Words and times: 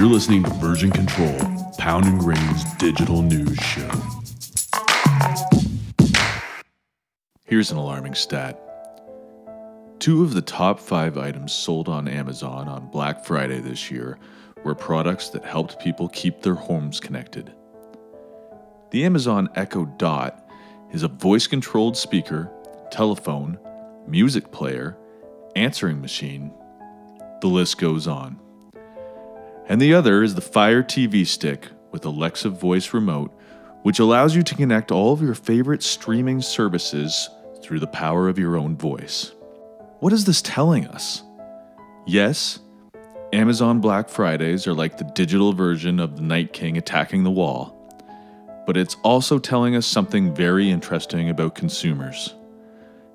You're 0.00 0.08
listening 0.08 0.44
to 0.44 0.50
Version 0.52 0.90
Control, 0.90 1.38
Pound 1.76 2.06
and 2.06 2.18
Grain's 2.18 2.64
digital 2.78 3.20
news 3.20 3.58
show. 3.58 3.90
Here's 7.44 7.70
an 7.70 7.76
alarming 7.76 8.14
stat. 8.14 8.58
Two 9.98 10.22
of 10.22 10.32
the 10.32 10.40
top 10.40 10.80
five 10.80 11.18
items 11.18 11.52
sold 11.52 11.90
on 11.90 12.08
Amazon 12.08 12.66
on 12.66 12.88
Black 12.90 13.26
Friday 13.26 13.60
this 13.60 13.90
year 13.90 14.18
were 14.64 14.74
products 14.74 15.28
that 15.28 15.44
helped 15.44 15.78
people 15.78 16.08
keep 16.08 16.40
their 16.40 16.54
homes 16.54 16.98
connected. 16.98 17.52
The 18.92 19.04
Amazon 19.04 19.50
Echo 19.54 19.84
Dot 19.84 20.48
is 20.94 21.02
a 21.02 21.08
voice 21.08 21.46
controlled 21.46 21.98
speaker, 21.98 22.50
telephone, 22.90 23.58
music 24.08 24.50
player, 24.50 24.96
answering 25.56 26.00
machine. 26.00 26.54
The 27.42 27.48
list 27.48 27.76
goes 27.76 28.06
on. 28.06 28.40
And 29.70 29.80
the 29.80 29.94
other 29.94 30.24
is 30.24 30.34
the 30.34 30.40
Fire 30.40 30.82
TV 30.82 31.24
Stick 31.24 31.68
with 31.92 32.04
Alexa 32.04 32.50
voice 32.50 32.92
remote, 32.92 33.30
which 33.84 34.00
allows 34.00 34.34
you 34.34 34.42
to 34.42 34.56
connect 34.56 34.90
all 34.90 35.12
of 35.12 35.22
your 35.22 35.36
favorite 35.36 35.84
streaming 35.84 36.42
services 36.42 37.30
through 37.62 37.78
the 37.78 37.86
power 37.86 38.28
of 38.28 38.36
your 38.36 38.56
own 38.56 38.76
voice. 38.76 39.30
What 40.00 40.12
is 40.12 40.24
this 40.24 40.42
telling 40.42 40.88
us? 40.88 41.22
Yes, 42.04 42.58
Amazon 43.32 43.80
Black 43.80 44.08
Fridays 44.08 44.66
are 44.66 44.74
like 44.74 44.98
the 44.98 45.04
digital 45.04 45.52
version 45.52 46.00
of 46.00 46.16
the 46.16 46.22
Night 46.22 46.52
King 46.52 46.76
attacking 46.76 47.22
the 47.22 47.30
wall, 47.30 47.94
but 48.66 48.76
it's 48.76 48.96
also 49.04 49.38
telling 49.38 49.76
us 49.76 49.86
something 49.86 50.34
very 50.34 50.68
interesting 50.68 51.30
about 51.30 51.54
consumers. 51.54 52.34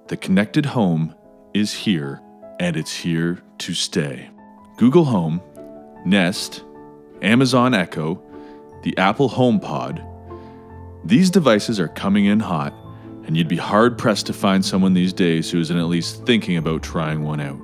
The 0.08 0.16
connected 0.16 0.68
home 0.68 1.16
is 1.54 1.74
here, 1.74 2.22
and 2.62 2.78
it's 2.78 2.96
here 2.96 3.44
to 3.58 3.74
stay. 3.74 4.30
Google 4.78 5.04
Home, 5.04 5.42
Nest, 6.06 6.64
Amazon 7.22 7.74
Echo, 7.74 8.22
the 8.84 8.96
Apple 8.98 9.30
HomePod, 9.30 10.06
these 11.04 11.30
devices 11.30 11.80
are 11.80 11.88
coming 11.88 12.26
in 12.26 12.40
hot, 12.40 12.74
and 13.26 13.38
you'd 13.38 13.48
be 13.48 13.58
hard 13.58 13.98
pressed 13.98 14.26
to 14.26 14.34
find 14.34 14.64
someone 14.64 14.94
these 14.94 15.14
days 15.14 15.52
who 15.52 15.60
isn't 15.60 15.78
at 15.78 15.86
least 15.86 16.26
thinking 16.26 16.58
about 16.58 16.84
trying 16.84 17.24
one 17.24 17.40
out. 17.40 17.60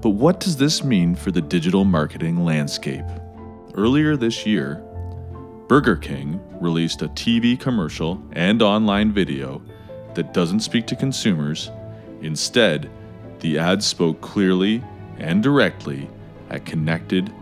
But 0.00 0.10
what 0.10 0.40
does 0.40 0.56
this 0.56 0.84
mean 0.84 1.14
for 1.14 1.30
the 1.30 1.40
digital 1.40 1.84
marketing 1.84 2.44
landscape? 2.44 3.04
Earlier 3.74 4.16
this 4.16 4.46
year, 4.46 4.82
Burger 5.68 5.96
King 5.96 6.40
released 6.60 7.02
a 7.02 7.08
TV 7.08 7.58
commercial 7.58 8.22
and 8.32 8.62
online 8.62 9.12
video 9.12 9.62
that 10.14 10.34
doesn't 10.34 10.60
speak 10.60 10.86
to 10.86 10.96
consumers. 10.96 11.70
Instead, 12.22 12.90
the 13.40 13.58
ad 13.58 13.82
spoke 13.82 14.20
clearly 14.20 14.82
and 15.18 15.42
directly 15.42 16.08
at 16.50 16.64
connected, 16.64 17.32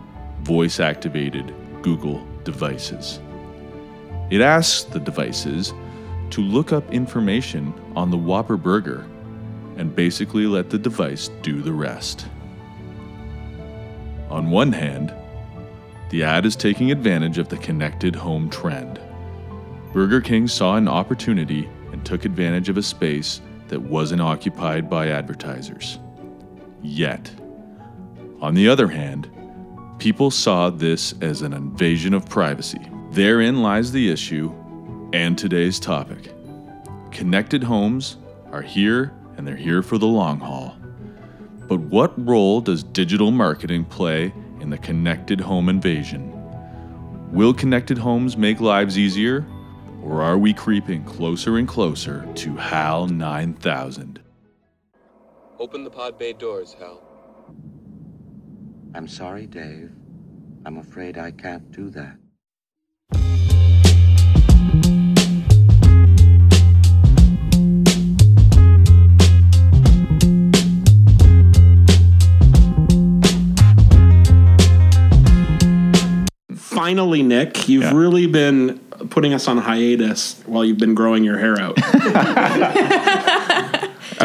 voice 0.43 0.81
activated 0.81 1.55
Google 1.83 2.27
devices. 2.45 3.21
It 4.31 4.41
asks 4.41 4.85
the 4.85 5.01
devices 5.01 5.73
to 6.31 6.41
look 6.41 6.73
up 6.73 6.93
information 6.93 7.73
on 7.95 8.11
the 8.11 8.17
Whopper 8.17 8.57
burger 8.57 9.07
and 9.77 9.95
basically 9.95 10.47
let 10.47 10.71
the 10.71 10.79
device 10.79 11.29
do 11.43 11.62
the 11.62 11.73
rest. 11.73 12.27
On 14.31 14.51
one 14.51 14.73
hand, 14.73 15.15
the 16.11 16.25
ad 16.25 16.47
is 16.47 16.57
taking 16.57 16.91
advantage 16.91 17.39
of 17.39 17.49
the 17.49 17.59
connected 17.59 18.15
home 18.15 18.51
trend. 18.51 19.01
Burger 19.93 20.21
King 20.21 20.49
saw 20.49 20.77
an 20.77 20.89
opportunity 20.89 21.69
and 21.93 22.05
took 22.05 22.25
advantage 22.25 22.69
of 22.69 22.77
a 22.77 22.83
space 22.83 23.41
that 23.69 23.81
wasn't 23.81 24.21
occupied 24.21 24.91
by 24.91 25.09
advertisers. 25.09 25.99
Yet. 26.83 27.31
On 28.41 28.53
the 28.53 28.69
other 28.69 28.89
hand, 28.89 29.31
people 29.98 30.31
saw 30.31 30.69
this 30.69 31.15
as 31.23 31.41
an 31.41 31.55
invasion 31.55 32.12
of 32.12 32.29
privacy. 32.29 32.81
Therein 33.11 33.62
lies 33.62 33.93
the 33.93 34.11
issue 34.11 34.53
and 35.15 35.38
today's 35.38 35.81
topic. 35.81 36.33
Connected 37.11 37.62
homes 37.62 38.19
are 38.53 38.61
here 38.61 39.12
and 39.37 39.47
they're 39.47 39.56
here 39.56 39.83
for 39.83 39.97
the 39.97 40.06
long 40.06 40.38
haul. 40.38 40.77
But 41.66 41.81
what 41.81 42.12
role 42.27 42.61
does 42.61 42.83
digital 42.83 43.31
marketing 43.31 43.87
play 43.87 44.34
in 44.61 44.69
the 44.69 44.78
connected 44.78 45.41
home 45.41 45.71
invasion? 45.71 46.32
Will 47.32 47.55
connected 47.55 47.97
homes 47.97 48.37
make 48.37 48.61
lives 48.61 48.99
easier? 48.99 49.47
Or 50.03 50.22
are 50.22 50.38
we 50.38 50.53
creeping 50.53 51.05
closer 51.05 51.56
and 51.56 51.66
closer 51.66 52.28
to 52.34 52.55
HAL 52.55 53.09
9000? 53.09 54.21
Open 55.59 55.84
the 55.84 55.91
pod 55.91 56.19
bay 56.19 56.34
doors, 56.34 56.77
Hal. 56.78 57.06
I'm 58.97 59.07
sorry, 59.07 59.47
Dave. 59.47 59.93
I'm 60.65 60.79
afraid 60.79 61.19
I 61.19 61.31
can't 61.31 61.71
do 61.71 61.91
that. 61.91 62.17
Finally, 76.55 77.23
Nick, 77.23 77.69
you've 77.69 77.83
Yeah. 77.85 77.95
really 77.95 78.27
been 78.27 78.79
putting 79.11 79.35
us 79.35 79.47
on 79.49 79.59
hiatus 79.59 80.37
while 80.47 80.65
you've 80.65 80.79
been 80.79 80.95
growing 80.95 81.23
your 81.25 81.39
hair 81.39 81.59
out. 81.61 81.77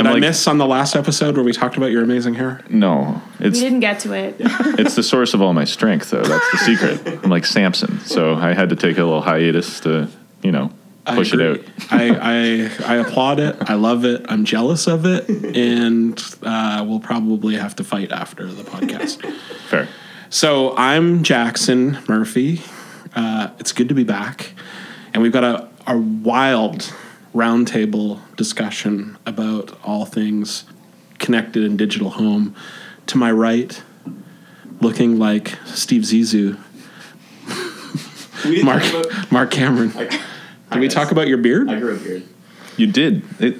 Did 0.01 0.07
I'm 0.07 0.11
I 0.11 0.13
like- 0.15 0.21
miss 0.21 0.47
on 0.47 0.57
the 0.57 0.65
last 0.67 0.95
episode 0.95 1.35
where 1.35 1.43
we 1.43 1.51
talked 1.53 1.77
about 1.77 1.91
your 1.91 2.03
amazing 2.03 2.33
hair? 2.35 2.61
No, 2.69 3.21
We 3.39 3.49
didn't 3.51 3.81
get 3.81 3.99
to 4.01 4.13
it. 4.13 4.35
it's 4.39 4.95
the 4.95 5.03
source 5.03 5.33
of 5.33 5.41
all 5.41 5.53
my 5.53 5.65
strength, 5.65 6.09
though. 6.09 6.21
That's 6.23 6.51
the 6.51 6.57
secret. 6.57 7.23
I'm 7.23 7.29
like 7.29 7.45
Samson, 7.45 7.99
so 8.01 8.35
I 8.35 8.53
had 8.53 8.69
to 8.69 8.75
take 8.75 8.97
a 8.97 9.03
little 9.03 9.21
hiatus 9.21 9.79
to, 9.81 10.07
you 10.41 10.51
know, 10.51 10.71
push 11.05 11.33
I 11.33 11.37
it 11.37 11.41
out. 11.41 11.65
I, 11.91 12.69
I 12.87 12.93
I 12.93 12.95
applaud 12.97 13.39
it. 13.39 13.55
I 13.61 13.73
love 13.75 14.05
it. 14.05 14.25
I'm 14.29 14.45
jealous 14.45 14.87
of 14.87 15.05
it, 15.05 15.27
and 15.29 16.19
uh, 16.43 16.83
we'll 16.87 16.99
probably 16.99 17.55
have 17.55 17.75
to 17.77 17.83
fight 17.83 18.11
after 18.11 18.45
the 18.47 18.63
podcast. 18.63 19.23
Fair. 19.69 19.87
So 20.29 20.75
I'm 20.77 21.23
Jackson 21.23 21.97
Murphy. 22.07 22.61
Uh, 23.15 23.49
it's 23.59 23.71
good 23.71 23.89
to 23.89 23.95
be 23.95 24.03
back, 24.05 24.53
and 25.13 25.21
we've 25.21 25.31
got 25.33 25.43
a, 25.43 25.67
a 25.87 25.97
wild 25.97 26.91
roundtable 27.33 28.19
discussion 28.35 29.17
about 29.25 29.77
all 29.83 30.05
things 30.05 30.65
connected 31.19 31.63
and 31.63 31.77
digital 31.77 32.11
home. 32.11 32.55
To 33.07 33.17
my 33.17 33.31
right, 33.31 33.81
looking 34.79 35.17
like 35.19 35.57
Steve 35.65 36.03
Zissou, 36.03 36.57
Mark 38.63 39.31
Mark 39.31 39.51
Cameron. 39.51 39.91
Did 40.71 40.79
we 40.79 40.87
talk 40.87 41.11
about 41.11 41.27
your 41.27 41.37
beard? 41.37 41.69
I 41.69 41.79
grew 41.79 41.95
a 41.95 41.99
beard. 41.99 42.23
You 42.77 42.87
did 42.87 43.23
it. 43.39 43.57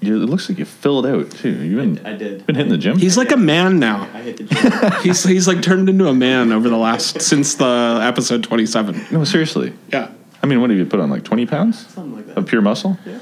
You, 0.00 0.22
it 0.22 0.26
looks 0.26 0.48
like 0.48 0.58
you 0.58 0.64
filled 0.64 1.06
out 1.06 1.30
too. 1.30 1.50
You've 1.50 1.76
been, 1.76 2.06
I 2.06 2.14
did. 2.14 2.44
been 2.46 2.56
hitting 2.56 2.70
the 2.70 2.76
gym. 2.78 2.98
He's 2.98 3.16
like 3.16 3.30
a 3.32 3.36
man 3.38 3.78
now. 3.78 4.08
I 4.12 4.20
hit 4.20 4.36
the 4.36 4.44
gym. 4.44 4.92
He's 5.02 5.24
he's 5.24 5.48
like 5.48 5.62
turned 5.62 5.88
into 5.88 6.08
a 6.08 6.14
man 6.14 6.52
over 6.52 6.68
the 6.68 6.76
last 6.76 7.22
since 7.22 7.54
the 7.54 8.00
episode 8.02 8.42
27. 8.44 9.06
no, 9.12 9.24
seriously. 9.24 9.72
Yeah. 9.88 10.10
I 10.42 10.46
mean, 10.46 10.60
what 10.60 10.68
have 10.68 10.78
you 10.78 10.84
put 10.84 11.00
on? 11.00 11.08
Like 11.08 11.24
20 11.24 11.46
pounds 11.46 11.86
Something 11.86 12.16
like 12.16 12.23
that. 12.23 12.23
Of 12.36 12.46
pure 12.46 12.62
muscle? 12.62 12.98
Yeah. 13.06 13.18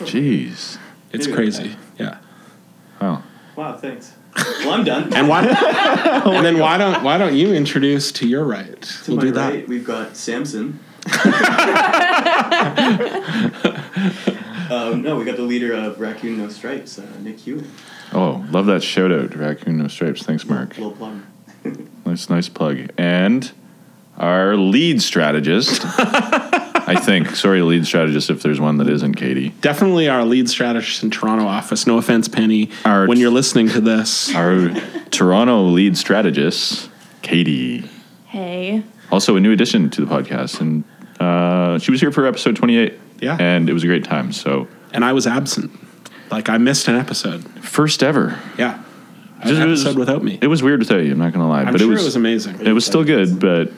Jeez. 0.00 0.78
It's 1.12 1.26
Maybe 1.26 1.36
crazy. 1.36 1.76
Yeah. 1.98 2.18
Wow. 3.00 3.22
Wow, 3.54 3.76
thanks. 3.76 4.12
Well, 4.60 4.72
I'm 4.74 4.84
done. 4.84 5.14
And 5.14 5.28
why 5.28 5.46
And 6.26 6.44
then 6.44 6.58
why 6.58 6.76
don't 6.76 7.02
why 7.02 7.16
don't 7.16 7.34
you 7.34 7.54
introduce 7.54 8.12
to 8.12 8.28
your 8.28 8.44
right? 8.44 8.82
to 8.82 9.10
we'll 9.10 9.16
my 9.16 9.22
do 9.22 9.30
that. 9.32 9.54
right, 9.54 9.68
we've 9.68 9.84
got 9.84 10.14
Samson. 10.16 10.78
um, 14.70 15.02
no, 15.02 15.16
we 15.16 15.24
got 15.24 15.36
the 15.36 15.42
leader 15.42 15.72
of 15.72 16.00
Raccoon 16.00 16.36
No 16.36 16.48
Stripes, 16.50 16.98
uh, 16.98 17.06
Nick 17.20 17.38
Hewitt. 17.40 17.64
Oh, 18.12 18.44
love 18.50 18.66
that 18.66 18.82
shout 18.82 19.10
out, 19.12 19.34
Raccoon 19.34 19.78
No 19.78 19.88
Stripes. 19.88 20.22
Thanks, 20.22 20.44
Mark. 20.44 20.76
Little 20.76 20.92
plug. 20.92 21.22
Nice, 22.04 22.28
nice 22.28 22.48
plug. 22.48 22.90
And 22.98 23.50
our 24.18 24.56
lead 24.56 25.02
strategist, 25.02 25.82
I 25.98 26.94
think. 27.00 27.30
Sorry, 27.36 27.60
lead 27.62 27.86
strategist, 27.86 28.30
if 28.30 28.42
there's 28.42 28.60
one 28.60 28.78
that 28.78 28.88
isn't 28.88 29.14
Katie. 29.14 29.50
Definitely 29.60 30.08
our 30.08 30.24
lead 30.24 30.48
strategist 30.48 31.02
in 31.02 31.10
Toronto 31.10 31.44
office. 31.46 31.86
No 31.86 31.98
offense, 31.98 32.28
Penny. 32.28 32.70
Our- 32.84 33.06
when 33.06 33.18
you're 33.18 33.30
listening 33.30 33.68
to 33.70 33.80
this. 33.80 34.34
Our 34.34 34.70
Toronto 35.10 35.62
lead 35.64 35.96
strategist, 35.96 36.88
Katie. 37.22 37.88
hey. 38.26 38.82
Also, 39.12 39.36
a 39.36 39.40
new 39.40 39.52
addition 39.52 39.88
to 39.90 40.04
the 40.04 40.06
podcast. 40.12 40.60
And 40.60 40.82
uh, 41.20 41.78
she 41.78 41.90
was 41.92 42.00
here 42.00 42.10
for 42.10 42.26
episode 42.26 42.56
28. 42.56 42.98
Yeah. 43.20 43.36
And 43.38 43.70
it 43.70 43.72
was 43.72 43.84
a 43.84 43.86
great 43.86 44.04
time. 44.04 44.32
So, 44.32 44.66
And 44.92 45.04
I 45.04 45.12
was 45.12 45.26
absent. 45.28 45.70
Like 46.30 46.48
I 46.48 46.58
missed 46.58 46.88
an 46.88 46.96
episode. 46.96 47.44
first 47.64 48.02
ever. 48.02 48.36
Yeah. 48.58 48.82
An 49.42 49.48
Just- 49.48 49.60
it 49.60 49.66
was- 49.66 49.84
episode 49.86 49.98
without 49.98 50.24
me. 50.24 50.38
It 50.42 50.48
was 50.48 50.62
weird 50.62 50.80
to 50.80 50.86
tell 50.86 51.00
you, 51.00 51.12
I'm 51.12 51.18
not 51.18 51.32
going 51.32 51.44
to 51.44 51.46
lie. 51.48 51.62
I'm 51.62 51.72
but 51.72 51.80
sure 51.80 51.90
it 51.90 51.92
was, 51.94 52.02
it 52.02 52.04
was 52.06 52.16
amazing. 52.16 52.60
It 52.66 52.72
was 52.72 52.84
still 52.84 53.04
good, 53.04 53.38
but 53.38 53.70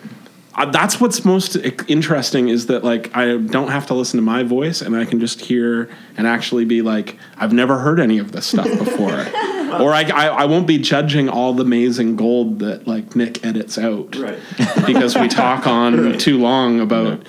Uh, 0.58 0.64
that's 0.70 1.00
what's 1.00 1.24
most 1.24 1.56
interesting 1.86 2.48
is 2.48 2.66
that 2.66 2.82
like 2.82 3.16
I 3.16 3.36
don't 3.36 3.68
have 3.70 3.86
to 3.86 3.94
listen 3.94 4.18
to 4.18 4.22
my 4.24 4.42
voice 4.42 4.82
and 4.82 4.96
I 4.96 5.04
can 5.04 5.20
just 5.20 5.40
hear 5.40 5.88
and 6.16 6.26
actually 6.26 6.64
be 6.64 6.82
like 6.82 7.16
I've 7.36 7.52
never 7.52 7.78
heard 7.78 8.00
any 8.00 8.18
of 8.18 8.32
this 8.32 8.46
stuff 8.46 8.66
before. 8.66 9.12
or 9.80 9.94
I, 9.94 10.02
I 10.12 10.26
I 10.26 10.44
won't 10.46 10.66
be 10.66 10.78
judging 10.78 11.28
all 11.28 11.52
the 11.54 11.62
amazing 11.62 12.16
gold 12.16 12.58
that 12.58 12.88
like 12.88 13.14
Nick 13.14 13.44
edits 13.46 13.78
out 13.78 14.16
Right. 14.16 14.38
because 14.84 15.14
we 15.16 15.28
talk 15.28 15.66
on 15.68 16.18
too 16.26 16.38
long 16.38 16.80
about 16.80 17.22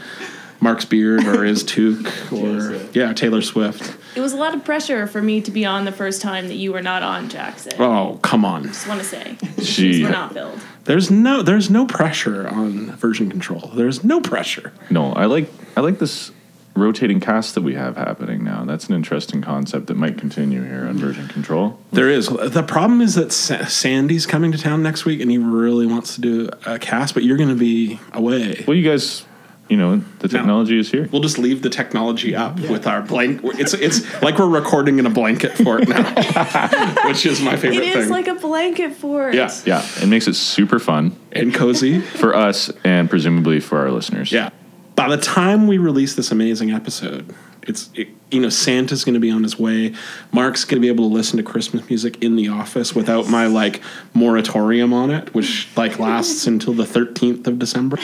Mark's 0.62 0.86
beard 0.86 1.26
or 1.26 1.44
his 1.44 1.64
toque 1.66 2.32
or 2.32 2.76
yeah 2.98 3.14
Taylor 3.14 3.42
Swift. 3.42 3.96
It 4.16 4.22
was 4.22 4.34
a 4.34 4.38
lot 4.38 4.54
of 4.54 4.66
pressure 4.66 5.08
for 5.08 5.22
me 5.22 5.40
to 5.42 5.52
be 5.52 5.66
on 5.66 5.86
the 5.86 5.92
first 5.92 6.22
time 6.22 6.48
that 6.48 6.56
you 6.56 6.74
were 6.74 6.82
not 6.82 7.04
on, 7.04 7.30
Jackson. 7.30 7.74
Oh 7.80 8.20
come 8.22 8.44
on, 8.46 8.64
Just 8.64 8.88
want 8.88 9.00
to 9.00 9.06
say, 9.06 9.38
She, 9.64 10.04
we're 10.04 10.10
not 10.12 10.34
filled. 10.34 10.60
there's 10.86 11.10
no 11.12 11.42
there's 11.42 11.70
no 11.70 11.86
pressure 11.86 12.48
on 12.48 12.92
version 12.98 13.30
control. 13.30 13.72
There's 13.74 14.04
no 14.04 14.20
pressure. 14.20 14.74
no, 14.90 15.14
I 15.14 15.26
like 15.26 15.50
I 15.78 15.82
like 15.82 16.00
this 16.00 16.32
rotating 16.76 17.20
cast 17.20 17.56
that 17.56 17.62
we 17.62 17.74
have 17.76 17.98
happening 17.98 18.42
now. 18.44 18.64
That's 18.64 18.88
an 18.88 18.96
interesting 18.96 19.42
concept 19.42 19.88
that 19.88 19.98
might 19.98 20.18
continue 20.18 20.64
here 20.64 20.88
on 20.88 20.98
version 20.98 21.28
control. 21.28 21.78
There 21.92 22.10
is. 22.10 22.28
The 22.30 22.64
problem 22.64 23.02
is 23.02 23.16
that 23.16 23.34
Sa- 23.34 23.66
Sandy's 23.66 24.26
coming 24.26 24.54
to 24.54 24.58
town 24.58 24.82
next 24.82 25.04
week, 25.04 25.20
and 25.20 25.30
he 25.30 25.38
really 25.38 25.86
wants 25.86 26.16
to 26.16 26.22
do 26.22 26.50
a 26.66 26.80
cast, 26.80 27.16
but 27.16 27.24
you're 27.24 27.36
going 27.36 27.50
to 27.50 27.56
be 27.56 28.00
away. 28.14 28.64
Well, 28.66 28.78
you 28.78 28.90
guys, 28.90 29.26
you 29.70 29.78
know, 29.78 30.02
the 30.20 30.28
technology 30.28 30.80
is 30.80 30.90
here. 30.92 31.08
We'll 31.12 31.22
just 31.22 31.38
leave 31.38 31.62
the 31.62 31.70
technology 31.70 32.36
up 32.36 32.60
with 32.60 32.88
our 32.88 33.02
blank. 33.02 33.42
It's 33.44 33.74
it's 33.74 34.02
like 34.22 34.40
we're 34.40 34.48
recording 34.50 34.98
in 35.00 35.06
a 35.06 35.10
blanket 35.10 35.52
fort 35.58 35.88
now, 35.88 36.04
which 37.06 37.26
is 37.26 37.40
my 37.42 37.56
favorite 37.56 37.78
It 37.84 37.84
is 37.84 38.06
thing. 38.06 38.10
like 38.10 38.28
a 38.28 38.36
blanket 38.36 38.94
fort. 38.96 39.34
yeah, 39.36 39.52
Yeah, 39.66 39.86
it 40.02 40.08
makes 40.08 40.28
it 40.28 40.34
super 40.36 40.80
fun 40.80 41.16
and 41.32 41.54
cozy. 41.54 42.00
for 42.02 42.36
us 42.36 42.72
and 42.84 43.10
presumably 43.10 43.60
for 43.60 43.78
our 43.80 43.92
listeners. 43.92 44.32
Yeah. 44.32 44.50
By 44.96 45.08
the 45.08 45.22
time 45.22 45.68
we 45.68 45.78
release 45.78 46.16
this 46.16 46.32
amazing 46.32 46.72
episode, 46.72 47.34
it's 47.64 47.90
it, 47.96 48.10
you 48.32 48.40
know 48.40 48.50
Santa's 48.50 49.04
going 49.04 49.14
to 49.14 49.20
be 49.20 49.32
on 49.32 49.44
his 49.44 49.60
way. 49.60 49.94
Mark's 50.32 50.66
going 50.66 50.78
to 50.78 50.82
be 50.82 50.88
able 50.88 51.10
to 51.10 51.14
listen 51.14 51.38
to 51.38 51.44
Christmas 51.44 51.88
music 51.90 52.24
in 52.24 52.36
the 52.36 52.48
office 52.50 52.96
without 52.96 53.30
my 53.30 53.48
like 53.48 53.82
moratorium 54.14 54.94
on 54.94 55.12
it, 55.12 55.34
which 55.34 55.68
like 55.76 56.00
lasts 56.00 56.48
until 56.48 56.74
the 56.74 56.86
thirteenth 56.86 57.48
of 57.48 57.60
December. 57.60 57.98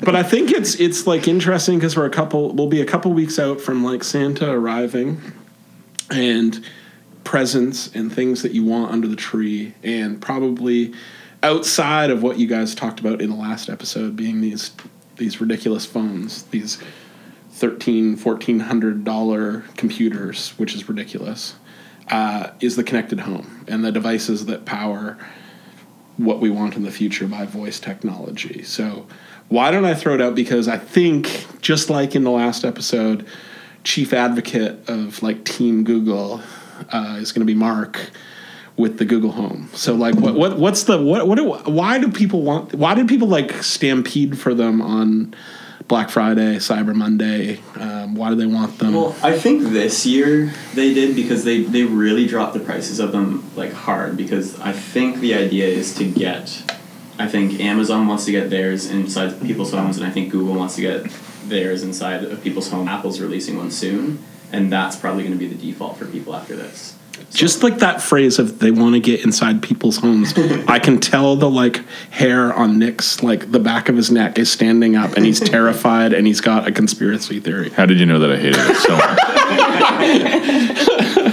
but 0.00 0.16
I 0.16 0.22
think 0.22 0.50
it's 0.50 0.74
it's 0.76 1.06
like 1.06 1.28
interesting 1.28 1.78
because 1.78 1.96
we're 1.96 2.06
a 2.06 2.10
couple. 2.10 2.52
We'll 2.52 2.68
be 2.68 2.80
a 2.80 2.86
couple 2.86 3.12
weeks 3.12 3.38
out 3.38 3.60
from 3.60 3.84
like 3.84 4.04
Santa 4.04 4.50
arriving, 4.50 5.20
and 6.10 6.64
presents 7.24 7.94
and 7.94 8.12
things 8.12 8.42
that 8.42 8.52
you 8.52 8.64
want 8.64 8.92
under 8.92 9.08
the 9.08 9.16
tree, 9.16 9.74
and 9.82 10.20
probably 10.20 10.94
outside 11.42 12.10
of 12.10 12.22
what 12.22 12.38
you 12.38 12.46
guys 12.46 12.74
talked 12.74 13.00
about 13.00 13.20
in 13.20 13.30
the 13.30 13.36
last 13.36 13.68
episode 13.68 14.16
being 14.16 14.40
these 14.40 14.72
these 15.16 15.40
ridiculous 15.40 15.86
phones 15.86 16.42
these 16.44 16.78
13 17.56 18.18
1400 18.18 19.02
dollar 19.02 19.60
computers 19.78 20.50
which 20.58 20.74
is 20.74 20.88
ridiculous 20.88 21.54
uh, 22.10 22.50
is 22.60 22.76
the 22.76 22.84
connected 22.84 23.20
home 23.20 23.64
and 23.66 23.82
the 23.82 23.90
devices 23.90 24.44
that 24.46 24.66
power 24.66 25.16
what 26.18 26.38
we 26.38 26.50
want 26.50 26.76
in 26.76 26.82
the 26.82 26.90
future 26.90 27.26
by 27.26 27.46
voice 27.46 27.80
technology 27.80 28.62
so 28.62 29.06
why 29.48 29.70
don't 29.70 29.86
i 29.86 29.94
throw 29.94 30.14
it 30.14 30.20
out 30.20 30.34
because 30.34 30.68
i 30.68 30.76
think 30.76 31.46
just 31.62 31.88
like 31.88 32.14
in 32.14 32.24
the 32.24 32.30
last 32.30 32.62
episode 32.62 33.26
chief 33.84 34.12
advocate 34.12 34.86
of 34.88 35.22
like 35.22 35.42
team 35.44 35.82
google 35.82 36.42
uh, 36.90 37.16
is 37.18 37.32
going 37.32 37.40
to 37.40 37.50
be 37.50 37.58
mark 37.58 38.10
with 38.76 38.98
the 38.98 39.06
Google 39.06 39.32
Home. 39.32 39.70
So 39.72 39.94
like 39.94 40.14
what 40.16 40.34
what 40.34 40.58
what's 40.58 40.82
the 40.82 41.00
what 41.00 41.26
what 41.26 41.36
do, 41.36 41.50
why 41.72 41.98
do 41.98 42.10
people 42.10 42.42
want 42.42 42.74
why 42.74 42.94
did 42.94 43.08
people 43.08 43.26
like 43.26 43.50
stampede 43.62 44.38
for 44.38 44.52
them 44.52 44.82
on 44.82 45.34
Black 45.88 46.10
Friday, 46.10 46.56
Cyber 46.56 46.94
Monday? 46.94 47.60
Um, 47.76 48.14
why 48.16 48.30
do 48.30 48.34
they 48.34 48.46
want 48.46 48.78
them? 48.78 48.94
Well, 48.94 49.14
I 49.22 49.38
think 49.38 49.62
this 49.62 50.04
year 50.04 50.52
they 50.74 50.92
did 50.92 51.14
because 51.14 51.44
they, 51.44 51.62
they 51.62 51.84
really 51.84 52.26
dropped 52.26 52.54
the 52.54 52.60
prices 52.60 52.98
of 52.98 53.12
them 53.12 53.48
like 53.54 53.72
hard 53.72 54.16
because 54.16 54.58
I 54.60 54.72
think 54.72 55.20
the 55.20 55.34
idea 55.34 55.66
is 55.66 55.94
to 55.96 56.10
get 56.10 56.72
I 57.18 57.26
think 57.26 57.60
Amazon 57.60 58.06
wants 58.06 58.26
to 58.26 58.30
get 58.30 58.50
theirs 58.50 58.90
inside 58.90 59.40
people's 59.40 59.72
homes 59.72 59.96
and 59.96 60.06
I 60.06 60.10
think 60.10 60.30
Google 60.30 60.54
wants 60.54 60.74
to 60.74 60.82
get 60.82 61.10
theirs 61.46 61.82
inside 61.82 62.24
of 62.24 62.42
people's 62.42 62.68
home. 62.68 62.88
Apple's 62.88 63.20
releasing 63.20 63.56
one 63.56 63.70
soon 63.70 64.22
and 64.52 64.70
that's 64.70 64.96
probably 64.96 65.22
going 65.22 65.32
to 65.32 65.38
be 65.38 65.46
the 65.46 65.54
default 65.54 65.96
for 65.96 66.06
people 66.06 66.34
after 66.34 66.54
this. 66.54 66.96
Just 67.32 67.62
like 67.62 67.78
that 67.78 68.00
phrase 68.00 68.38
of 68.38 68.58
they 68.58 68.70
want 68.70 68.94
to 68.94 69.00
get 69.00 69.24
inside 69.24 69.62
people's 69.62 69.98
homes. 69.98 70.32
I 70.68 70.78
can 70.78 71.00
tell 71.00 71.36
the 71.36 71.50
like 71.50 71.86
hair 72.10 72.52
on 72.52 72.78
Nick's 72.78 73.22
like 73.22 73.52
the 73.52 73.58
back 73.58 73.88
of 73.88 73.96
his 73.96 74.10
neck 74.10 74.38
is 74.38 74.50
standing 74.50 74.96
up 74.96 75.16
and 75.16 75.26
he's 75.26 75.40
terrified 75.40 76.12
and 76.12 76.26
he's 76.26 76.40
got 76.40 76.66
a 76.66 76.72
conspiracy 76.72 77.40
theory. 77.40 77.70
How 77.70 77.86
did 77.86 78.00
you 78.00 78.06
know 78.06 78.18
that 78.18 78.32
I 78.32 78.36
hated 78.36 78.58
it 78.58 78.76
so 78.76 78.96
much? 78.96 79.18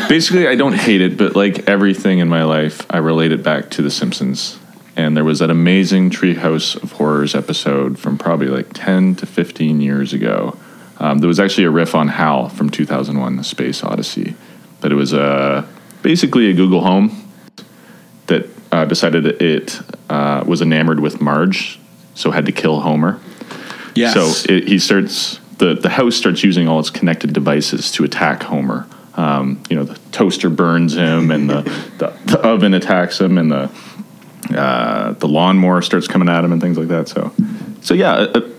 Basically, 0.09 0.47
I 0.47 0.55
don't 0.55 0.73
hate 0.73 1.01
it, 1.01 1.17
but 1.17 1.35
like 1.35 1.69
everything 1.69 2.19
in 2.19 2.27
my 2.27 2.43
life, 2.43 2.85
I 2.89 2.97
relate 2.97 3.31
it 3.31 3.41
back 3.41 3.69
to 3.71 3.81
The 3.81 3.91
Simpsons. 3.91 4.59
And 4.95 5.17
there 5.17 5.23
was 5.23 5.39
that 5.39 5.49
amazing 5.49 6.11
Treehouse 6.11 6.81
of 6.81 6.93
Horrors 6.93 7.33
episode 7.33 7.97
from 7.97 8.17
probably 8.17 8.47
like 8.47 8.67
10 8.73 9.15
to 9.15 9.25
15 9.25 9.81
years 9.81 10.13
ago. 10.13 10.57
Um, 10.99 11.19
there 11.19 11.27
was 11.27 11.39
actually 11.39 11.63
a 11.63 11.71
riff 11.71 11.95
on 11.95 12.09
HAL 12.09 12.49
from 12.49 12.69
2001, 12.69 13.37
The 13.37 13.43
Space 13.43 13.83
Odyssey. 13.83 14.35
But 14.81 14.91
it 14.91 14.95
was 14.95 15.13
uh, 15.13 15.65
basically 16.03 16.49
a 16.49 16.53
Google 16.53 16.81
Home 16.81 17.31
that 18.27 18.47
uh, 18.71 18.85
decided 18.85 19.23
that 19.23 19.41
it 19.41 19.79
uh, 20.09 20.43
was 20.45 20.61
enamored 20.61 20.99
with 20.99 21.19
Marge, 21.19 21.79
so 22.13 22.29
had 22.29 22.45
to 22.45 22.51
kill 22.51 22.81
Homer. 22.81 23.19
Yes. 23.95 24.13
So 24.13 24.53
it, 24.53 24.67
he 24.67 24.77
starts 24.77 25.39
the 25.57 25.73
the 25.73 25.89
house 25.89 26.15
starts 26.15 26.43
using 26.43 26.67
all 26.67 26.79
its 26.79 26.89
connected 26.89 27.33
devices 27.33 27.91
to 27.91 28.03
attack 28.03 28.43
Homer. 28.43 28.87
Um, 29.15 29.61
you 29.69 29.75
know, 29.75 29.83
the 29.83 29.99
toaster 30.11 30.49
burns 30.49 30.95
him, 30.95 31.29
and 31.29 31.49
the, 31.49 31.61
the, 31.99 32.13
the 32.25 32.39
oven 32.39 32.73
attacks 32.73 33.19
him, 33.19 33.37
and 33.37 33.51
the 33.51 33.71
uh, 34.55 35.13
the 35.13 35.27
lawnmower 35.27 35.81
starts 35.81 36.07
coming 36.07 36.29
at 36.29 36.43
him, 36.43 36.51
and 36.51 36.61
things 36.61 36.77
like 36.77 36.87
that. 36.87 37.07
So, 37.07 37.31
so 37.81 37.93
yeah, 37.93 38.13
uh, 38.13 38.49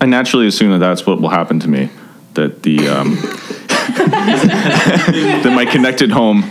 I 0.00 0.06
naturally 0.06 0.46
assume 0.46 0.70
that 0.72 0.78
that's 0.78 1.06
what 1.06 1.20
will 1.20 1.30
happen 1.30 1.60
to 1.60 1.68
me. 1.68 1.88
That 2.34 2.62
the 2.62 2.88
um, 2.88 3.14
that 3.96 5.52
my 5.54 5.64
connected 5.64 6.10
home 6.10 6.44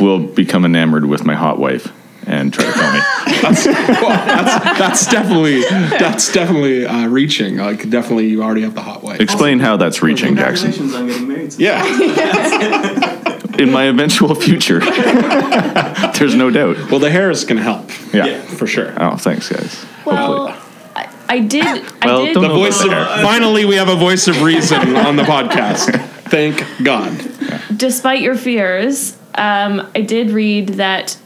will 0.00 0.18
become 0.18 0.64
enamored 0.64 1.04
with 1.04 1.24
my 1.24 1.34
hot 1.34 1.58
wife 1.58 1.92
and 2.26 2.52
try 2.52 2.64
to 2.66 2.72
kill 2.72 2.92
me. 2.92 2.98
that's, 3.42 3.66
well, 3.66 4.08
that's, 4.08 4.78
that's 4.78 5.06
definitely 5.10 5.62
that's 5.62 6.32
definitely 6.32 6.86
uh, 6.86 7.08
reaching. 7.08 7.56
Like 7.56 7.88
definitely, 7.88 8.28
you 8.28 8.42
already 8.42 8.62
have 8.62 8.74
the 8.74 8.82
hot 8.82 9.02
wife. 9.02 9.20
Explain 9.20 9.60
how 9.60 9.76
that's 9.76 10.02
reaching, 10.02 10.36
Jackson. 10.36 10.72
Congratulations 10.72 10.94
on 10.94 11.06
getting 11.06 11.28
married. 11.28 11.54
Yeah. 11.58 13.14
In 13.58 13.72
my 13.72 13.84
eventual 13.84 14.36
future, 14.36 14.78
there's 16.18 16.34
no 16.36 16.48
doubt. 16.48 16.76
Well, 16.90 17.00
the 17.00 17.10
hair 17.10 17.28
is 17.28 17.44
going 17.44 17.56
to 17.56 17.62
help 17.62 17.90
Yeah. 18.14 18.26
Yeah. 18.26 18.40
for 18.42 18.68
sure. 18.68 18.94
Oh, 19.02 19.16
thanks, 19.16 19.48
guys. 19.48 19.84
Well, 20.04 20.56
I, 20.94 21.12
I 21.28 21.40
did. 21.40 21.64
Well, 22.04 22.22
I 22.22 22.26
did. 22.26 22.36
The 22.36 22.48
voice 22.48 22.80
of 22.84 22.90
finally, 22.90 23.64
we 23.64 23.74
have 23.74 23.88
a 23.88 23.96
voice 23.96 24.28
of 24.28 24.42
reason 24.42 24.94
on 24.94 25.16
the 25.16 25.24
podcast. 25.24 25.90
Thank 26.28 26.62
God. 26.84 27.10
despite 27.76 28.20
your 28.20 28.36
fears, 28.36 29.17
um, 29.38 29.90
I 29.94 30.00
did 30.02 30.30
read 30.30 30.68
that 30.70 31.16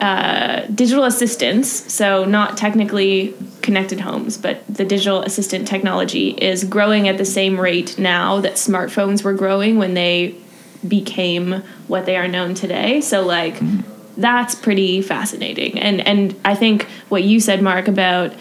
uh, 0.00 0.66
digital 0.66 1.04
assistants, 1.04 1.68
so 1.92 2.24
not 2.24 2.56
technically 2.56 3.34
connected 3.62 4.00
homes, 4.00 4.36
but 4.36 4.62
the 4.68 4.84
digital 4.84 5.22
assistant 5.22 5.66
technology 5.66 6.30
is 6.30 6.64
growing 6.64 7.08
at 7.08 7.18
the 7.18 7.24
same 7.24 7.58
rate 7.58 7.98
now 7.98 8.40
that 8.40 8.54
smartphones 8.54 9.22
were 9.22 9.32
growing 9.32 9.78
when 9.78 9.94
they 9.94 10.34
became 10.86 11.62
what 11.86 12.04
they 12.04 12.16
are 12.16 12.26
known 12.26 12.54
today. 12.54 13.00
So, 13.00 13.24
like, 13.24 13.56
that's 14.16 14.54
pretty 14.54 15.00
fascinating. 15.02 15.78
And 15.78 16.06
and 16.06 16.38
I 16.44 16.54
think 16.54 16.84
what 17.08 17.22
you 17.22 17.40
said, 17.40 17.62
Mark, 17.62 17.88
about 17.88 18.34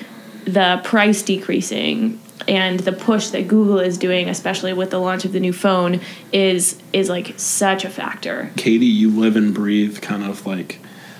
the 0.45 0.81
price 0.83 1.21
decreasing 1.21 2.19
and 2.51 2.81
the 2.81 2.91
push 2.91 3.29
that 3.29 3.47
Google 3.47 3.79
is 3.79 3.97
doing, 3.97 4.27
especially 4.27 4.73
with 4.73 4.89
the 4.89 4.99
launch 4.99 5.23
of 5.23 5.31
the 5.31 5.39
new 5.39 5.53
phone, 5.53 6.01
is 6.33 6.77
is 6.91 7.07
like 7.07 7.33
such 7.39 7.85
a 7.85 7.89
factor. 7.89 8.51
Katie, 8.57 8.85
you 8.85 9.09
live 9.09 9.37
and 9.37 9.53
breathe 9.53 10.01
kind 10.01 10.23
of 10.23 10.45
like 10.45 10.79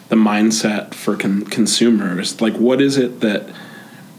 the 0.09 0.17
mindset 0.17 0.93
for 0.93 1.15
con- 1.15 1.45
consumers. 1.45 2.41
Like, 2.41 2.55
what 2.55 2.81
is 2.81 2.97
it 2.97 3.21
that 3.21 3.49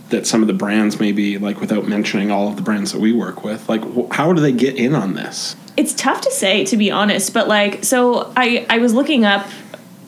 that 0.09 0.27
some 0.27 0.41
of 0.41 0.47
the 0.49 0.55
brands 0.55 0.99
maybe 0.99 1.37
like 1.37 1.61
without 1.61 1.87
mentioning 1.87 2.31
all 2.31 2.49
of 2.49 2.57
the 2.57 2.63
brands 2.63 2.93
that 2.93 3.01
we 3.01 3.13
work 3.13 3.43
with 3.45 3.67
like 3.69 3.83
wh- 3.83 4.15
how 4.15 4.31
do 4.33 4.43
they 4.43 4.53
get 4.53 4.77
in 4.77 4.95
on 4.95 5.15
this 5.15 5.57
It's 5.77 5.95
tough 5.95 6.21
to 6.23 6.31
say, 6.31 6.67
to 6.67 6.77
be 6.77 6.91
honest, 6.91 7.33
but 7.33 7.47
like, 7.47 7.85
so 7.85 8.33
I 8.37 8.67
I 8.71 8.79
was 8.79 8.95
looking 8.95 9.25
up 9.27 9.47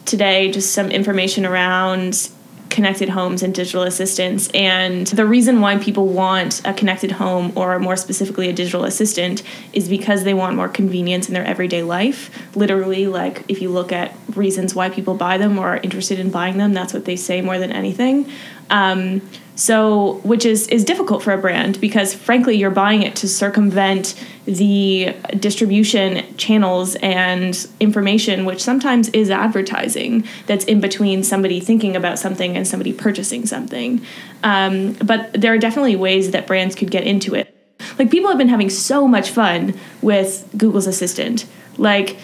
today 0.06 0.50
just 0.50 0.72
some 0.72 0.90
information 0.90 1.44
around 1.46 2.30
connected 2.74 3.08
homes 3.08 3.40
and 3.44 3.54
digital 3.54 3.84
assistants. 3.84 4.50
And 4.52 5.06
the 5.06 5.24
reason 5.24 5.60
why 5.60 5.78
people 5.78 6.08
want 6.08 6.60
a 6.64 6.74
connected 6.74 7.12
home 7.12 7.52
or 7.54 7.78
more 7.78 7.94
specifically 7.94 8.48
a 8.48 8.52
digital 8.52 8.82
assistant 8.82 9.44
is 9.72 9.88
because 9.88 10.24
they 10.24 10.34
want 10.34 10.56
more 10.56 10.68
convenience 10.68 11.28
in 11.28 11.34
their 11.34 11.44
everyday 11.44 11.84
life. 11.84 12.36
Literally 12.56 13.06
like 13.06 13.44
if 13.46 13.62
you 13.62 13.70
look 13.70 13.92
at 13.92 14.16
reasons 14.34 14.74
why 14.74 14.90
people 14.90 15.14
buy 15.14 15.38
them 15.38 15.56
or 15.56 15.68
are 15.68 15.76
interested 15.76 16.18
in 16.18 16.30
buying 16.30 16.58
them 16.58 16.72
that's 16.72 16.92
what 16.92 17.04
they 17.04 17.14
say 17.14 17.40
more 17.40 17.60
than 17.60 17.70
anything. 17.70 18.28
Um, 18.70 19.22
So, 19.56 20.14
which 20.24 20.44
is 20.44 20.66
is 20.68 20.84
difficult 20.84 21.22
for 21.22 21.32
a 21.32 21.38
brand 21.38 21.80
because 21.80 22.12
frankly, 22.12 22.56
you're 22.56 22.70
buying 22.70 23.02
it 23.02 23.14
to 23.16 23.28
circumvent 23.28 24.14
the 24.46 25.14
distribution 25.38 26.36
channels 26.36 26.96
and 26.96 27.66
information, 27.78 28.44
which 28.44 28.62
sometimes 28.62 29.08
is 29.10 29.30
advertising 29.30 30.26
that's 30.46 30.64
in 30.64 30.80
between 30.80 31.22
somebody 31.22 31.60
thinking 31.60 31.94
about 31.94 32.18
something 32.18 32.56
and 32.56 32.66
somebody 32.66 32.92
purchasing 32.92 33.46
something. 33.46 34.04
Um, 34.42 34.94
but 34.94 35.32
there 35.32 35.54
are 35.54 35.58
definitely 35.58 35.96
ways 35.96 36.32
that 36.32 36.46
brands 36.46 36.74
could 36.74 36.90
get 36.90 37.04
into 37.04 37.34
it. 37.34 37.56
Like 37.98 38.10
people 38.10 38.28
have 38.28 38.38
been 38.38 38.48
having 38.48 38.70
so 38.70 39.06
much 39.06 39.30
fun 39.30 39.78
with 40.02 40.48
Google's 40.56 40.86
Assistant. 40.86 41.46
Like, 41.78 42.18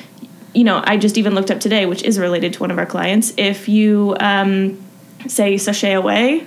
you 0.52 0.64
know, 0.64 0.82
I 0.84 0.96
just 0.96 1.16
even 1.16 1.34
looked 1.34 1.50
up 1.50 1.60
today, 1.60 1.87
which 1.87 2.02
is 2.02 2.18
related 2.18 2.54
to 2.54 2.60
one 2.60 2.70
of 2.70 2.78
our 2.78 2.87
clients. 2.87 3.32
If 3.37 3.68
you 3.68 4.16
um, 4.18 4.82
say 5.28 5.56
sashay 5.58 5.92
away 5.92 6.46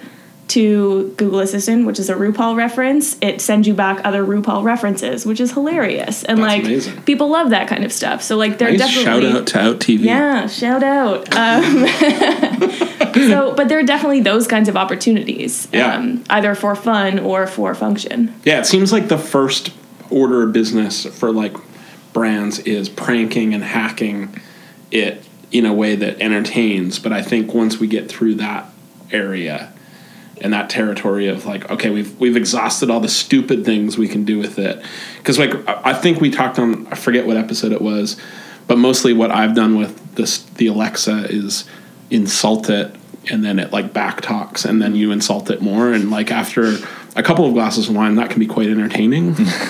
to 0.50 1.14
Google 1.18 1.40
Assistant, 1.40 1.86
which 1.88 2.00
is 2.00 2.10
a 2.10 2.16
RuPaul 2.16 2.56
reference, 2.56 3.18
it 3.22 3.42
sends 3.42 3.68
you 3.68 3.74
back 3.74 4.02
other 4.04 4.24
RuPaul 4.26 4.64
references, 4.64 5.26
which 5.26 5.40
is 5.40 5.54
hilarious. 5.54 6.24
And 6.24 6.38
That's 6.40 6.48
like 6.48 6.64
amazing. 6.66 7.02
people 7.04 7.30
love 7.30 7.50
that 7.52 7.68
kind 7.68 7.84
of 7.84 7.92
stuff. 7.94 8.22
So 8.22 8.38
like 8.38 8.58
they're 8.58 8.70
Nice 8.72 8.80
definitely 8.80 9.04
shout 9.04 9.24
out 9.24 9.48
to 9.48 9.60
Out 9.60 9.80
TV. 9.80 10.00
yeah, 10.04 10.48
shout 10.48 10.84
out. 10.84 11.34
Um, 11.36 11.88
so, 13.14 13.54
but 13.56 13.68
there 13.70 13.80
are 13.80 13.84
definitely 13.84 14.22
those 14.22 14.48
kinds 14.48 14.70
of 14.70 14.76
opportunities, 14.78 15.68
Yeah. 15.72 15.96
um, 15.96 16.24
either 16.30 16.56
for 16.56 16.76
fun 16.76 17.20
or 17.20 17.48
for 17.48 17.74
function. 17.74 18.34
Yeah, 18.44 18.60
it 18.60 18.66
seems 18.66 18.92
like 18.92 19.08
the 19.08 19.18
first 19.18 19.72
order 20.10 20.44
of 20.44 20.54
business 20.54 21.06
for 21.06 21.32
like 21.32 21.56
brands 22.12 22.60
is 22.60 22.90
pranking 22.90 23.54
and 23.54 23.64
hacking 23.64 24.36
it 24.92 25.26
in 25.52 25.66
a 25.66 25.74
way 25.74 25.96
that 25.96 26.20
entertains. 26.22 27.00
But 27.00 27.14
I 27.14 27.22
think 27.22 27.54
once 27.54 27.80
we 27.80 27.88
get 27.88 28.10
through 28.10 28.36
that 28.36 28.70
area 29.12 29.73
and 30.42 30.54
that 30.54 30.70
territory 30.70 31.28
of 31.28 31.46
like, 31.46 31.70
okay, 31.70 31.90
we've 31.90 32.20
we've 32.20 32.36
exhausted 32.36 32.90
all 32.90 33.00
the 33.00 33.10
stupid 33.10 33.66
things 33.66 33.98
we 33.98 34.08
can 34.08 34.26
do 34.26 34.40
with 34.40 34.60
it. 34.60 34.84
Because 35.18 35.40
like 35.40 35.54
I 35.68 35.92
I 35.92 35.94
think 35.94 36.22
we 36.22 36.30
talked 36.30 36.60
on 36.60 36.88
I 36.88 36.96
forget 36.96 37.26
what 37.26 37.38
episode 37.38 37.72
it 37.72 37.82
was, 37.82 38.20
but 38.68 38.78
mostly 38.78 39.14
what 39.14 39.32
I've 39.32 39.56
done 39.56 39.76
with 39.76 40.16
this 40.16 40.40
the 40.44 40.68
Alexa 40.68 41.26
is 41.30 41.66
insult 42.10 42.70
it 42.70 42.96
and 43.30 43.44
then 43.44 43.60
it 43.60 43.72
like 43.72 43.94
back 43.94 44.22
talks 44.22 44.66
and 44.66 44.82
then 44.82 44.96
you 44.96 45.12
insult 45.12 45.50
it 45.50 45.62
more 45.62 45.94
and 45.94 46.10
like 46.10 46.32
after 46.32 46.78
a 47.16 47.24
couple 47.24 47.46
of 47.46 47.54
glasses 47.54 47.90
of 47.90 47.96
wine 47.96 48.16
that 48.16 48.30
can 48.30 48.40
be 48.40 48.48
quite 48.48 48.68
entertaining 48.68 49.34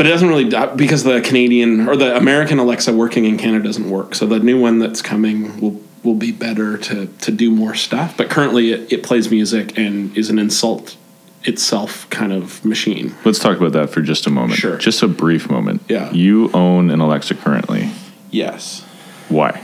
but 0.00 0.06
it 0.06 0.10
doesn't 0.10 0.28
really 0.28 0.54
uh, 0.54 0.74
because 0.76 1.02
the 1.02 1.20
canadian 1.20 1.88
or 1.88 1.96
the 1.96 2.16
american 2.16 2.58
alexa 2.58 2.92
working 2.92 3.24
in 3.24 3.36
canada 3.36 3.64
doesn't 3.64 3.90
work 3.90 4.14
so 4.14 4.26
the 4.26 4.38
new 4.38 4.60
one 4.60 4.78
that's 4.78 5.02
coming 5.02 5.60
will 5.60 5.80
will 6.02 6.14
be 6.14 6.32
better 6.32 6.76
to 6.78 7.06
to 7.06 7.30
do 7.30 7.50
more 7.50 7.74
stuff 7.74 8.16
but 8.16 8.30
currently 8.30 8.72
it, 8.72 8.92
it 8.92 9.02
plays 9.02 9.30
music 9.30 9.76
and 9.78 10.16
is 10.16 10.30
an 10.30 10.38
insult 10.38 10.96
itself 11.44 12.08
kind 12.10 12.32
of 12.32 12.64
machine 12.64 13.14
Let's 13.24 13.38
talk 13.38 13.56
about 13.58 13.72
that 13.72 13.88
for 13.90 14.02
just 14.02 14.26
a 14.26 14.30
moment. 14.30 14.58
Sure. 14.58 14.76
Just 14.76 15.02
a 15.02 15.08
brief 15.08 15.48
moment. 15.48 15.80
Yeah. 15.88 16.10
You 16.12 16.50
own 16.52 16.90
an 16.90 17.00
Alexa 17.00 17.34
currently. 17.36 17.90
yes 18.30 18.84
Why? 19.30 19.60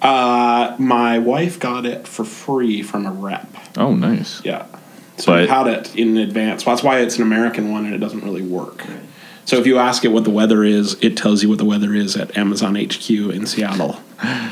uh, 0.00 0.74
my 0.78 1.18
wife 1.18 1.58
got 1.60 1.84
it 1.84 2.06
for 2.08 2.24
free 2.24 2.82
from 2.82 3.04
a 3.04 3.10
rep 3.12 3.46
Oh, 3.76 3.94
nice. 3.94 4.42
Yeah. 4.44 4.66
So 5.18 5.26
But- 5.32 5.40
we've 5.40 5.48
had 5.50 5.66
it 5.66 5.94
in 5.96 6.16
advance. 6.16 6.64
Well, 6.64 6.74
that's 6.74 6.84
why 6.84 7.00
it's 7.00 7.16
an 7.16 7.22
American 7.22 7.70
one 7.72 7.84
and 7.84 7.94
it 7.94 7.98
doesn't 7.98 8.24
really 8.24 8.42
work. 8.42 8.84
So 9.48 9.56
if 9.56 9.66
you 9.66 9.78
ask 9.78 10.04
it 10.04 10.08
what 10.08 10.24
the 10.24 10.30
weather 10.30 10.62
is, 10.62 10.98
it 11.00 11.16
tells 11.16 11.42
you 11.42 11.48
what 11.48 11.56
the 11.56 11.64
weather 11.64 11.94
is 11.94 12.18
at 12.18 12.36
Amazon 12.36 12.74
HQ 12.74 13.08
in 13.08 13.46
Seattle. 13.46 13.98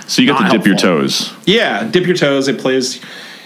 So 0.06 0.22
you 0.22 0.28
get 0.28 0.40
Not 0.40 0.50
to 0.50 0.56
dip 0.56 0.66
your 0.66 0.76
toes. 0.76 1.34
Yeah, 1.44 1.86
dip 1.86 2.06
your 2.06 2.16
toes. 2.16 2.48
It 2.48 2.58
plays 2.58 2.98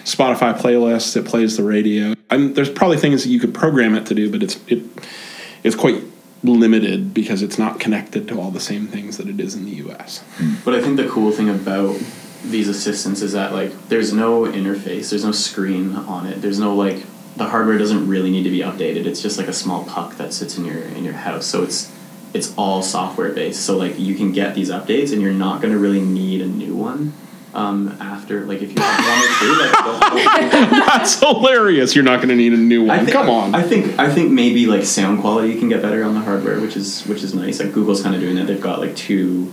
Spotify 0.04 0.57
playlists. 0.57 1.16
It 1.16 1.26
plays 1.26 1.57
the 1.57 1.64
radio. 1.64 2.14
And 2.30 2.54
there's 2.54 2.71
probably 2.71 2.99
things 2.99 3.25
that 3.25 3.30
you 3.30 3.40
could 3.40 3.52
program 3.52 3.97
it 3.97 4.07
to 4.07 4.14
do, 4.14 4.30
but 4.30 4.45
it's 4.45 4.61
it 4.69 4.85
it's 5.64 5.75
quite 5.75 6.04
limited 6.45 7.12
because 7.12 7.42
it's 7.42 7.59
not 7.59 7.80
connected 7.80 8.28
to 8.28 8.38
all 8.38 8.52
the 8.52 8.61
same 8.61 8.87
things 8.87 9.16
that 9.16 9.26
it 9.26 9.40
is 9.40 9.57
in 9.57 9.64
the 9.64 9.73
U.S. 9.73 10.23
But 10.64 10.76
I 10.76 10.80
think 10.80 10.99
the 10.99 11.09
cool 11.09 11.33
thing 11.33 11.49
about 11.49 12.00
these 12.45 12.69
assistants 12.69 13.23
is 13.23 13.33
that 13.33 13.52
like 13.52 13.88
there's 13.88 14.12
no 14.12 14.42
interface, 14.42 15.11
there's 15.11 15.25
no 15.25 15.33
screen 15.33 15.97
on 15.97 16.26
it, 16.26 16.42
there's 16.42 16.61
no 16.61 16.76
like 16.76 17.04
the 17.37 17.44
hardware 17.49 17.78
doesn't 17.78 18.06
really 18.08 18.30
need 18.30 18.42
to 18.44 18.50
be 18.50 18.58
updated. 18.60 19.06
It's 19.06 19.22
just 19.22 19.38
like 19.38 19.49
a 19.49 19.52
small 19.52 19.84
puck 19.84 20.16
that 20.16 20.32
sits 20.32 20.58
in 20.58 20.64
your 20.64 20.78
in 20.82 21.04
your 21.04 21.14
house. 21.14 21.46
So 21.46 21.62
it's 21.62 21.90
it's 22.34 22.54
all 22.56 22.82
software 22.82 23.30
based. 23.30 23.64
So 23.64 23.76
like 23.76 23.99
you 23.99 24.14
can 24.14 24.32
get 24.32 24.54
these 24.54 24.70
updates 24.70 25.12
and 25.12 25.20
you're 25.22 25.32
not 25.32 25.60
gonna 25.62 25.78
really 25.78 26.00
need 26.00 26.40
a 26.42 26.46
new 26.46 26.75
one. 26.75 27.12
Um, 27.52 27.96
after 28.00 28.44
like 28.46 28.62
if 28.62 28.70
you 28.72 28.80
have 28.80 29.04
one 29.04 29.25
or 29.25 29.38
two, 29.40 29.60
like 29.60 29.72
don't- 29.72 30.52
don't- 30.70 30.87
That's 30.87 31.18
hilarious. 31.18 31.96
You're 31.96 32.04
not 32.04 32.18
going 32.18 32.28
to 32.28 32.37
need 32.37 32.52
a 32.52 32.56
new 32.56 32.84
one. 32.84 33.00
Think, 33.00 33.10
Come 33.10 33.28
on. 33.28 33.56
I 33.56 33.62
think 33.64 33.99
I 33.99 34.08
think 34.08 34.30
maybe 34.30 34.66
like 34.66 34.84
sound 34.84 35.20
quality 35.20 35.58
can 35.58 35.68
get 35.68 35.82
better 35.82 36.04
on 36.04 36.14
the 36.14 36.20
hardware, 36.20 36.60
which 36.60 36.76
is 36.76 37.02
which 37.08 37.25
is 37.25 37.34
nice. 37.34 37.58
Like 37.58 37.72
Google's 37.72 38.02
kind 38.04 38.14
of 38.14 38.20
doing 38.20 38.37
that. 38.37 38.46
They've 38.46 38.60
got 38.60 38.78
like 38.78 38.94
two. 38.94 39.52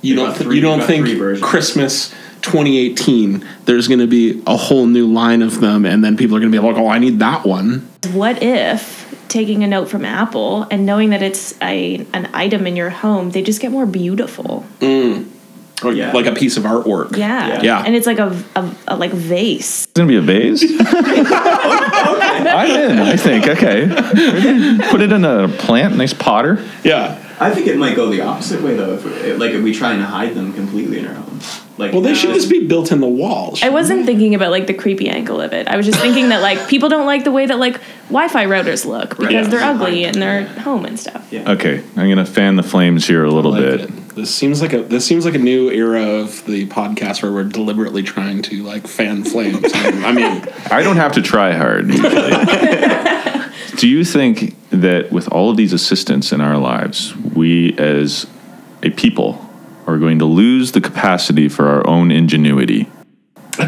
you 0.00 0.14
don't 0.16 0.30
th- 0.30 0.42
three- 0.44 0.56
you 0.56 0.62
don't 0.62 0.82
think 0.82 1.06
versions. 1.18 1.44
Christmas 1.46 2.14
2018 2.44 3.44
there's 3.64 3.88
going 3.88 4.00
to 4.00 4.06
be 4.06 4.42
a 4.46 4.56
whole 4.56 4.86
new 4.86 5.06
line 5.06 5.40
of 5.42 5.60
them 5.60 5.84
and 5.86 6.04
then 6.04 6.16
people 6.16 6.36
are 6.36 6.40
going 6.40 6.52
to 6.52 6.58
be 6.60 6.62
like 6.64 6.76
oh 6.76 6.88
I 6.88 6.98
need 6.98 7.18
that 7.20 7.44
one 7.46 7.88
What 8.12 8.42
if 8.42 9.02
taking 9.28 9.64
a 9.64 9.66
note 9.66 9.88
from 9.88 10.04
Apple 10.04 10.66
and 10.70 10.84
knowing 10.86 11.10
that 11.10 11.22
it's 11.22 11.54
a 11.62 12.06
an 12.12 12.28
item 12.34 12.66
in 12.66 12.76
your 12.76 12.90
home, 12.90 13.30
they 13.30 13.42
just 13.42 13.60
get 13.60 13.70
more 13.72 13.86
beautiful. 13.86 14.64
or 15.82 15.92
Yeah. 15.92 16.12
like 16.12 16.26
a 16.26 16.32
piece 16.34 16.56
of 16.56 16.64
artwork 16.64 17.16
Yeah, 17.16 17.62
Yeah. 17.62 17.82
and 17.84 17.94
it's 17.96 18.06
like 18.06 18.18
a, 18.18 18.30
a, 18.54 18.70
a 18.88 18.96
like 18.96 19.10
vase. 19.12 19.84
It's 19.84 19.92
gonna 19.94 20.06
be 20.08 20.16
a 20.16 20.20
vase. 20.20 20.62
I'm 22.56 22.70
in. 22.70 22.98
I 22.98 23.16
think. 23.16 23.48
Okay. 23.48 23.86
Put 24.90 25.00
it 25.00 25.12
in 25.12 25.24
a 25.24 25.48
plant, 25.48 25.96
nice 25.96 26.12
potter. 26.12 26.62
yeah 26.84 27.18
I 27.40 27.50
think 27.52 27.66
it 27.66 27.76
might 27.76 27.96
go 27.96 28.08
the 28.10 28.20
opposite 28.20 28.62
way 28.62 28.74
though. 28.76 28.94
If 28.94 29.04
we, 29.04 29.32
like 29.34 29.52
if 29.52 29.62
we 29.62 29.74
try 29.74 29.92
and 29.92 30.02
hide 30.02 30.34
them 30.34 30.52
completely 30.52 30.98
in 30.98 31.06
our 31.06 31.14
homes, 31.14 31.60
like 31.78 31.92
well 31.92 32.00
they 32.00 32.14
should 32.14 32.32
just 32.34 32.48
be 32.48 32.66
built 32.66 32.92
in 32.92 33.00
the 33.00 33.08
walls 33.08 33.60
I 33.62 33.70
wasn't 33.70 34.06
thinking 34.06 34.34
about 34.36 34.52
like 34.52 34.66
the 34.68 34.74
creepy 34.74 35.08
angle 35.08 35.40
of 35.40 35.52
it. 35.52 35.66
I 35.66 35.76
was 35.76 35.84
just 35.86 35.98
thinking 36.00 36.28
that 36.28 36.42
like 36.42 36.68
people 36.68 36.88
don't 36.88 37.06
like 37.06 37.24
the 37.24 37.32
way 37.32 37.46
that 37.46 37.58
like 37.58 37.80
Wi-Fi 38.08 38.44
routers 38.46 38.84
look 38.86 39.10
because 39.18 39.32
Yeah. 39.32 39.42
they're 39.48 39.62
ugly 39.64 40.04
and 40.04 40.20
they're 40.22 40.44
home 40.60 40.84
and 40.84 40.98
stuff. 40.98 41.26
Yeah. 41.32 41.50
Okay, 41.52 41.82
I'm 41.96 42.08
gonna 42.08 42.24
fan 42.26 42.54
the 42.56 42.62
flames 42.62 43.06
here 43.06 43.24
a 43.24 43.30
little 43.30 43.50
like 43.52 43.62
bit. 43.62 43.80
it. 43.80 44.08
this 44.14 44.32
seems 44.32 44.62
like 44.62 44.72
a 44.72 44.82
this 44.82 45.04
seems 45.04 45.24
like 45.24 45.34
a 45.34 45.38
new 45.38 45.70
era 45.70 46.02
of 46.04 46.44
the 46.46 46.66
podcast 46.68 47.22
where 47.22 47.32
we're 47.32 47.42
deliberately 47.44 48.04
trying 48.04 48.42
to 48.42 48.62
like 48.62 48.86
fan 48.86 49.24
flames 49.24 49.64
I 49.74 50.12
mean 50.12 50.44
I 50.70 50.82
don't 50.84 50.96
have 50.96 51.12
to 51.14 51.22
try 51.22 51.52
hard. 51.54 51.90
usually. 53.74 53.80
Do 53.80 53.88
you 53.88 54.04
think 54.04 54.56
that 54.70 55.12
with 55.12 55.28
all 55.28 55.50
of 55.50 55.56
these 55.56 55.72
assistants 55.72 56.32
in 56.32 56.40
our 56.40 56.58
lives, 56.58 57.16
we 57.16 57.76
as 57.78 58.26
a 58.82 58.90
people 58.90 59.40
are 59.86 59.98
going 59.98 60.18
to 60.18 60.24
lose 60.24 60.72
the 60.72 60.80
capacity 60.80 61.48
for 61.48 61.68
our 61.68 61.86
own 61.86 62.10
ingenuity? 62.10 62.88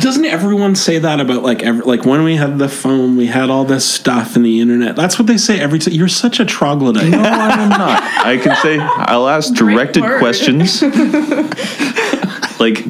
doesn't 0.00 0.24
everyone 0.24 0.74
say 0.74 0.98
that 0.98 1.20
about 1.20 1.42
like 1.42 1.62
every, 1.62 1.84
like 1.84 2.04
when 2.04 2.24
we 2.24 2.36
had 2.36 2.58
the 2.58 2.68
phone 2.68 3.16
we 3.16 3.26
had 3.26 3.50
all 3.50 3.64
this 3.64 3.88
stuff 3.88 4.34
in 4.34 4.42
the 4.42 4.60
internet 4.60 4.96
that's 4.96 5.18
what 5.18 5.26
they 5.28 5.38
say 5.38 5.60
every 5.60 5.78
time 5.78 5.94
you're 5.94 6.08
such 6.08 6.40
a 6.40 6.44
troglodyte 6.44 7.08
No, 7.08 7.18
I'm 7.18 7.68
not. 7.68 8.02
I 8.02 8.36
can 8.36 8.56
say 8.56 8.78
I'll 8.80 9.28
ask 9.28 9.54
directed 9.54 10.02
questions. 10.18 10.82
like 12.60 12.84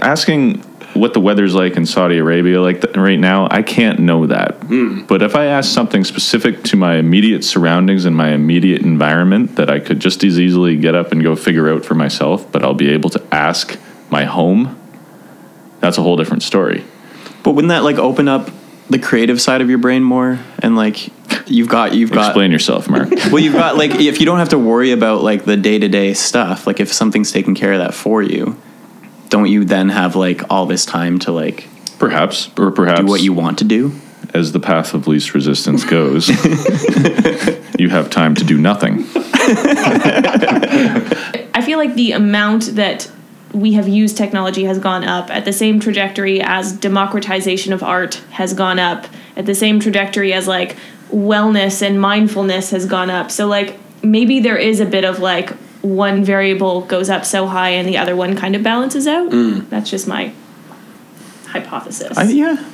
asking 0.00 0.64
what 0.96 1.14
the 1.14 1.20
weather's 1.20 1.54
like 1.54 1.76
in 1.76 1.86
Saudi 1.86 2.18
Arabia 2.18 2.60
like 2.60 2.80
th- 2.80 2.96
right 2.96 3.18
now, 3.18 3.48
I 3.50 3.62
can't 3.62 3.98
know 3.98 4.26
that. 4.26 4.54
Hmm. 4.64 5.04
But 5.06 5.22
if 5.22 5.34
I 5.34 5.46
ask 5.46 5.72
something 5.72 6.04
specific 6.04 6.62
to 6.64 6.76
my 6.76 6.96
immediate 6.96 7.44
surroundings 7.44 8.04
and 8.04 8.16
my 8.16 8.30
immediate 8.30 8.82
environment 8.82 9.56
that 9.56 9.70
I 9.70 9.80
could 9.80 10.00
just 10.00 10.24
as 10.24 10.38
easily 10.38 10.76
get 10.76 10.94
up 10.94 11.12
and 11.12 11.22
go 11.22 11.36
figure 11.36 11.72
out 11.72 11.84
for 11.84 11.94
myself, 11.94 12.50
but 12.50 12.64
I'll 12.64 12.74
be 12.74 12.90
able 12.90 13.10
to 13.10 13.22
ask 13.32 13.78
my 14.10 14.24
home, 14.24 14.78
that's 15.80 15.98
a 15.98 16.02
whole 16.02 16.16
different 16.16 16.42
story. 16.42 16.84
But 17.42 17.52
wouldn't 17.52 17.70
that 17.70 17.84
like 17.84 17.96
open 17.96 18.28
up 18.28 18.50
the 18.90 18.98
creative 18.98 19.40
side 19.40 19.60
of 19.60 19.68
your 19.68 19.78
brain 19.78 20.02
more? 20.02 20.38
And 20.60 20.76
like 20.76 21.08
you've 21.48 21.68
got 21.68 21.94
you've 21.94 22.12
got 22.12 22.30
Explain 22.30 22.50
yourself, 22.50 22.88
Mark. 22.88 23.10
well 23.30 23.38
you've 23.38 23.54
got 23.54 23.76
like 23.76 23.94
if 23.94 24.20
you 24.20 24.26
don't 24.26 24.38
have 24.38 24.50
to 24.50 24.58
worry 24.58 24.92
about 24.92 25.22
like 25.22 25.44
the 25.44 25.56
day 25.56 25.78
to 25.78 25.88
day 25.88 26.14
stuff, 26.14 26.66
like 26.66 26.80
if 26.80 26.92
something's 26.92 27.32
taking 27.32 27.54
care 27.54 27.72
of 27.72 27.78
that 27.78 27.94
for 27.94 28.22
you, 28.22 28.60
don't 29.36 29.50
you 29.50 29.64
then 29.64 29.88
have 29.90 30.16
like 30.16 30.42
all 30.50 30.66
this 30.66 30.84
time 30.86 31.18
to 31.20 31.32
like 31.32 31.68
perhaps, 31.98 32.50
or 32.58 32.70
perhaps 32.70 33.00
do 33.00 33.06
what 33.06 33.20
you 33.22 33.32
want 33.32 33.58
to 33.58 33.64
do? 33.64 33.92
as 34.34 34.52
the 34.52 34.60
path 34.60 34.92
of 34.92 35.06
least 35.06 35.34
resistance 35.34 35.84
goes, 35.84 36.28
you 37.78 37.88
have 37.88 38.10
time 38.10 38.34
to 38.34 38.44
do 38.44 38.58
nothing. 38.58 39.06
I 41.54 41.62
feel 41.64 41.78
like 41.78 41.94
the 41.94 42.12
amount 42.12 42.74
that 42.74 43.10
we 43.52 43.72
have 43.74 43.88
used 43.88 44.16
technology 44.16 44.64
has 44.64 44.78
gone 44.78 45.04
up 45.04 45.30
at 45.30 45.44
the 45.46 45.52
same 45.52 45.80
trajectory 45.80 46.42
as 46.42 46.72
democratization 46.72 47.72
of 47.72 47.82
art 47.82 48.16
has 48.32 48.52
gone 48.52 48.78
up, 48.78 49.06
at 49.36 49.46
the 49.46 49.54
same 49.54 49.80
trajectory 49.80 50.34
as 50.34 50.46
like 50.46 50.76
wellness 51.10 51.80
and 51.80 51.98
mindfulness 52.00 52.70
has 52.72 52.84
gone 52.84 53.08
up. 53.10 53.30
So 53.30 53.46
like 53.46 53.78
maybe 54.02 54.40
there 54.40 54.58
is 54.58 54.80
a 54.80 54.86
bit 54.86 55.04
of 55.04 55.20
like 55.20 55.52
one 55.86 56.24
variable 56.24 56.82
goes 56.82 57.08
up 57.08 57.24
so 57.24 57.46
high 57.46 57.70
and 57.70 57.88
the 57.88 57.96
other 57.96 58.16
one 58.16 58.36
kind 58.36 58.56
of 58.56 58.62
balances 58.62 59.06
out. 59.06 59.30
That's 59.70 59.90
just 59.90 60.08
my 60.08 60.32
hypothesis. 61.46 62.16
I, 62.16 62.24
yeah. 62.24 62.70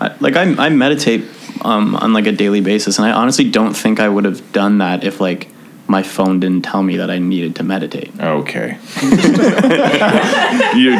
I, 0.00 0.16
like 0.20 0.36
I, 0.36 0.66
I 0.66 0.68
meditate 0.70 1.24
um, 1.62 1.96
on 1.96 2.12
like 2.12 2.26
a 2.26 2.32
daily 2.32 2.60
basis, 2.60 2.98
and 2.98 3.06
I 3.06 3.12
honestly 3.12 3.50
don't 3.50 3.74
think 3.74 4.00
I 4.00 4.08
would 4.08 4.24
have 4.24 4.52
done 4.52 4.78
that 4.78 5.04
if 5.04 5.20
like 5.20 5.48
my 5.88 6.02
phone 6.02 6.38
didn't 6.38 6.64
tell 6.64 6.82
me 6.82 6.98
that 6.98 7.10
I 7.10 7.18
needed 7.18 7.56
to 7.56 7.64
meditate. 7.64 8.12
Okay. 8.20 8.78
you, 9.02 9.08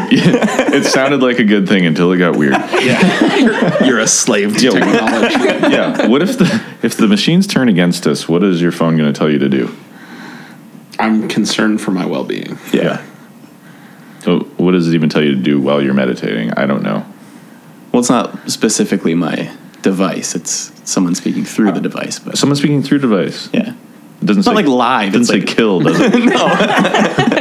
it 0.11 0.85
sounded 0.85 1.21
like 1.21 1.38
a 1.38 1.45
good 1.45 1.69
thing 1.69 1.85
until 1.85 2.11
it 2.12 2.19
got 2.19 2.37
weird. 2.37 2.55
Yeah, 2.55 3.85
you're 3.85 3.99
a 3.99 4.07
slave 4.07 4.57
to 4.57 4.71
technology. 4.71 5.35
Yeah. 5.71 6.07
What 6.09 6.23
if 6.23 6.38
the 6.38 6.62
if 6.83 6.97
the 6.97 7.07
machines 7.07 7.47
turn 7.47 7.69
against 7.69 8.07
us? 8.07 8.28
What 8.28 8.43
is 8.43 8.62
your 8.62 8.73
phone 8.73 8.97
going 8.97 9.12
to 9.12 9.17
tell 9.17 9.31
you 9.31 9.38
to 9.38 9.49
do? 9.49 9.76
I'm 10.99 11.28
concerned 11.28 11.81
for 11.81 11.90
my 11.90 12.07
well-being. 12.07 12.59
Yeah. 12.73 13.05
So 14.21 14.40
what 14.57 14.73
does 14.73 14.88
it 14.88 14.95
even 14.95 15.09
tell 15.09 15.23
you 15.23 15.31
to 15.35 15.40
do 15.40 15.61
while 15.61 15.81
you're 15.83 15.95
meditating? 15.95 16.52
I 16.52 16.67
don't 16.67 16.83
know. 16.83 17.07
Well, 17.93 18.00
it's 18.00 18.11
not 18.11 18.50
specifically 18.50 19.14
my 19.14 19.55
device. 19.83 20.35
It's 20.35 20.73
someone 20.85 21.14
speaking 21.14 21.45
through 21.45 21.73
the 21.73 21.81
device, 21.81 22.19
but 22.19 22.37
Someone 22.37 22.57
speaking 22.57 22.83
through 22.83 22.99
device. 22.99 23.49
yeah. 23.52 23.75
It 24.21 24.26
doesn't 24.26 24.40
It's 24.40 24.47
not 24.47 24.57
like 24.57 24.67
live. 24.67 25.14
It 25.14 25.19
doesn't 25.19 25.37
It's 25.37 25.45
say 25.45 25.47
like 25.47 25.57
kill, 25.57 25.81
does 25.85 26.00
it? 26.00 26.25
No. 26.25 26.47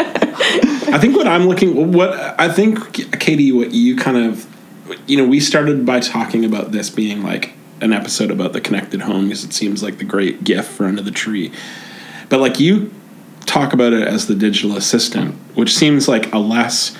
I 0.89 0.99
think 0.99 1.15
what 1.17 1.27
I'm 1.27 1.47
looking, 1.47 1.91
what 1.91 2.11
I 2.39 2.49
think, 2.49 3.19
Katie, 3.19 3.51
what 3.51 3.71
you 3.71 3.95
kind 3.95 4.17
of, 4.17 4.45
you 5.07 5.17
know, 5.17 5.25
we 5.27 5.39
started 5.39 5.85
by 5.85 5.99
talking 5.99 6.45
about 6.45 6.71
this 6.71 6.89
being 6.89 7.23
like 7.23 7.53
an 7.81 7.91
episode 7.93 8.31
about 8.31 8.53
the 8.53 8.61
connected 8.61 9.01
home 9.01 9.25
because 9.25 9.43
it 9.43 9.53
seems 9.53 9.83
like 9.83 9.97
the 9.97 10.03
great 10.05 10.43
gift 10.43 10.69
for 10.71 10.85
under 10.85 11.01
the 11.01 11.11
tree. 11.11 11.51
But 12.29 12.39
like 12.39 12.59
you 12.59 12.93
talk 13.47 13.73
about 13.73 13.93
it 13.93 14.07
as 14.07 14.27
the 14.27 14.35
digital 14.35 14.77
assistant, 14.77 15.33
which 15.55 15.75
seems 15.75 16.07
like 16.07 16.31
a 16.33 16.37
less, 16.37 16.95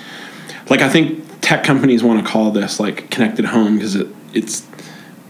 like 0.68 0.80
I 0.80 0.88
think 0.88 1.24
tech 1.40 1.62
companies 1.62 2.02
want 2.02 2.24
to 2.24 2.30
call 2.30 2.50
this 2.50 2.80
like 2.80 3.10
connected 3.10 3.44
home 3.44 3.76
because 3.76 3.94
it 3.94 4.08
it's 4.34 4.66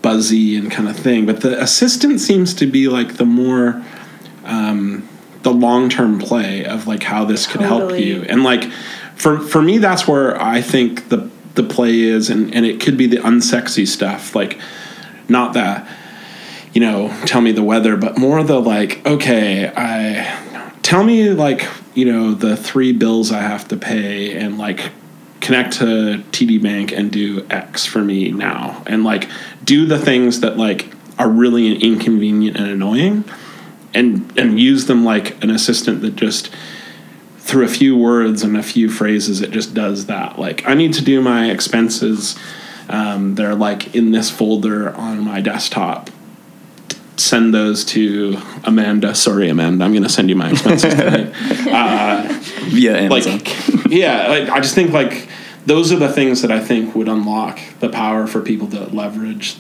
buzzy 0.01 0.57
and 0.57 0.71
kind 0.71 0.89
of 0.89 0.97
thing. 0.97 1.27
But 1.27 1.43
the 1.43 1.61
assistant 1.61 2.21
seems 2.21 2.55
to 2.55 2.67
be 2.67 2.89
like 2.89 3.17
the 3.17 3.27
more 3.27 3.85
um, 4.45 5.07
the 5.43 5.53
long 5.53 5.91
term 5.91 6.19
play 6.19 6.65
of 6.65 6.87
like 6.87 7.03
how 7.03 7.25
this 7.25 7.47
could 7.47 7.61
help 7.61 7.99
you. 7.99 8.23
And 8.23 8.43
like 8.43 8.65
for 9.17 9.39
for 9.39 9.61
me 9.61 9.79
that's 9.79 10.09
where 10.09 10.41
I 10.41 10.63
think 10.63 11.09
the 11.09 11.29
the 11.55 11.65
play 11.65 12.01
is 12.01 12.31
and, 12.31 12.55
and 12.55 12.65
it 12.65 12.81
could 12.81 12.97
be 12.97 13.07
the 13.07 13.19
unsexy 13.19 13.87
stuff. 13.87 14.35
Like 14.35 14.59
not 15.29 15.53
that 15.55 15.89
you 16.73 16.81
know, 16.81 17.09
tell 17.25 17.41
me 17.41 17.51
the 17.51 17.63
weather, 17.63 17.97
but 17.97 18.19
more 18.19 18.43
the 18.45 18.61
like, 18.61 19.05
okay, 19.07 19.73
I 19.75 20.48
tell 20.89 21.05
me 21.05 21.29
like, 21.29 21.69
you 21.95 22.11
know, 22.11 22.33
the 22.33 22.57
three 22.57 22.95
bills 22.95 23.31
I 23.31 23.43
have 23.43 23.69
to 23.69 23.77
pay 23.77 24.35
and 24.35 24.57
like 24.57 24.91
connect 25.43 25.75
to 25.75 26.25
TD 26.33 26.63
Bank 26.63 26.93
and 26.93 27.13
do 27.13 27.47
X 27.51 27.85
for 27.85 27.99
me 27.99 28.31
now. 28.31 28.83
And 28.87 29.05
like 29.05 29.29
do 29.63 29.85
the 29.85 29.99
things 29.99 30.41
that 30.41 30.57
like 30.57 30.89
are 31.19 31.29
really 31.29 31.75
inconvenient 31.75 32.57
and 32.57 32.69
annoying 32.69 33.25
and 33.93 34.33
and 34.39 34.59
use 34.59 34.87
them 34.87 35.05
like 35.05 35.43
an 35.45 35.51
assistant 35.51 36.01
that 36.01 36.17
just 36.17 36.51
through 37.37 37.67
a 37.67 37.69
few 37.69 37.95
words 37.95 38.43
and 38.43 38.57
a 38.57 38.63
few 38.63 38.91
phrases 38.91 39.41
it 39.41 39.51
just 39.51 39.73
does 39.73 40.05
that 40.05 40.39
like 40.39 40.67
i 40.69 40.75
need 40.75 40.93
to 40.93 41.03
do 41.03 41.23
my 41.23 41.51
expenses 41.51 42.39
um, 42.91 43.35
they're 43.35 43.55
like 43.55 43.95
in 43.95 44.11
this 44.13 44.31
folder 44.31 44.95
on 44.95 45.21
my 45.21 45.41
desktop 45.41 46.11
send 47.19 47.53
those 47.53 47.85
to 47.85 48.37
amanda 48.65 49.15
sorry 49.15 49.49
amanda 49.49 49.85
i'm 49.85 49.93
going 49.93 50.03
to 50.03 50.09
send 50.09 50.29
you 50.29 50.37
my 50.37 50.51
expenses 50.51 50.95
today 50.95 51.25
via 52.71 53.09
like 53.09 53.91
yeah 53.91 54.29
like 54.29 54.49
i 54.49 54.61
just 54.61 54.75
think 54.75 54.93
like 54.93 55.29
those 55.67 55.93
are 55.93 55.97
the 55.97 56.13
things 56.13 56.43
that 56.43 56.51
i 56.51 56.61
think 56.61 56.95
would 56.95 57.09
unlock 57.09 57.59
the 57.81 57.89
power 57.89 58.27
for 58.27 58.41
people 58.41 58.69
to 58.69 58.85
leverage 58.95 59.57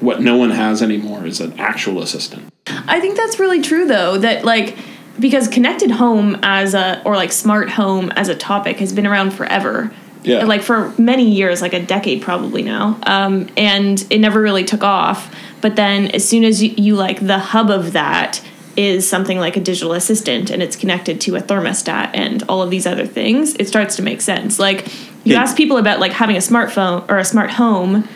what 0.00 0.20
no 0.20 0.36
one 0.36 0.50
has 0.50 0.82
anymore 0.82 1.24
is 1.24 1.40
an 1.40 1.58
actual 1.58 2.02
assistant 2.02 2.52
I 2.66 3.00
think 3.00 3.16
that's 3.16 3.38
really 3.38 3.60
true 3.60 3.86
though 3.86 4.18
that 4.18 4.44
like 4.44 4.76
because 5.18 5.48
connected 5.48 5.90
home 5.90 6.38
as 6.42 6.74
a 6.74 7.02
or 7.04 7.16
like 7.16 7.32
smart 7.32 7.70
home 7.70 8.10
as 8.12 8.28
a 8.28 8.34
topic 8.34 8.78
has 8.78 8.92
been 8.92 9.06
around 9.06 9.32
forever. 9.32 9.92
Yeah. 10.22 10.44
Like 10.44 10.62
for 10.62 10.90
many 10.98 11.28
years, 11.28 11.60
like 11.60 11.72
a 11.72 11.84
decade 11.84 12.22
probably 12.22 12.62
now. 12.62 12.98
Um, 13.02 13.48
and 13.56 14.04
it 14.08 14.18
never 14.18 14.40
really 14.40 14.64
took 14.64 14.84
off. 14.84 15.34
But 15.62 15.76
then 15.76 16.08
as 16.10 16.28
soon 16.28 16.44
as 16.44 16.62
you, 16.62 16.74
you 16.76 16.94
like 16.96 17.26
the 17.26 17.38
hub 17.38 17.70
of 17.70 17.92
that 17.92 18.42
is 18.76 19.08
something 19.08 19.38
like 19.38 19.56
a 19.56 19.60
digital 19.60 19.92
assistant 19.92 20.50
and 20.50 20.62
it's 20.62 20.76
connected 20.76 21.20
to 21.22 21.36
a 21.36 21.40
thermostat 21.40 22.10
and 22.14 22.42
all 22.48 22.62
of 22.62 22.70
these 22.70 22.86
other 22.86 23.06
things, 23.06 23.54
it 23.58 23.68
starts 23.68 23.96
to 23.96 24.02
make 24.02 24.20
sense. 24.20 24.58
Like 24.58 24.86
you 25.24 25.34
Yeah. 25.34 25.42
ask 25.42 25.56
people 25.56 25.76
about 25.76 26.00
like 26.00 26.12
having 26.12 26.36
a 26.36 26.40
smartphone 26.40 27.08
or 27.10 27.18
a 27.18 27.24
smart 27.24 27.50
home 27.50 28.08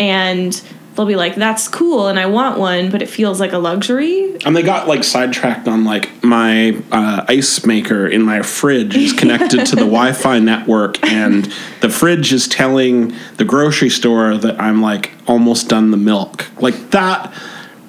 and 0.00 0.60
they'll 0.94 1.06
be 1.06 1.16
like, 1.16 1.34
that's 1.34 1.68
cool 1.68 2.08
and 2.08 2.18
I 2.18 2.26
want 2.26 2.58
one, 2.58 2.90
but 2.90 3.02
it 3.02 3.08
feels 3.08 3.40
like 3.40 3.52
a 3.52 3.58
luxury. 3.58 4.36
And 4.44 4.56
they 4.56 4.62
got 4.62 4.88
like 4.88 5.04
sidetracked 5.04 5.66
on 5.68 5.84
like 5.84 6.22
my 6.22 6.80
uh, 6.92 7.24
ice 7.28 7.64
maker 7.66 8.06
in 8.06 8.22
my 8.22 8.42
fridge 8.42 8.96
is 8.96 9.12
connected 9.12 9.66
to 9.66 9.76
the 9.76 9.82
Wi-Fi 9.84 10.38
network, 10.38 11.02
and 11.04 11.52
the 11.80 11.88
fridge 11.88 12.32
is 12.32 12.46
telling 12.48 13.12
the 13.36 13.44
grocery 13.44 13.90
store 13.90 14.36
that 14.36 14.60
I'm 14.60 14.82
like 14.82 15.12
almost 15.26 15.68
done 15.68 15.90
the 15.90 15.96
milk. 15.96 16.50
Like 16.60 16.90
that 16.90 17.32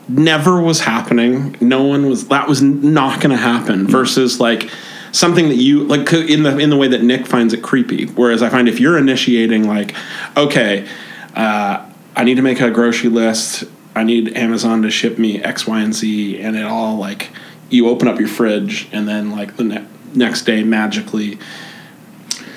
never 0.07 0.61
was 0.61 0.81
happening. 0.81 1.57
No 1.59 1.83
one 1.83 2.07
was. 2.09 2.27
That 2.27 2.47
was 2.47 2.61
not 2.61 3.21
going 3.21 3.35
to 3.35 3.41
happen. 3.41 3.87
Versus 3.87 4.39
like 4.39 4.69
something 5.11 5.47
that 5.49 5.55
you 5.55 5.83
like 5.83 6.11
in 6.13 6.43
the 6.43 6.57
in 6.57 6.69
the 6.69 6.77
way 6.77 6.87
that 6.87 7.03
Nick 7.03 7.27
finds 7.27 7.53
it 7.53 7.61
creepy. 7.61 8.05
Whereas 8.05 8.41
I 8.41 8.49
find 8.49 8.67
if 8.67 8.79
you're 8.79 8.97
initiating 8.97 9.67
like, 9.67 9.95
okay. 10.37 10.87
Uh, 11.35 11.85
I 12.15 12.23
need 12.23 12.35
to 12.35 12.41
make 12.41 12.61
a 12.61 12.71
grocery 12.71 13.09
list. 13.09 13.65
I 13.95 14.03
need 14.03 14.35
Amazon 14.37 14.81
to 14.83 14.91
ship 14.91 15.17
me 15.17 15.41
X, 15.41 15.67
Y, 15.67 15.81
and 15.81 15.93
Z, 15.93 16.39
and 16.39 16.55
it 16.55 16.63
all 16.63 16.97
like 16.97 17.29
you 17.69 17.89
open 17.89 18.07
up 18.07 18.19
your 18.19 18.27
fridge, 18.27 18.87
and 18.91 19.07
then 19.07 19.31
like 19.31 19.57
the 19.57 19.63
ne- 19.63 19.87
next 20.13 20.43
day 20.43 20.63
magically 20.63 21.37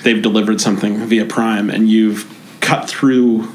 they've 0.03 0.23
delivered 0.23 0.61
something 0.61 1.07
via 1.07 1.25
Prime, 1.25 1.71
and 1.71 1.89
you've 1.89 2.33
cut 2.61 2.89
through 2.89 3.49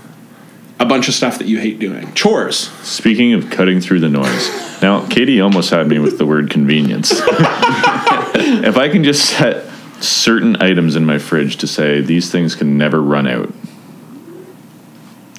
a 0.80 0.86
bunch 0.86 1.08
of 1.08 1.14
stuff 1.14 1.38
that 1.38 1.48
you 1.48 1.60
hate 1.60 1.80
doing. 1.80 2.14
Chores. 2.14 2.70
Speaking 2.82 3.34
of 3.34 3.50
cutting 3.50 3.80
through 3.80 4.00
the 4.00 4.10
noise, 4.10 4.82
now 4.82 5.08
Katie 5.08 5.40
almost 5.40 5.70
had 5.70 5.88
me 5.88 6.00
with 6.00 6.18
the 6.18 6.26
word 6.26 6.50
convenience. 6.50 7.12
if 7.16 8.76
I 8.78 8.90
can 8.90 9.04
just 9.04 9.30
set 9.30 9.70
certain 10.02 10.62
items 10.62 10.96
in 10.96 11.06
my 11.06 11.18
fridge 11.18 11.58
to 11.58 11.68
say 11.68 12.02
these 12.02 12.32
things 12.32 12.56
can 12.56 12.78
never 12.78 13.02
run 13.02 13.28
out, 13.28 13.54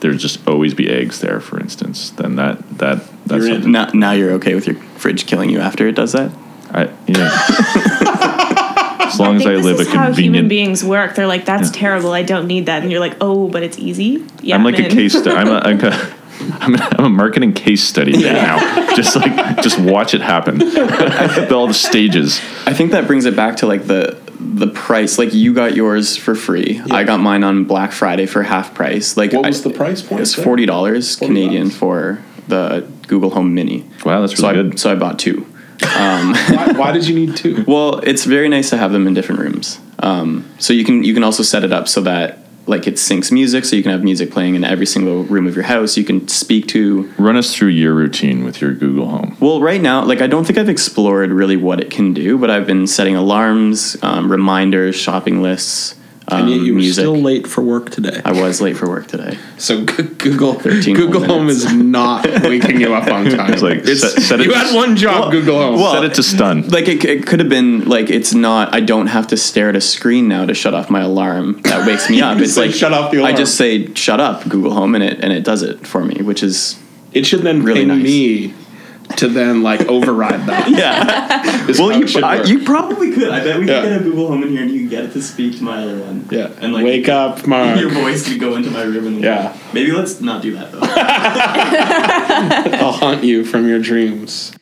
there'd 0.05 0.19
just 0.19 0.47
always 0.47 0.75
be 0.75 0.91
eggs 0.91 1.21
there, 1.21 1.41
for 1.41 1.59
instance. 1.59 2.11
Then 2.11 2.37
that 2.37 2.59
that 2.79 3.03
that's 3.27 3.47
You're 3.47 3.57
in. 3.57 3.73
now, 3.73 3.89
now 3.95 4.13
you're 4.13 4.33
okay 4.33 4.55
with 4.55 4.67
your 4.67 4.77
fridge 4.99 5.27
killing 5.27 5.49
you 5.49 5.61
after 5.61 5.89
it 5.89 5.95
does 5.97 6.13
that? 6.13 6.31
I 6.71 6.91
yeah. 7.07 7.31
as 9.09 9.19
long 9.19 9.37
as 9.37 9.47
I 9.47 9.55
think 9.55 9.65
live 9.65 9.79
this 9.79 9.87
a 9.87 9.91
is 9.91 9.97
how 9.97 10.13
human 10.13 10.47
beings 10.47 10.85
work. 10.85 11.15
They're 11.15 11.27
like, 11.27 11.47
that's 11.47 11.69
Yeah. 11.69 11.81
terrible. 11.81 12.13
I 12.13 12.23
don't 12.23 12.47
need 12.47 12.67
that. 12.67 12.83
And 12.83 12.91
you're 12.91 13.01
like, 13.01 13.17
oh, 13.23 13.49
but 13.49 13.63
it's 13.63 13.79
easy. 13.79 14.27
Yeah, 14.43 14.57
I'm 14.57 14.65
like 14.65 14.77
man. 14.79 14.91
a 14.91 14.95
case 14.95 15.17
study. 15.19 15.35
I'm 15.35 15.49
a, 15.49 15.59
I'm 15.65 15.81
a 15.83 16.15
I'm 16.61 16.75
a, 16.75 16.89
I'm 16.99 17.05
a 17.07 17.09
marketing 17.09 17.55
case 17.55 17.83
study 17.83 18.13
right 18.13 18.33
now. 18.33 18.95
Just 18.95 19.17
like 19.17 19.63
just 19.63 19.79
watch 19.79 20.13
it 20.13 20.21
happen. 20.21 20.61
All 21.53 21.67
the 21.67 21.73
stages. 21.75 22.41
I 22.67 22.75
think 22.75 22.91
that 22.91 23.07
brings 23.07 23.25
it 23.25 23.35
back 23.35 23.57
to 23.59 23.67
like 23.67 23.87
the 23.87 24.21
the 24.39 24.67
price. 24.69 25.19
Like 25.19 25.33
you 25.35 25.55
got 25.55 25.75
yours 25.75 26.17
for 26.17 26.35
free. 26.35 26.81
I 26.91 27.05
got 27.05 27.21
mine 27.21 27.45
on 27.45 27.65
Black 27.65 27.93
Friday 27.93 28.27
for 28.27 28.43
half 28.43 28.75
price. 28.75 29.17
Like 29.17 29.33
What 29.33 29.45
I- 29.47 29.49
was 29.49 29.63
the 29.63 29.71
price 29.71 30.03
point? 30.03 30.21
It's 30.23 30.35
forty 30.35 30.67
dollars 30.67 31.17
Canadian 31.17 31.69
$40. 31.69 31.73
for 31.73 32.23
the 32.49 32.87
Google 33.09 33.31
Home 33.31 33.55
Mini. 33.55 33.85
Wow, 34.05 34.21
that's 34.21 34.37
So 34.39 34.49
really 34.49 34.61
I 34.61 34.63
good. 34.71 34.79
so 34.79 34.93
I 34.93 34.95
bought 34.95 35.19
two. 35.19 35.47
why, 35.83 36.73
why 36.77 36.93
did 36.93 37.07
you 37.09 37.15
need 37.15 37.37
two? 37.37 37.65
Well, 37.67 37.99
it's 37.99 38.25
very 38.25 38.49
nice 38.49 38.71
to 38.71 38.77
have 38.77 38.93
them 38.93 39.07
in 39.07 39.15
different 39.15 39.41
rooms. 39.41 39.81
Um, 39.99 40.49
so 40.59 40.73
you 40.73 40.85
can 40.85 41.03
you 41.05 41.15
can 41.15 41.25
also 41.25 41.43
set 41.43 41.65
it 41.65 41.73
up 41.73 41.89
so 41.89 42.01
that 42.03 42.39
like 42.67 42.87
it 42.87 42.95
syncs 42.95 43.31
music, 43.31 43.65
so 43.65 43.77
you 43.77 43.83
can 43.83 43.93
have 43.93 44.03
music 44.03 44.31
playing 44.31 44.55
in 44.55 44.65
every 44.65 44.87
single 44.87 45.25
room 45.25 45.47
of 45.47 45.55
your 45.55 45.65
house. 45.65 45.97
You 45.97 46.05
can 46.05 46.27
speak 46.29 46.67
to. 46.69 47.13
Run 47.19 47.37
us 47.37 47.55
through 47.55 47.69
your 47.69 47.95
routine 47.95 48.45
with 48.45 48.61
your 48.61 48.73
Google 48.73 49.09
Home. 49.09 49.37
Well, 49.41 49.61
right 49.61 49.81
now, 49.81 50.05
like 50.05 50.21
I 50.21 50.27
don't 50.27 50.45
think 50.45 50.59
I've 50.59 50.69
explored 50.69 51.31
really 51.31 51.57
what 51.57 51.81
it 51.81 51.91
can 51.91 52.15
do, 52.15 52.39
but 52.39 52.51
I've 52.51 52.67
been 52.67 52.87
setting 52.87 53.17
alarms, 53.17 53.97
um, 54.03 54.31
reminders, 54.31 54.97
shopping 54.97 55.43
lists, 55.43 55.97
um, 56.29 56.41
And 56.43 56.51
yet 56.51 56.61
you 56.63 56.73
were 56.73 56.79
music. 56.79 57.03
still 57.03 57.17
late 57.17 57.47
for 57.47 57.61
work 57.63 57.91
today. 57.91 58.21
I 58.25 58.33
was 58.33 58.61
late 58.61 58.77
for 58.77 58.89
work 58.89 59.07
today. 59.07 59.37
So 59.59 59.85
G- 59.85 60.03
Google 60.03 60.55
Google 60.55 61.21
whole 61.21 61.37
Home 61.39 61.47
minutes. 61.47 61.65
is 61.65 61.73
not 61.75 62.25
waking 62.43 62.81
you 62.81 62.95
up 62.95 63.09
on 63.11 63.27
time. 63.27 63.53
It's 63.53 63.63
like, 63.63 63.85
set- 63.85 64.23
set 64.23 64.41
it 64.41 64.47
you 64.47 64.53
to- 64.53 64.59
had 64.59 64.75
one 64.75 64.97
job, 64.97 65.31
Google 65.33 65.59
Home. 65.59 65.75
well, 65.77 65.93
Set 65.93 66.05
it 66.05 66.15
to 66.15 66.23
stun. 66.23 66.69
Like 66.69 66.89
it, 66.89 67.05
it 67.05 67.27
could 67.27 67.41
have 67.41 67.49
been 67.51 67.85
like 67.89 68.09
it's 68.11 68.33
not. 68.33 68.75
I 68.75 68.81
don't 68.81 69.09
have 69.09 69.27
to 69.29 69.37
stare 69.37 69.69
at 69.69 69.77
a 69.77 69.81
screen 69.81 70.27
now 70.29 70.47
to 70.47 70.55
shut 70.55 70.73
off 70.75 70.89
my 70.91 71.01
alarm 71.03 71.61
that 71.63 71.87
wakes 71.87 72.09
me 72.09 72.21
up. 72.23 72.39
It's 72.39 72.57
like 72.57 72.73
"Shut 72.73 72.93
off 72.93 73.11
the 73.11 73.19
alarm. 73.19 73.35
I 73.35 73.37
just 73.37 73.57
say 73.57 73.93
shut 73.95 74.21
up 74.21 74.49
Google 74.49 74.73
Home 74.73 74.95
and 74.95 75.05
it 75.05 75.21
and 75.23 75.33
it 75.33 75.45
does 75.45 75.63
it 75.63 75.87
for 75.87 76.05
me, 76.05 76.23
which 76.23 76.43
is 76.43 76.79
it 77.13 77.27
should 77.27 77.43
then 77.43 77.63
really 77.63 77.81
ping 77.81 77.89
nice. 77.89 78.03
me 78.03 78.55
to 79.17 79.29
then 79.29 79.63
like 79.63 79.83
override 79.83 80.47
that. 80.47 80.69
Yeah. 80.75 81.67
is 81.69 81.79
well, 81.79 81.93
you, 81.93 82.07
I, 82.25 82.43
you 82.45 82.65
probably 82.65 83.13
could. 83.13 83.29
I 83.31 83.43
bet 83.45 83.59
we 83.59 83.67
Yeah. 83.67 83.83
could 83.83 83.89
get 83.89 84.01
a 84.01 84.05
Google 84.05 84.29
Home 84.29 84.43
in 84.43 84.49
here 84.51 84.63
and 84.63 84.71
you 84.71 84.81
could 84.81 84.91
get 84.91 85.05
it 85.05 85.13
to 85.13 85.23
speak 85.23 85.57
to 85.59 85.63
my 85.65 85.83
other 85.83 85.99
one. 85.99 86.27
Yeah. 86.31 86.51
And 86.61 86.73
like 86.73 86.85
Wake 86.85 87.09
up, 87.09 87.47
Mark. 87.47 87.79
Your 87.79 87.91
voice 87.91 88.27
could 88.29 88.41
go 88.41 88.57
into 88.57 88.71
my 88.71 88.83
room 88.83 89.07
and 89.07 89.21
Yeah. 89.23 89.57
Maybe 89.73 89.93
let's 89.93 90.21
not 90.21 90.43
do 90.43 90.55
that 90.57 90.73
though. 90.73 90.81
I'll 92.85 92.93
haunt 92.93 93.25
you 93.25 93.45
from 93.45 93.69
your 93.69 93.79
dreams. 93.79 94.53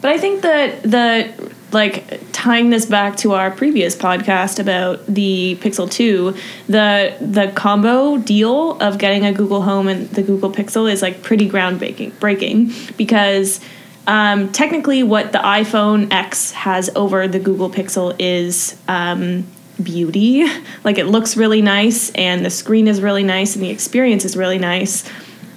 But 0.00 0.10
I 0.12 0.18
think 0.18 0.42
that 0.42 0.82
the 0.82 1.32
like 1.72 2.20
tying 2.32 2.70
this 2.70 2.86
back 2.86 3.16
to 3.16 3.32
our 3.32 3.50
previous 3.50 3.96
podcast 3.96 4.58
about 4.58 5.04
the 5.06 5.56
Pixel 5.60 5.90
2, 5.90 6.34
the 6.68 7.16
the 7.20 7.52
combo 7.54 8.18
deal 8.18 8.80
of 8.80 8.98
getting 8.98 9.24
a 9.24 9.32
Google 9.32 9.62
Home 9.62 9.88
and 9.88 10.08
the 10.10 10.22
Google 10.22 10.50
Pixel 10.50 10.90
is 10.90 11.02
like 11.02 11.22
pretty 11.22 11.48
groundbreaking 11.48 12.18
breaking 12.20 12.72
because 12.96 13.60
um, 14.06 14.52
technically 14.52 15.02
what 15.02 15.32
the 15.32 15.38
iPhone 15.38 16.12
X 16.12 16.52
has 16.52 16.90
over 16.94 17.26
the 17.26 17.38
Google 17.38 17.70
Pixel 17.70 18.14
is 18.18 18.78
um, 18.88 19.46
beauty. 19.82 20.46
Like 20.84 20.98
it 20.98 21.06
looks 21.06 21.34
really 21.34 21.62
nice 21.62 22.10
and 22.10 22.44
the 22.44 22.50
screen 22.50 22.88
is 22.88 23.00
really 23.00 23.22
nice 23.22 23.54
and 23.54 23.64
the 23.64 23.70
experience 23.70 24.26
is 24.26 24.36
really 24.36 24.58
nice. 24.58 25.10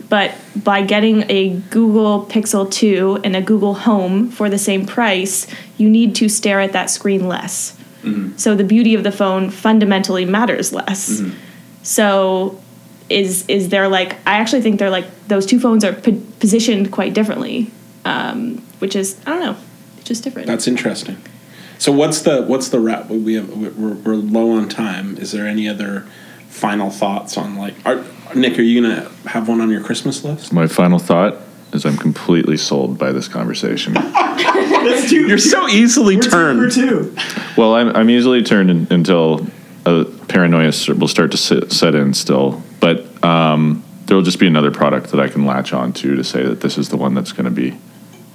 But 0.10 0.34
by 0.56 0.84
getting 0.84 1.30
a 1.30 1.50
Google 1.70 2.26
Pixel 2.26 2.70
2 2.72 3.20
and 3.24 3.36
a 3.36 3.42
Google 3.42 3.74
Home 3.74 4.30
for 4.30 4.50
the 4.50 4.58
same 4.58 4.86
price, 4.86 5.48
you 5.78 5.90
need 5.90 6.16
to 6.16 6.30
stare 6.30 6.62
at 6.62 6.72
that 6.74 6.90
screen 6.90 7.28
less. 7.28 7.78
So 8.38 8.56
the 8.56 8.64
beauty 8.64 8.94
of 8.94 9.04
the 9.04 9.12
phone 9.12 9.50
fundamentally 9.50 10.24
matters 10.24 10.72
less. 10.72 11.22
So 11.84 12.62
is 13.10 13.46
is 13.50 13.68
there 13.70 13.88
like 13.90 14.14
I 14.26 14.38
actually 14.38 14.62
think 14.62 14.80
they're 14.80 14.90
like 14.90 15.06
those 15.28 15.46
two 15.46 15.60
phones 15.60 15.84
are 15.84 15.94
po- 15.94 16.22
positioned 16.40 16.92
quite 16.92 17.14
differently, 17.14 17.70
um, 18.06 18.58
which 18.80 18.96
is 18.96 19.20
I 19.26 19.32
don't 19.32 19.42
know, 19.42 19.58
it's 19.98 20.08
just 20.08 20.24
different. 20.24 20.48
That's 20.48 20.68
interesting. 20.68 21.18
So 21.80 21.92
what's 21.92 22.22
the 22.22 22.44
what's 22.44 22.70
the 22.70 22.80
wrap? 22.80 23.10
We 23.10 23.36
have 23.36 23.50
we're, 23.50 23.94
we're 23.94 24.16
low 24.16 24.52
on 24.52 24.70
time. 24.70 25.18
Is 25.18 25.32
there 25.32 25.46
any 25.46 25.68
other 25.68 26.06
final 26.48 26.90
thoughts 26.90 27.38
on 27.38 27.58
like? 27.58 27.76
Are, 27.86 28.06
Nick, 28.36 28.58
are 28.60 28.62
you 28.62 28.82
gonna 28.82 29.10
have 29.26 29.48
one 29.48 29.62
on 29.62 29.70
your 29.70 29.82
Christmas 29.82 30.24
list? 30.24 30.54
My 30.54 30.68
final 30.68 31.00
thought 31.00 31.38
is 31.74 31.86
I'm 31.86 31.98
completely 31.98 32.58
sold 32.58 32.98
by 32.98 33.12
this 33.12 33.28
conversation. 33.28 33.94
That's 34.88 35.10
two. 35.10 35.28
You're 35.28 35.38
so 35.38 35.68
easily 35.68 36.18
turned. 36.18 36.72
two. 36.72 37.16
well, 37.58 37.76
I'm, 37.76 37.96
I'm 37.96 38.10
easily 38.10 38.44
turned 38.44 38.70
in, 38.70 38.88
until 38.90 39.48
a 39.86 40.06
paranoia 40.06 40.72
will 40.96 41.08
start 41.08 41.32
to 41.32 41.38
sit, 41.38 41.72
set 41.72 41.96
in 41.96 42.14
still. 42.14 42.62
But 42.80 43.24
um, 43.24 43.84
there 44.06 44.16
will 44.16 44.24
just 44.24 44.40
be 44.40 44.48
another 44.48 44.72
product 44.72 45.12
that 45.12 45.20
I 45.20 45.28
can 45.28 45.46
latch 45.46 45.74
on 45.74 45.94
to 45.94 46.16
to 46.16 46.24
say 46.24 46.44
that 46.44 46.62
this 46.62 46.78
is 46.78 46.90
the 46.90 46.98
one 46.98 47.14
that's 47.14 47.32
going 47.32 47.46
to 47.46 47.52
be 47.52 47.78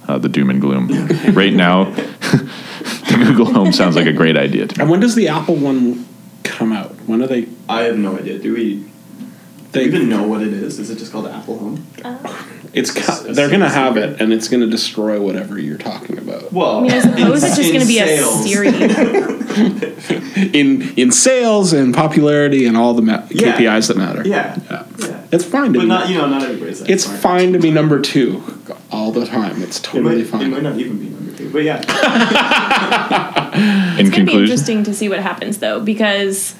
uh, 0.07 0.17
the 0.17 0.29
doom 0.29 0.49
and 0.49 0.61
gloom. 0.61 0.87
right 1.33 1.53
now, 1.53 1.85
the 1.91 3.23
Google 3.25 3.51
Home 3.53 3.71
sounds 3.71 3.95
like 3.95 4.07
a 4.07 4.13
great 4.13 4.37
idea 4.37 4.67
to 4.67 4.77
me. 4.77 4.81
And 4.81 4.91
when 4.91 4.99
does 4.99 5.15
the 5.15 5.27
Apple 5.29 5.55
one 5.55 6.07
come 6.43 6.71
out? 6.71 6.91
When 7.07 7.21
are 7.23 7.27
they? 7.27 7.47
I 7.67 7.83
have 7.83 7.97
no 7.97 8.17
idea. 8.17 8.37
Do 8.37 8.53
we, 8.53 8.85
do 9.73 9.79
They 9.79 9.85
even 9.85 10.07
know 10.09 10.23
what 10.27 10.41
it 10.41 10.53
is? 10.53 10.79
Is 10.79 10.89
it 10.89 10.97
just 10.99 11.11
called 11.11 11.27
Apple 11.27 11.57
Home? 11.57 11.85
Uh, 12.03 12.17
it's 12.73 12.91
co- 12.91 13.33
they're 13.33 13.49
gonna 13.49 13.69
have 13.69 13.97
it, 13.97 14.21
and 14.21 14.31
it's 14.31 14.47
gonna 14.47 14.67
destroy 14.67 15.19
whatever 15.21 15.59
you're 15.59 15.77
talking 15.77 16.17
about. 16.17 16.53
Well, 16.53 16.77
I 16.77 16.81
mean, 16.81 16.91
I 16.91 16.99
suppose 17.01 17.43
it's 17.43 17.55
just 17.57 17.69
going 17.71 17.81
to 17.81 17.87
be 17.87 17.97
sales. 17.99 18.45
a 18.45 18.47
Siri. 18.47 18.69
In 20.53 20.81
in 20.97 21.11
sales 21.11 21.73
and 21.73 21.93
popularity 21.93 22.65
and 22.65 22.75
all 22.75 22.93
the 22.95 23.01
ma- 23.03 23.23
Yeah. 23.29 23.55
KPIs 23.55 23.87
that 23.89 23.97
matter. 23.97 24.23
Yeah. 24.25 24.57
yeah. 24.69 24.85
Yeah. 24.99 25.21
It's 25.31 25.45
fine 25.45 25.73
to 25.73 25.79
But 25.79 25.83
be. 25.83 25.87
not, 25.87 26.09
you 26.09 26.17
know, 26.17 26.27
not 26.27 26.41
everybody's 26.43 26.79
that 26.79 26.89
it's 26.89 27.03
smart. 27.05 27.19
fine 27.19 27.53
to 27.53 27.59
be 27.59 27.69
number 27.71 27.99
two 28.01 28.41
all 28.91 29.11
the 29.11 29.25
time. 29.27 29.61
It's 29.61 29.77
It 29.79 29.83
totally 29.83 30.15
might, 30.15 30.23
it 30.23 30.27
fine. 30.27 30.49
might 30.51 30.63
not 30.63 30.77
even 30.77 30.97
be 30.97 31.09
number 31.09 31.31
two, 31.37 31.49
but 31.51 31.63
yeah. 31.63 31.77
In 33.99 34.07
It's 34.07 34.09
going 34.09 34.25
to 34.25 34.31
be 34.31 34.37
interesting 34.39 34.83
to 34.85 34.93
see 34.93 35.07
what 35.09 35.19
happens 35.19 35.59
though, 35.59 35.79
because 35.79 36.55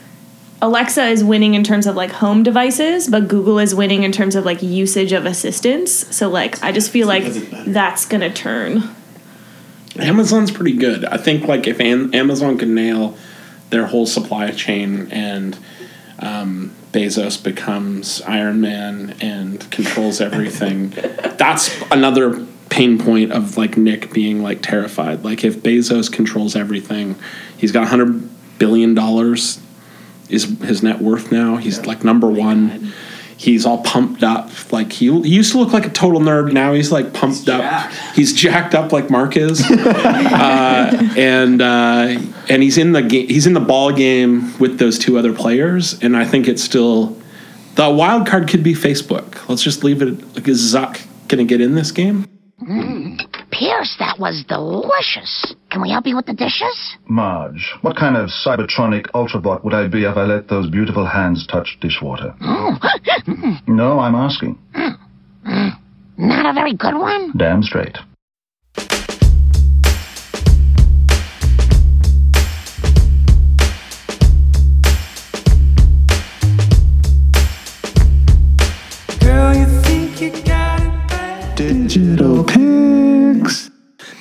Alexa 0.64 1.04
is 1.08 1.26
winning 1.26 1.56
in 1.56 1.64
terms 1.66 1.86
of 1.88 1.98
like 1.98 2.10
home 2.10 2.42
devices, 2.42 3.10
but 3.10 3.28
Google 3.28 3.60
is 3.60 3.76
winning 3.76 4.04
in 4.04 4.14
terms 4.14 4.34
of 4.34 4.46
like 4.46 4.64
usage 4.64 5.12
of 5.12 5.26
assistants. 5.26 6.16
So 6.16 6.30
like, 6.30 6.64
I 6.64 6.72
just 6.72 6.90
feel 6.90 7.06
like 7.06 7.24
Because 7.24 7.36
it's 7.36 7.52
better. 7.52 7.70
that's 7.70 8.06
going 8.06 8.22
to 8.22 8.32
turn. 8.32 8.82
Amazon's 10.00 10.52
pretty 10.52 10.72
good. 10.78 11.04
I 11.04 11.18
think 11.18 11.50
like 11.50 11.68
if 11.68 11.82
Am- 11.82 12.16
Amazon 12.16 12.58
can 12.58 12.74
nail 12.74 13.18
their 13.72 13.88
whole 13.88 14.06
supply 14.06 14.52
chain 14.52 15.12
and 15.12 15.58
um, 16.20 16.74
Bezos 16.94 17.44
becomes 17.44 18.22
Iron 18.22 18.62
Man 18.62 19.18
and 19.20 19.70
controls 19.70 20.22
everything, 20.22 20.90
that's 21.38 21.76
another 21.92 22.48
pain 22.70 22.98
point 22.98 23.34
of 23.34 23.58
like 23.58 23.76
Nick 23.76 24.14
being 24.14 24.42
like 24.42 24.62
terrified. 24.62 25.26
Like 25.26 25.44
if 25.44 25.58
Bezos 25.58 26.10
controls 26.10 26.56
everything, 26.56 27.18
he's 27.58 27.74
got 27.74 27.90
hundred 27.90 28.30
billion 28.58 28.94
dollars 28.94 29.60
is 30.34 30.46
his 30.62 30.84
net 30.84 31.02
worth 31.02 31.32
now. 31.32 31.58
He's 31.58 31.86
like 31.86 32.04
number 32.04 32.30
one. 32.30 32.94
He's 33.38 33.66
all 33.66 33.84
pumped 33.84 34.24
up. 34.24 34.50
Like 34.72 34.94
he, 34.94 35.06
he 35.22 35.30
used 35.30 35.52
to 35.52 35.58
look 35.58 35.74
like 35.74 35.86
a 35.86 35.90
total 35.90 36.22
nerd. 36.22 36.54
Now 36.54 36.74
he's 36.74 36.92
like 36.92 37.14
pumped 37.14 37.50
up. 37.50 37.62
jacked. 37.62 38.16
He's 38.16 38.34
jacked 38.34 38.74
up 38.74 38.92
like 38.92 39.10
Mark 39.10 39.36
is, 39.36 39.62
uh, 39.70 41.12
and 41.18 41.62
uh, 41.62 42.20
and 42.50 42.64
he's 42.64 42.78
in 42.78 42.94
the 42.94 43.02
game. 43.02 43.28
He's 43.28 43.46
in 43.46 43.54
the 43.54 43.60
ball 43.60 43.92
game 43.92 44.58
with 44.60 44.80
those 44.80 44.98
two 44.98 45.18
other 45.18 45.34
players. 45.34 46.02
And 46.02 46.16
I 46.16 46.26
think 46.26 46.48
it's 46.48 46.64
still 46.64 47.18
the 47.76 47.90
wild 47.90 48.28
card 48.28 48.48
could 48.48 48.64
be 48.64 48.74
Facebook. 48.74 49.48
Let's 49.50 49.64
just 49.64 49.84
leave 49.84 50.02
it. 50.02 50.36
Like 50.36 50.48
is 50.48 50.74
Zuck 50.74 51.06
gonna 51.28 51.44
get 51.44 51.60
in 51.60 51.76
this 51.76 51.92
game? 51.92 52.28
Pierce, 53.52 53.96
that 54.00 54.20
was 54.20 54.44
delicious. 54.48 55.54
Can 55.74 55.82
we 55.82 55.90
help 55.90 56.06
you 56.06 56.16
with 56.16 56.28
the 56.28 56.36
dishes? 56.36 56.98
Marge, 57.08 57.74
what 57.82 57.98
kind 57.98 58.16
of 58.16 58.30
Cybertronic 58.30 59.08
Ultrabot 59.16 59.64
would 59.64 59.74
I 59.74 59.88
be 59.88 60.04
if 60.04 60.16
I 60.16 60.22
let 60.22 60.48
those 60.48 60.70
beautiful 60.70 61.08
hands 61.08 61.48
touch 61.48 61.80
dishwater? 61.82 62.36
Oh. 62.42 62.78
no, 63.68 63.98
I'm 63.98 64.14
asking. 64.14 64.60
Mm. 64.76 65.72
Not 66.20 66.46
a 66.46 66.54
very 66.54 66.76
good 66.76 66.94
one? 66.94 67.34
Damn 67.36 67.64
straight. 67.64 67.98
Digital 81.56 82.33
pics. 82.33 82.33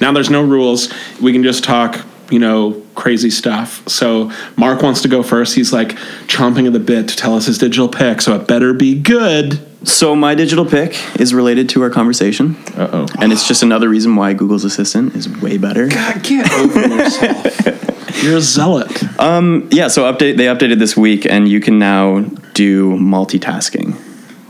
Now 0.02 0.10
there's 0.10 0.30
no 0.30 0.42
rules. 0.42 0.92
We 1.20 1.32
can 1.32 1.44
just 1.44 1.62
talk, 1.62 2.04
you 2.28 2.40
know, 2.40 2.82
crazy 2.96 3.30
stuff. 3.30 3.88
So 3.88 4.32
Mark 4.56 4.82
wants 4.82 5.02
to 5.02 5.08
go 5.08 5.22
first. 5.22 5.54
He's 5.54 5.72
like 5.72 5.90
chomping 6.26 6.66
at 6.66 6.72
the 6.72 6.80
bit 6.80 7.08
to 7.10 7.16
tell 7.16 7.36
us 7.36 7.46
his 7.46 7.56
digital 7.56 7.88
pick, 7.88 8.20
So 8.20 8.34
it 8.34 8.48
better 8.48 8.74
be 8.74 9.00
good. 9.00 9.64
So 9.84 10.16
my 10.16 10.34
digital 10.34 10.66
pick 10.66 10.96
is 11.20 11.32
related 11.32 11.68
to 11.70 11.82
our 11.82 11.90
conversation, 11.90 12.56
uh 12.76 12.88
oh. 12.92 13.06
and 13.20 13.32
it's 13.32 13.46
just 13.48 13.62
another 13.64 13.88
reason 13.88 14.14
why 14.14 14.32
Google's 14.32 14.64
Assistant 14.64 15.16
is 15.16 15.28
way 15.40 15.58
better. 15.58 15.88
God, 15.88 16.22
get 16.22 16.52
over 16.52 16.80
yourself. 16.86 18.22
You're 18.22 18.36
a 18.36 18.40
zealot. 18.40 19.20
Um, 19.20 19.68
Yeah, 19.72 19.88
so 19.88 20.12
update 20.12 20.36
they 20.36 20.46
updated 20.46 20.78
this 20.78 20.96
week, 20.96 21.26
and 21.26 21.48
you 21.48 21.58
can 21.60 21.80
now 21.80 22.20
do 22.54 22.92
multitasking, 22.92 23.94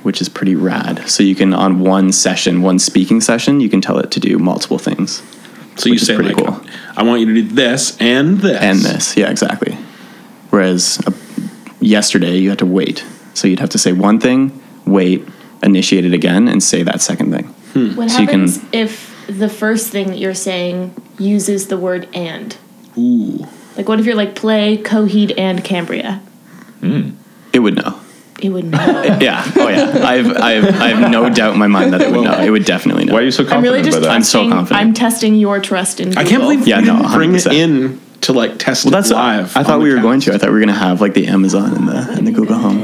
which 0.03 0.21
is 0.21 0.29
pretty 0.29 0.55
rad. 0.55 1.09
So 1.09 1.23
you 1.23 1.35
can 1.35 1.55
on 1.55 1.81
one 1.81 2.13
session, 2.13 2.61
one 2.61 2.79
speaking 2.79 3.23
session, 3.23 3.61
you 3.61 3.71
can 3.71 3.81
tell 3.81 3.99
it 3.99 4.11
to 4.11 4.21
do 4.21 4.39
multiple 4.39 4.79
things 4.79 5.23
So 5.77 5.89
you 5.89 5.99
say 5.99 6.17
like, 6.17 6.37
cool. 6.37 6.61
I 6.97 7.03
want 7.03 7.21
you 7.21 7.27
to 7.27 7.35
do 7.35 7.43
this 7.43 7.97
and 8.01 8.39
this 8.39 8.61
and 8.61 8.79
this. 8.81 9.17
Yeah, 9.17 9.31
exactly. 9.31 9.77
Whereas 10.51 11.01
uh, 11.07 11.13
yesterday 11.81 12.37
you 12.39 12.51
had 12.51 12.59
to 12.59 12.67
wait, 12.67 13.05
so 13.35 13.49
you'd 13.49 13.61
have 13.61 13.71
to 13.71 13.79
say 13.79 13.93
one 13.93 14.21
thing, 14.21 14.63
wait, 14.85 15.27
initiate 15.63 16.05
it 16.05 16.13
again, 16.13 16.47
and 16.49 16.63
say 16.63 16.83
that 16.83 17.01
second 17.01 17.33
thing. 17.33 17.47
What 17.97 18.11
So 18.11 18.21
you 18.21 18.27
can- 18.27 18.49
happens 18.49 18.61
if 18.73 19.09
the 19.29 19.49
first 19.49 19.89
thing 19.91 20.09
that 20.09 20.19
you're 20.19 20.35
saying 20.35 20.95
uses 21.19 21.69
the 21.69 21.79
word 21.79 22.07
and? 22.13 22.55
Ooh. 22.99 23.47
Like, 23.77 23.89
what 23.89 23.99
if 23.99 24.05
you're 24.05 24.15
like 24.15 24.35
play 24.35 24.77
Coheed 24.77 25.33
and 25.39 25.65
Cambria? 25.65 26.21
It 26.83 27.61
would 27.61 27.77
know. 27.77 27.99
It 28.45 28.51
would 28.51 28.65
know. 28.65 29.03
Yeah. 29.21 29.45
Oh 29.57 29.69
yeah. 29.69 29.85
I've 30.05 30.27
I've 30.37 30.81
I 30.81 30.89
have 30.89 31.11
no 31.11 31.31
doubt 31.31 31.53
in 31.55 31.59
my 31.59 31.67
mind 31.69 31.93
that 31.93 32.01
it 32.01 32.11
would 32.11 32.25
know. 32.25 32.39
It 32.41 32.51
would 32.51 32.65
definitely 32.65 33.05
know. 33.05 33.15
Why 33.15 33.21
are 33.21 33.25
you 33.25 33.31
so 33.31 33.43
I'm 33.45 33.49
confident 33.49 33.73
really 33.73 33.83
just 33.85 33.99
about 33.99 34.07
that? 34.09 34.15
I'm 34.15 34.23
so 34.23 34.39
testing. 34.41 34.51
confident. 34.51 34.81
I'm 34.81 34.95
testing 34.95 35.35
your 35.37 35.61
trust 35.61 36.01
in. 36.01 36.09
Google. 36.09 36.23
I 36.23 36.29
can't 36.29 36.43
believe 36.43 36.67
Yeah, 36.67 36.81
you 36.81 36.87
no, 36.87 36.97
didn't 36.99 37.13
bring 37.13 37.35
it 37.35 37.43
100%. 37.43 37.53
in 37.55 38.01
to 38.23 38.33
like 38.33 38.59
test 38.59 38.85
Well, 38.85 38.93
it 38.95 38.97
that's 38.97 39.11
live. 39.11 39.57
I 39.57 39.63
thought 39.63 39.81
we 39.81 39.89
were 39.91 39.97
cast. 39.97 40.03
going 40.03 40.21
to. 40.21 40.35
I 40.35 40.39
thought 40.39 40.49
we 40.49 40.55
were 40.55 40.61
going 40.61 40.69
to 40.69 40.75
have 40.75 41.01
like 41.01 41.15
the 41.15 41.27
Amazon 41.29 41.75
and 41.75 41.89
the 41.89 42.13
and 42.17 42.27
the 42.27 42.33
Google 42.33 42.57
Home. 42.57 42.79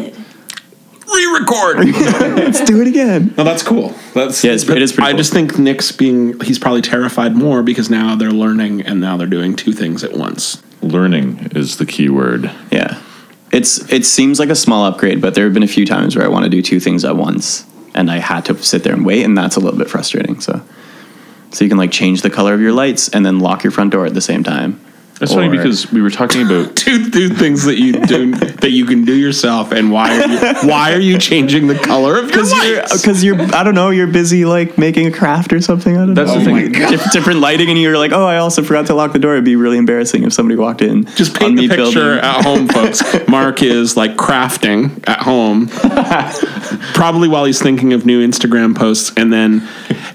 re-record. 1.06 1.86
Let's 2.36 2.60
do 2.64 2.80
it 2.82 2.86
again. 2.88 3.34
No, 3.36 3.44
that's 3.44 3.62
cool. 3.62 3.94
That's 4.14 4.42
Yeah, 4.44 4.52
it's- 4.52 4.68
it 4.68 4.82
is 4.82 4.92
pretty 4.92 5.08
I 5.08 5.10
cool. 5.12 5.18
just 5.18 5.32
think 5.32 5.58
Nick's 5.58 5.90
being 5.92 6.38
he's 6.40 6.58
probably 6.58 6.82
terrified 6.82 7.34
more 7.34 7.62
because 7.62 7.88
now 7.90 8.14
they're 8.14 8.30
learning 8.30 8.82
and 8.82 9.00
now 9.00 9.16
they're 9.16 9.26
doing 9.26 9.56
two 9.56 9.72
things 9.72 10.04
at 10.04 10.12
once. 10.16 10.62
Learning 10.82 11.50
is 11.54 11.78
the 11.78 11.86
key 11.86 12.08
word. 12.08 12.50
Yeah. 12.70 13.00
It's 13.50 13.90
it 13.90 14.04
seems 14.04 14.38
like 14.38 14.50
a 14.50 14.54
small 14.54 14.84
upgrade, 14.84 15.20
but 15.20 15.34
there 15.34 15.44
have 15.44 15.54
been 15.54 15.62
a 15.62 15.68
few 15.68 15.86
times 15.86 16.14
where 16.16 16.24
I 16.24 16.28
want 16.28 16.44
to 16.44 16.50
do 16.50 16.62
two 16.62 16.80
things 16.80 17.04
at 17.04 17.16
once, 17.16 17.66
and 17.94 18.10
I 18.10 18.18
had 18.18 18.44
to 18.46 18.62
sit 18.62 18.84
there 18.84 18.94
and 18.94 19.04
wait, 19.06 19.24
and 19.24 19.36
that's 19.36 19.56
a 19.56 19.60
little 19.60 19.78
bit 19.78 19.88
frustrating. 19.88 20.40
So 20.40 20.60
So 21.50 21.64
you 21.64 21.68
can 21.68 21.78
like 21.78 21.90
change 21.90 22.22
the 22.22 22.30
color 22.30 22.54
of 22.54 22.60
your 22.60 22.72
lights 22.72 23.08
and 23.08 23.24
then 23.24 23.40
lock 23.40 23.64
your 23.64 23.70
front 23.70 23.92
door 23.92 24.06
at 24.06 24.14
the 24.14 24.20
same 24.20 24.44
time. 24.44 24.80
That's 25.18 25.34
funny 25.34 25.48
because 25.48 25.90
we 25.90 26.00
were 26.00 26.10
talking 26.10 26.42
about 26.42 26.76
Two, 26.88 27.10
two 27.10 27.28
things 27.30 27.64
that 27.64 27.78
you 27.78 27.92
do 27.92 28.34
that 28.34 28.70
you 28.70 28.86
can 28.86 29.04
do 29.04 29.14
yourself, 29.14 29.72
and 29.72 29.90
why 29.90 30.16
are 30.16 30.28
you, 30.28 30.68
why 30.68 30.92
are 30.94 31.00
you 31.00 31.18
changing 31.18 31.66
the 31.66 31.74
color 31.74 32.18
of 32.18 32.30
your 32.30 32.44
Because 32.44 32.52
you're, 32.52 32.82
because 32.82 33.24
you're, 33.24 33.54
I 33.54 33.62
don't 33.62 33.74
know, 33.74 33.90
you're 33.90 34.06
busy 34.06 34.44
like 34.44 34.78
making 34.78 35.06
a 35.06 35.10
craft 35.10 35.52
or 35.52 35.60
something. 35.60 35.96
I 35.96 36.00
don't 36.00 36.14
know. 36.14 36.24
That's 36.24 36.32
know. 36.32 36.38
the 36.38 36.70
thing. 36.70 36.72
Diff- 36.88 37.10
different 37.12 37.40
lighting, 37.40 37.68
and 37.68 37.78
you're 37.78 37.98
like, 37.98 38.12
oh, 38.12 38.24
I 38.24 38.38
also 38.38 38.62
forgot 38.62 38.86
to 38.86 38.94
lock 38.94 39.12
the 39.12 39.18
door. 39.18 39.32
It'd 39.32 39.44
be 39.44 39.56
really 39.56 39.76
embarrassing 39.76 40.22
if 40.22 40.32
somebody 40.32 40.56
walked 40.56 40.82
in. 40.82 41.04
Just 41.16 41.36
paint 41.36 41.54
me 41.54 41.66
the 41.66 41.76
picture 41.76 42.20
building- 42.20 42.24
at 42.24 42.44
home, 42.44 42.68
folks. 42.68 43.02
Mark 43.28 43.62
is 43.62 43.96
like 43.96 44.16
crafting 44.16 45.06
at 45.08 45.20
home, 45.20 45.68
probably 46.94 47.28
while 47.28 47.44
he's 47.44 47.60
thinking 47.60 47.92
of 47.92 48.06
new 48.06 48.26
Instagram 48.26 48.76
posts. 48.76 49.12
And 49.16 49.32
then, 49.32 49.60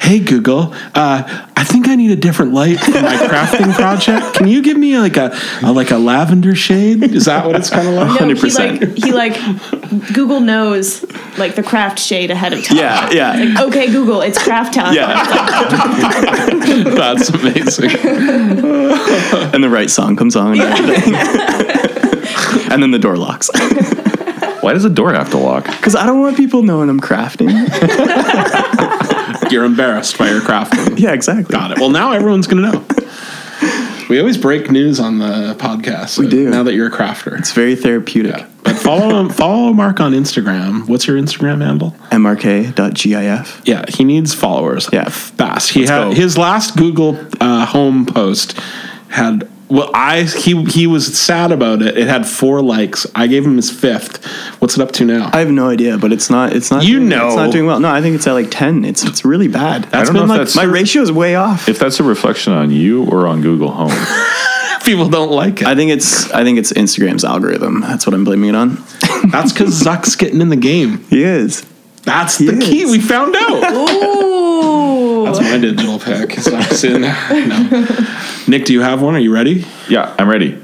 hey 0.01 0.19
Google, 0.19 0.73
uh, 0.95 1.47
I 1.55 1.63
think 1.63 1.87
I 1.87 1.95
need 1.95 2.11
a 2.11 2.15
different 2.15 2.53
light 2.53 2.79
for 2.79 2.91
my 2.91 3.15
crafting 3.15 3.73
project. 3.73 4.35
Can 4.35 4.47
you 4.47 4.61
give 4.61 4.77
me 4.77 4.92
like 5.01 5.17
a, 5.17 5.35
a 5.61 5.71
like 5.71 5.91
a 5.91 5.97
lavender 5.97 6.55
shade? 6.55 7.03
Is 7.03 7.25
that 7.25 7.45
what 7.45 7.55
it's 7.55 7.69
kind 7.69 7.87
of 7.87 7.93
like? 7.95 8.21
No, 8.23 8.33
he 8.33 8.49
like 8.51 8.81
he 8.97 9.11
like 9.11 10.13
Google 10.13 10.39
knows 10.39 11.03
like 11.37 11.55
the 11.55 11.63
craft 11.63 11.99
shade 11.99 12.31
ahead 12.31 12.53
of 12.53 12.63
time. 12.63 12.77
Yeah, 12.77 13.09
yeah. 13.11 13.31
Like, 13.33 13.67
okay, 13.67 13.91
Google, 13.91 14.21
it's 14.21 14.41
craft 14.41 14.73
time. 14.75 14.93
Yeah, 14.93 15.13
That's 16.95 17.29
amazing. 17.29 17.91
and 17.91 19.63
the 19.63 19.69
right 19.69 19.89
song 19.89 20.15
comes 20.15 20.35
on, 20.35 20.53
and 20.53 20.61
everything. 20.61 21.15
and 22.71 22.81
then 22.81 22.91
the 22.91 22.99
door 22.99 23.17
locks. 23.17 23.49
why 24.61 24.73
does 24.73 24.83
the 24.83 24.89
door 24.89 25.13
have 25.13 25.29
to 25.31 25.37
lock? 25.37 25.65
Because 25.65 25.95
I 25.95 26.05
don't 26.05 26.21
want 26.21 26.37
people 26.37 26.63
knowing 26.63 26.89
I'm 26.89 27.01
crafting. 27.01 27.51
You're 29.51 29.65
embarrassed 29.65 30.17
by 30.17 30.29
your 30.29 30.41
crafting. 30.41 30.97
Yeah, 30.99 31.11
exactly. 31.11 31.51
Got 31.53 31.71
it. 31.71 31.79
Well, 31.79 31.89
now 31.89 32.11
everyone's 32.13 32.47
gonna 32.47 32.71
know. 32.71 32.85
We 34.13 34.19
always 34.19 34.37
break 34.37 34.69
news 34.69 34.99
on 34.99 35.17
the 35.17 35.55
podcast. 35.57 36.19
We 36.19 36.27
do. 36.29 36.47
Now 36.47 36.61
that 36.61 36.75
you're 36.75 36.85
a 36.85 36.91
crafter. 36.91 37.35
It's 37.39 37.51
very 37.51 37.75
therapeutic. 37.75 38.37
Yeah. 38.37 38.47
But 38.63 38.75
follow 38.75 39.27
follow 39.41 39.73
Mark 39.73 39.99
on 39.99 40.11
Instagram. 40.11 40.87
What's 40.87 41.07
your 41.07 41.17
Instagram 41.17 41.65
handle? 41.65 41.95
mrk.gif. 42.11 43.61
Yeah, 43.65 43.85
he 43.87 44.03
needs 44.03 44.35
followers. 44.35 44.87
Yeah. 44.93 45.09
fast. 45.09 45.71
He 45.71 45.79
Let's 45.79 45.89
had 45.89 46.03
go. 46.03 46.11
his 46.11 46.37
last 46.37 46.77
Google 46.77 47.17
uh, 47.41 47.65
home 47.65 48.05
post 48.05 48.59
had 49.09 49.49
well, 49.69 49.89
I 49.93 50.23
he 50.23 50.63
he 50.65 50.87
was 50.87 51.17
sad 51.17 51.51
about 51.51 51.81
it. 51.81 51.97
It 51.97 52.07
had 52.07 52.27
four 52.27 52.61
likes. 52.61 53.07
I 53.15 53.27
gave 53.27 53.45
him 53.45 53.55
his 53.55 53.71
fifth. 53.71 54.23
What's 54.61 54.77
it 54.77 54.81
up 54.81 54.91
to 54.93 55.05
now? 55.05 55.29
I 55.33 55.39
have 55.39 55.49
no 55.49 55.69
idea, 55.69 55.97
but 55.97 56.11
it's 56.11 56.29
not. 56.29 56.53
It's 56.55 56.69
not. 56.69 56.83
You 56.83 56.97
doing, 56.97 57.09
know. 57.09 57.27
It's 57.27 57.35
not 57.35 57.51
doing 57.51 57.65
well. 57.65 57.79
No, 57.79 57.89
I 57.89 58.01
think 58.01 58.15
it's 58.15 58.27
at 58.27 58.33
like 58.33 58.51
ten. 58.51 58.85
It's 58.85 59.03
it's 59.03 59.25
really 59.25 59.47
bad. 59.47 59.85
That's 59.85 60.09
don't 60.09 60.15
know 60.15 60.23
if 60.23 60.29
like 60.29 60.37
that's- 60.39 60.55
My 60.55 60.63
ratio 60.63 61.01
is 61.01 61.11
way 61.11 61.35
off. 61.35 61.67
If 61.67 61.79
that's 61.79 61.99
a 61.99 62.03
reflection 62.03 62.53
on 62.53 62.71
you 62.71 63.05
or 63.05 63.25
on 63.27 63.41
Google 63.41 63.71
Home. 63.71 63.91
people 64.85 65.07
don't 65.09 65.31
like 65.31 65.61
it. 65.61 65.67
I 65.67 65.75
think 65.75 65.91
it's. 65.91 66.29
I 66.31 66.43
think 66.43 66.59
it's 66.59 66.73
Instagram's 66.73 67.23
algorithm. 67.23 67.81
That's 67.81 68.05
what 68.05 68.13
I'm 68.13 68.23
blaming 68.25 68.49
it 68.49 68.55
on. 68.55 68.75
That's 69.31 69.51
because 69.53 69.81
Zuck's 69.81 70.15
getting 70.15 70.41
in 70.41 70.49
the 70.49 70.55
game. 70.57 71.03
he 71.09 71.23
is. 71.23 71.65
That's 72.03 72.37
the 72.37 72.53
He 72.53 72.59
key. 72.59 72.85
We 72.85 72.99
found 72.99 73.33
out. 73.35 73.61
Ooh. 75.23 75.25
That's 75.25 75.39
my 75.41 75.57
digital 75.57 75.99
pick. 75.99 76.29
Zuck's 76.31 76.83
in. 76.83 77.01
No. 77.01 78.47
Nick, 78.47 78.65
do 78.65 78.73
you 78.73 78.81
have 78.81 79.01
one? 79.01 79.15
Are 79.15 79.19
you 79.19 79.33
ready? 79.33 79.65
yeah, 79.89 80.13
I'm 80.19 80.29
ready. 80.29 80.59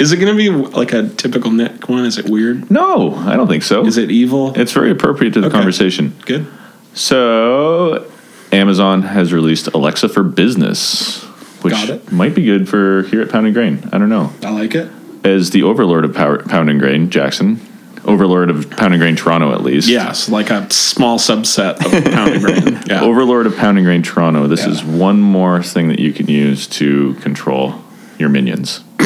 Is 0.00 0.10
it 0.12 0.16
going 0.16 0.36
to 0.36 0.36
be 0.36 0.48
like 0.50 0.92
a 0.92 1.08
typical 1.08 1.50
Nick 1.50 1.88
one? 1.88 2.04
Is 2.04 2.18
it 2.18 2.28
weird? 2.28 2.70
No, 2.70 3.14
I 3.14 3.36
don't 3.36 3.46
think 3.48 3.62
so. 3.62 3.84
Is 3.86 3.98
it 3.98 4.10
evil? 4.10 4.52
It's 4.58 4.72
very 4.72 4.90
appropriate 4.90 5.34
to 5.34 5.40
the 5.40 5.46
Okay. 5.48 5.56
conversation. 5.56 6.14
Good. 6.26 6.46
So, 6.94 8.10
Amazon 8.52 9.02
has 9.02 9.32
released 9.32 9.68
Alexa 9.68 10.08
for 10.08 10.22
Business, 10.22 11.22
which 11.62 11.74
might 12.10 12.34
be 12.34 12.44
good 12.44 12.68
for 12.68 13.02
here 13.04 13.20
at 13.22 13.30
Pound 13.30 13.46
and 13.46 13.54
Grain. 13.54 13.88
I 13.92 13.98
don't 13.98 14.08
know. 14.08 14.32
I 14.42 14.50
like 14.50 14.74
it. 14.74 14.90
As 15.24 15.50
the 15.50 15.62
overlord 15.62 16.04
of 16.04 16.14
Power, 16.14 16.38
Pound 16.42 16.68
and 16.70 16.80
Grain, 16.80 17.08
Jackson, 17.10 17.60
overlord 18.04 18.50
of 18.50 18.68
Pound 18.70 18.94
and 18.94 19.00
Grain 19.00 19.16
Toronto, 19.16 19.52
at 19.52 19.62
least. 19.62 19.88
Yes, 19.88 20.28
like 20.28 20.50
a 20.50 20.70
small 20.70 21.18
subset 21.18 21.76
of 21.84 22.12
pounding 22.12 22.40
grain. 22.40 22.80
Yeah. 22.86 23.02
Overlord 23.02 23.46
of 23.46 23.56
Pound 23.56 23.78
and 23.78 23.86
Grain 23.86 24.02
Toronto. 24.02 24.46
This 24.48 24.60
Yeah. 24.64 24.70
is 24.70 24.82
one 24.84 25.20
more 25.20 25.62
thing 25.62 25.88
that 25.88 25.98
you 25.98 26.12
can 26.12 26.26
use 26.28 26.66
to 26.68 27.14
control 27.14 27.74
your 28.18 28.28
minions. 28.28 28.80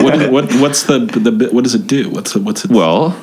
what, 0.00 0.30
what 0.30 0.54
what's 0.56 0.84
the 0.84 0.98
the 1.00 1.32
bit- 1.32 1.52
what 1.52 1.64
does 1.64 1.74
it 1.74 1.86
do? 1.86 2.10
What's 2.10 2.34
what's 2.36 2.64
it? 2.64 2.70
Well, 2.70 3.16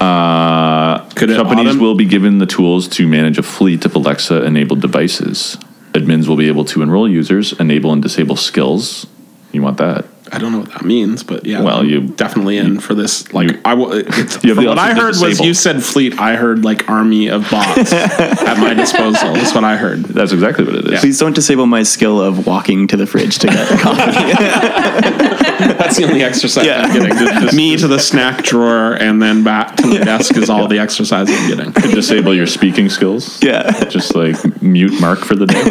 uh, 0.00 1.08
companies 1.10 1.76
will 1.76 1.94
be 1.94 2.04
given 2.04 2.38
the 2.38 2.46
tools 2.46 2.88
to 2.88 3.06
manage 3.06 3.38
a 3.38 3.42
fleet 3.42 3.84
of 3.84 3.94
Alexa 3.94 4.44
enabled 4.44 4.80
devices. 4.80 5.56
Admins 5.92 6.28
will 6.28 6.36
be 6.36 6.48
able 6.48 6.64
to 6.66 6.82
enroll 6.82 7.08
users, 7.08 7.52
enable 7.54 7.92
and 7.92 8.02
disable 8.02 8.36
skills. 8.36 9.06
You 9.52 9.62
want 9.62 9.78
that? 9.78 10.04
I 10.32 10.38
don't 10.38 10.52
know 10.52 10.58
what 10.60 10.72
that 10.72 10.84
means, 10.84 11.22
but 11.22 11.44
yeah. 11.46 11.60
Well, 11.62 11.78
I'm 11.80 11.88
you- 11.88 12.00
definitely 12.08 12.56
in 12.58 12.80
for 12.80 12.94
this. 12.94 13.32
Like 13.32 13.50
you- 13.52 13.60
I, 13.64 13.74
wa- 13.74 13.88
it's, 13.92 14.08
You 14.44 14.50
have 14.50 14.56
from 14.56 14.64
the 14.64 14.70
what 14.70 14.78
I 14.78 14.94
heard 14.94 15.14
was 15.20 15.40
you 15.40 15.54
said 15.54 15.82
fleet. 15.82 16.18
I 16.18 16.36
heard 16.36 16.64
like 16.64 16.88
army 16.88 17.28
of 17.28 17.50
bots 17.50 17.92
at 17.92 18.58
my 18.58 18.74
disposal. 18.74 19.34
That's 19.34 19.54
what 19.54 19.64
I 19.64 19.76
heard. 19.76 20.04
That's 20.04 20.32
exactly 20.32 20.64
what 20.64 20.74
it 20.74 20.86
is. 20.92 21.00
Please 21.00 21.18
don't 21.18 21.34
disable 21.34 21.66
my 21.66 21.82
skill 21.82 22.20
of 22.20 22.46
walking 22.46 22.86
to 22.88 22.96
the 22.96 23.06
fridge 23.06 23.38
to 23.38 23.46
get 23.46 23.68
coffee. 23.80 25.34
That's 25.88 25.98
the 25.98 26.04
only 26.04 26.22
exercise 26.22 26.66
Yeah. 26.66 26.82
I'm 26.82 26.92
getting. 26.92 27.56
Me 27.56 27.76
to 27.78 27.88
the 27.88 27.98
snack 27.98 28.44
drawer 28.44 28.92
and 28.94 29.22
then 29.22 29.42
back 29.42 29.76
to 29.76 29.86
my 29.86 29.98
desk 29.98 30.36
is 30.36 30.50
all 30.50 30.68
the 30.68 30.78
exercise 30.78 31.28
I'm 31.30 31.48
getting. 31.48 31.72
Could 31.72 31.92
disable 31.94 32.34
your 32.34 32.46
speaking 32.46 32.88
skills. 32.90 33.42
yeah. 33.42 33.84
Just 33.84 34.14
like 34.14 34.62
mute 34.62 35.00
Mark 35.00 35.20
for 35.20 35.34
the 35.34 35.46
day. 35.46 35.62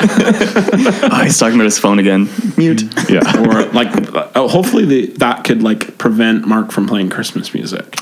Oh, 1.11 1.21
he's 1.23 1.37
talking 1.37 1.55
about 1.55 1.65
his 1.65 1.77
phone 1.77 1.99
again. 1.99 2.29
Mute. 2.57 2.83
Yeah. 3.09 3.19
Or 3.47 3.65
like, 3.73 3.89
uh, 4.13 4.47
hopefully 4.47 4.85
the, 4.85 5.05
that 5.17 5.43
could 5.43 5.61
like 5.61 5.97
prevent 5.99 6.47
Mark 6.47 6.71
from 6.71 6.87
playing 6.87 7.09
Christmas 7.09 7.53
music. 7.53 7.99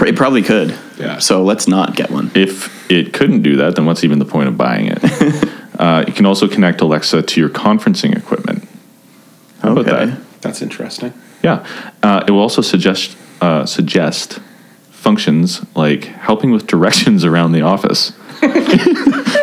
It 0.00 0.16
probably 0.16 0.42
could. 0.42 0.76
Yeah. 0.98 1.18
So 1.20 1.44
let's 1.44 1.68
not 1.68 1.94
get 1.94 2.10
one. 2.10 2.32
If 2.34 2.90
it 2.90 3.12
couldn't 3.12 3.42
do 3.42 3.56
that, 3.58 3.76
then 3.76 3.86
what's 3.86 4.02
even 4.02 4.18
the 4.18 4.24
point 4.24 4.48
of 4.48 4.56
buying 4.56 4.88
it? 4.88 4.98
uh, 5.78 6.04
you 6.06 6.12
can 6.12 6.26
also 6.26 6.48
connect 6.48 6.80
Alexa 6.80 7.22
to 7.22 7.40
your 7.40 7.48
conferencing 7.48 8.16
equipment. 8.16 8.68
How 9.60 9.70
about 9.72 9.86
Okay. 9.88 10.06
that? 10.06 10.40
That's 10.42 10.60
interesting. 10.60 11.12
Yeah, 11.44 11.66
uh, 12.02 12.24
it 12.26 12.30
will 12.30 12.40
also 12.40 12.62
suggest 12.62 13.16
uh, 13.40 13.66
suggest 13.66 14.40
functions 14.90 15.64
like 15.76 16.04
helping 16.04 16.50
with 16.50 16.66
directions 16.66 17.24
around 17.30 17.52
the 17.52 17.60
office, 17.60 18.12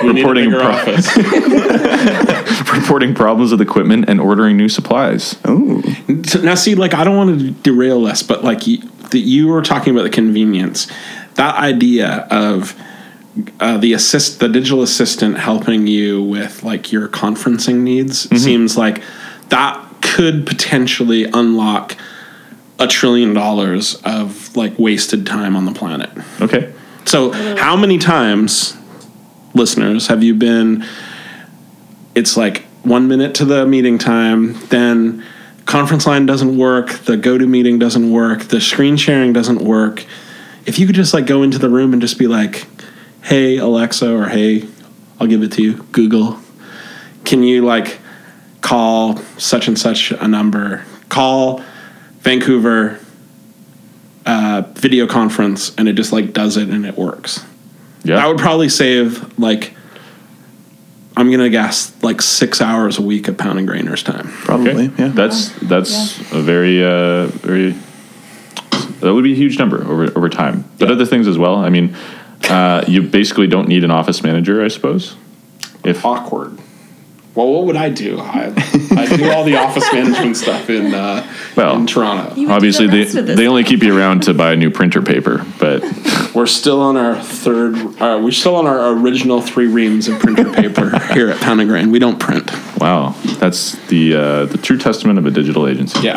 reporting 0.03 0.49
bigger 0.49 0.59
pro- 0.59 0.71
office. 0.71 1.15
reporting 2.73 3.13
problems 3.13 3.51
with 3.51 3.61
equipment, 3.61 4.05
and 4.07 4.19
ordering 4.19 4.57
new 4.57 4.67
supplies. 4.67 5.39
Oh. 5.45 5.81
So 6.25 6.41
now, 6.41 6.55
see, 6.55 6.75
like, 6.75 6.93
I 6.93 7.03
don't 7.03 7.17
want 7.17 7.39
to 7.39 7.51
derail 7.51 8.01
this, 8.01 8.23
but 8.23 8.43
like, 8.43 8.65
you, 8.65 8.79
the, 9.11 9.19
you 9.19 9.47
were 9.47 9.61
talking 9.61 9.93
about 9.93 10.03
the 10.03 10.09
convenience. 10.09 10.87
That 11.35 11.55
idea 11.55 12.27
of 12.31 12.75
uh, 13.59 13.77
the 13.77 13.93
assist, 13.93 14.39
the 14.39 14.49
digital 14.49 14.81
assistant 14.81 15.37
helping 15.37 15.87
you 15.87 16.21
with 16.23 16.63
like 16.63 16.91
your 16.91 17.07
conferencing 17.07 17.81
needs 17.81 18.29
seems 18.41 18.77
like 18.77 19.01
that 19.49 19.90
could 20.01 20.45
potentially 20.45 21.25
unlock 21.25 21.95
a 22.79 22.87
trillion 22.87 23.33
dollars 23.33 23.95
of 24.03 24.55
like 24.55 24.77
wasted 24.79 25.25
time 25.25 25.55
on 25.55 25.65
the 25.65 25.71
planet. 25.71 26.09
Okay, 26.41 26.73
So, 27.05 27.31
how 27.55 27.75
many 27.75 27.97
times, 27.97 28.75
listeners, 29.53 30.07
have 30.07 30.23
you 30.23 30.33
been? 30.33 30.85
It's 32.15 32.35
like 32.35 32.63
one 32.83 33.07
minute 33.07 33.35
to 33.35 33.45
the 33.45 33.65
meeting 33.65 33.97
time, 33.97 34.53
then 34.67 35.23
conference 35.65 36.07
line 36.07 36.25
doesn't 36.25 36.57
work, 36.57 36.89
the 37.05 37.15
go 37.15 37.37
to 37.37 37.45
meeting 37.45 37.79
doesn't 37.79 38.11
work, 38.11 38.43
the 38.45 38.59
screen 38.59 38.97
sharing 38.97 39.31
doesn't 39.31 39.61
work. 39.61 40.05
If 40.65 40.79
you 40.79 40.85
could 40.85 40.95
just 40.95 41.13
like 41.13 41.25
go 41.25 41.43
into 41.43 41.57
the 41.57 41.69
room 41.69 41.93
and 41.93 42.01
just 42.01 42.17
be 42.17 42.27
like, 42.27 42.65
hey, 43.23 43.57
Alexa, 43.57 44.13
or 44.13 44.27
hey, 44.27 44.67
I'll 45.19 45.27
give 45.27 45.43
it 45.43 45.51
to 45.53 45.63
you, 45.63 45.83
Google, 45.91 46.39
can 47.23 47.43
you 47.43 47.63
like 47.63 47.99
call 48.61 49.17
such 49.37 49.67
and 49.67 49.77
such 49.77 50.11
a 50.11 50.27
number? 50.27 50.85
Call 51.09 51.61
Vancouver 52.21 52.99
uh, 54.25 54.61
video 54.75 55.07
conference 55.07 55.73
and 55.75 55.87
it 55.87 55.93
just 55.93 56.11
like 56.13 56.33
does 56.33 56.57
it 56.57 56.69
and 56.69 56.85
it 56.85 56.97
works. 56.97 57.43
yeah, 58.03 58.15
That 58.17 58.27
would 58.27 58.37
probably 58.37 58.69
save 58.69 59.37
like 59.39 59.73
I'm 61.17 61.29
gonna 61.29 61.49
guess 61.49 61.91
like 62.03 62.21
six 62.21 62.61
hours 62.61 62.97
a 62.97 63.01
week 63.01 63.27
of 63.27 63.37
pounding 63.37 63.67
grainers 63.67 64.03
time. 64.03 64.27
Probably. 64.29 64.87
Okay. 64.87 64.91
Yeah. 64.97 65.07
That's 65.09 65.49
that's 65.59 66.19
a 66.31 66.41
very 66.41 66.83
uh, 66.83 67.27
very 67.27 67.75
that 69.01 69.13
would 69.13 69.23
be 69.23 69.33
a 69.33 69.35
huge 69.35 69.57
number 69.59 69.83
over 69.83 70.05
over 70.15 70.29
time. 70.29 70.63
But 70.77 70.87
Yeah. 70.87 70.95
other 70.95 71.05
things 71.05 71.27
as 71.27 71.37
well. 71.37 71.55
I 71.55 71.69
mean, 71.69 71.95
uh, 72.49 72.85
you 72.87 73.01
basically 73.01 73.47
don't 73.47 73.67
need 73.67 73.83
an 73.83 73.91
office 73.91 74.23
manager, 74.23 74.63
I 74.63 74.67
suppose. 74.69 75.15
If 75.83 76.05
Awkward. 76.05 76.57
Well, 77.33 77.47
what 77.53 77.65
would 77.67 77.77
I 77.77 77.89
do? 77.89 78.19
I, 78.19 78.53
I 78.91 79.15
do 79.15 79.31
all 79.31 79.45
the 79.45 79.55
office 79.55 79.85
management 79.93 80.35
stuff 80.35 80.69
in 80.69 80.93
uh, 80.93 81.25
Well, 81.55 81.77
in 81.77 81.87
Toronto. 81.87 82.35
You 82.35 82.41
would 82.41 82.47
do 82.47 82.53
Obviously, 82.55 82.87
the 82.87 82.91
they, 82.91 83.03
rest 83.03 83.15
of 83.15 83.25
this 83.27 83.37
they 83.37 83.47
only 83.47 83.63
keep 83.63 83.83
you 83.83 83.97
around 83.97 84.23
to 84.23 84.33
buy 84.33 84.51
a 84.51 84.55
new 84.57 84.69
printer 84.69 85.01
paper, 85.01 85.45
but 85.57 85.81
We're 86.35 86.45
still 86.45 86.81
on 86.81 86.97
our 86.97 87.15
third. 87.21 87.75
Uh, 88.01 88.19
we're 88.21 88.31
still 88.31 88.55
on 88.55 88.65
our 88.67 88.91
original 88.93 89.41
three 89.41 89.67
reams 89.67 90.07
of 90.09 90.19
printer 90.19 90.51
paper 90.61 90.97
here 91.13 91.29
at 91.29 91.39
Pound 91.41 91.61
and 91.61 91.69
Grain. 91.69 91.89
We 91.91 91.99
don't 91.99 92.19
print. 92.19 92.49
wow, 92.77 93.15
that's 93.39 93.75
the 93.87 94.13
uh, 94.15 94.45
the 94.45 94.57
true 94.57 94.77
testament 94.77 95.19
of 95.19 95.25
a 95.25 95.31
digital 95.31 95.67
agency. 95.67 95.99
Yeah, 96.01 96.15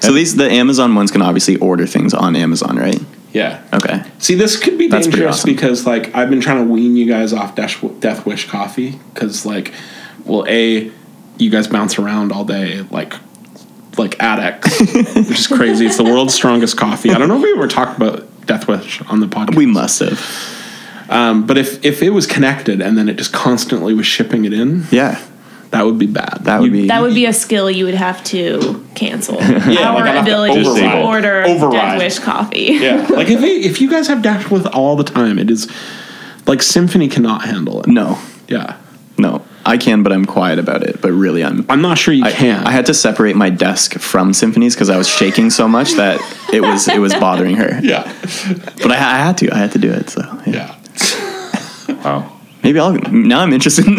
So 0.00 0.12
these 0.12 0.36
the 0.36 0.50
Amazon 0.50 0.94
ones 0.94 1.10
can 1.10 1.22
obviously 1.22 1.56
order 1.56 1.86
things 1.86 2.12
on 2.14 2.36
Amazon, 2.36 2.76
right? 2.76 3.00
Yeah. 3.34 3.62
Okay. 3.74 4.02
See, 4.18 4.34
this 4.34 4.56
could 4.58 4.78
be 4.78 4.88
That's 4.88 5.06
dangerous 5.06 5.40
awesome. 5.40 5.50
because, 5.54 5.86
like, 5.86 6.14
I've 6.14 6.30
been 6.30 6.40
trying 6.40 6.64
to 6.66 6.72
wean 6.72 6.96
you 6.96 7.04
guys 7.06 7.32
off 7.34 7.54
Death, 7.54 7.84
Death 8.00 8.24
Wish 8.24 8.48
coffee 8.48 8.98
because, 9.12 9.44
like, 9.44 9.74
well, 10.24 10.46
a, 10.48 10.90
you 11.36 11.50
guys 11.50 11.68
bounce 11.68 11.98
around 11.98 12.32
all 12.32 12.44
day, 12.46 12.80
like, 12.90 13.12
like 13.98 14.18
addicts, 14.20 14.80
which 15.14 15.38
is 15.38 15.46
crazy. 15.46 15.84
It's 15.86 15.98
the 15.98 16.04
world's 16.04 16.32
strongest 16.34 16.76
coffee. 16.78 17.10
I 17.10 17.18
don't 17.18 17.28
know 17.28 17.36
if 17.36 17.42
we 17.42 17.52
ever 17.52 17.68
talked 17.68 17.96
about 17.96 18.46
Death 18.46 18.66
Wish 18.66 19.02
on 19.02 19.20
the 19.20 19.26
podcast. 19.26 19.56
We 19.56 19.66
must 19.66 20.00
have. 20.00 20.20
um, 21.10 21.46
but 21.46 21.58
if 21.58 21.84
if 21.84 22.02
it 22.02 22.10
was 22.10 22.26
connected 22.26 22.80
and 22.80 22.96
then 22.98 23.08
it 23.08 23.16
just 23.16 23.32
constantly 23.32 23.94
was 23.94 24.06
shipping 24.06 24.44
it 24.46 24.52
in, 24.52 24.84
Yeah. 24.90 25.20
That 25.74 25.84
would 25.84 25.98
be 25.98 26.06
bad. 26.06 26.40
That 26.42 26.60
would 26.60 26.72
be 26.72 26.88
That 26.88 27.02
would 27.02 27.14
be 27.14 27.26
a 27.26 27.32
skill 27.32 27.70
you 27.70 27.84
would 27.84 27.94
have 27.94 28.22
to 28.24 28.84
cancel. 28.94 29.36
Yeah, 29.40 29.90
Our 29.92 30.02
I'd 30.02 30.06
have 30.06 30.24
to 30.26 30.30
ability 30.30 30.64
to 30.64 31.02
order 31.02 31.44
Override. 31.44 31.72
Death 31.72 31.98
Wish 31.98 32.18
coffee. 32.20 32.68
Yeah, 32.80 33.06
like 33.10 33.28
if 33.28 33.42
it, 33.42 33.64
if 33.64 33.80
you 33.80 33.90
guys 33.90 34.06
have 34.08 34.22
Death 34.22 34.50
Wish 34.50 34.64
all 34.66 34.96
the 34.96 35.04
time, 35.04 35.38
it 35.38 35.50
is 35.50 35.70
like 36.46 36.62
Symphony 36.62 37.08
cannot 37.08 37.44
handle 37.44 37.80
it. 37.80 37.86
no, 37.86 38.18
Yeah, 38.48 38.76
no. 39.18 39.42
I 39.66 39.78
can, 39.78 40.02
but 40.02 40.12
I'm 40.12 40.26
quiet 40.26 40.58
about 40.58 40.82
it. 40.82 41.00
But 41.00 41.12
really, 41.12 41.42
I'm. 41.42 41.64
I'm 41.70 41.80
not 41.80 41.96
sure 41.96 42.12
you 42.12 42.22
I, 42.24 42.32
can. 42.32 42.66
I 42.66 42.70
had 42.70 42.84
to 42.86 42.92
separate 42.94 43.34
my 43.34 43.48
desk 43.48 43.94
from 43.94 44.34
symphonies 44.34 44.74
because 44.74 44.90
I 44.90 44.98
was 44.98 45.08
shaking 45.08 45.48
so 45.48 45.66
much 45.66 45.92
that 45.92 46.20
it 46.52 46.60
was 46.60 46.86
it 46.86 46.98
was 47.00 47.14
bothering 47.14 47.56
her. 47.56 47.80
yeah, 47.82 48.02
But 48.82 48.92
I, 48.92 48.96
I 48.96 49.18
had 49.24 49.38
to. 49.38 49.50
I 49.50 49.56
had 49.56 49.72
to 49.72 49.78
do 49.78 49.90
it. 49.90 50.10
So 50.10 50.20
yeah. 50.46 50.78
yeah. 51.88 51.94
Wow. 52.04 52.30
Maybe 52.62 52.78
I'll. 52.78 52.92
Now 53.10 53.40
I'm 53.40 53.54
interested 53.54 53.86
in 53.86 53.96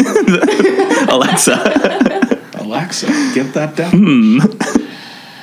Alexa. 1.16 2.50
Alexa, 2.54 3.06
get 3.34 3.54
that 3.54 3.76
down. 3.76 3.90
Hmm. 3.90 4.40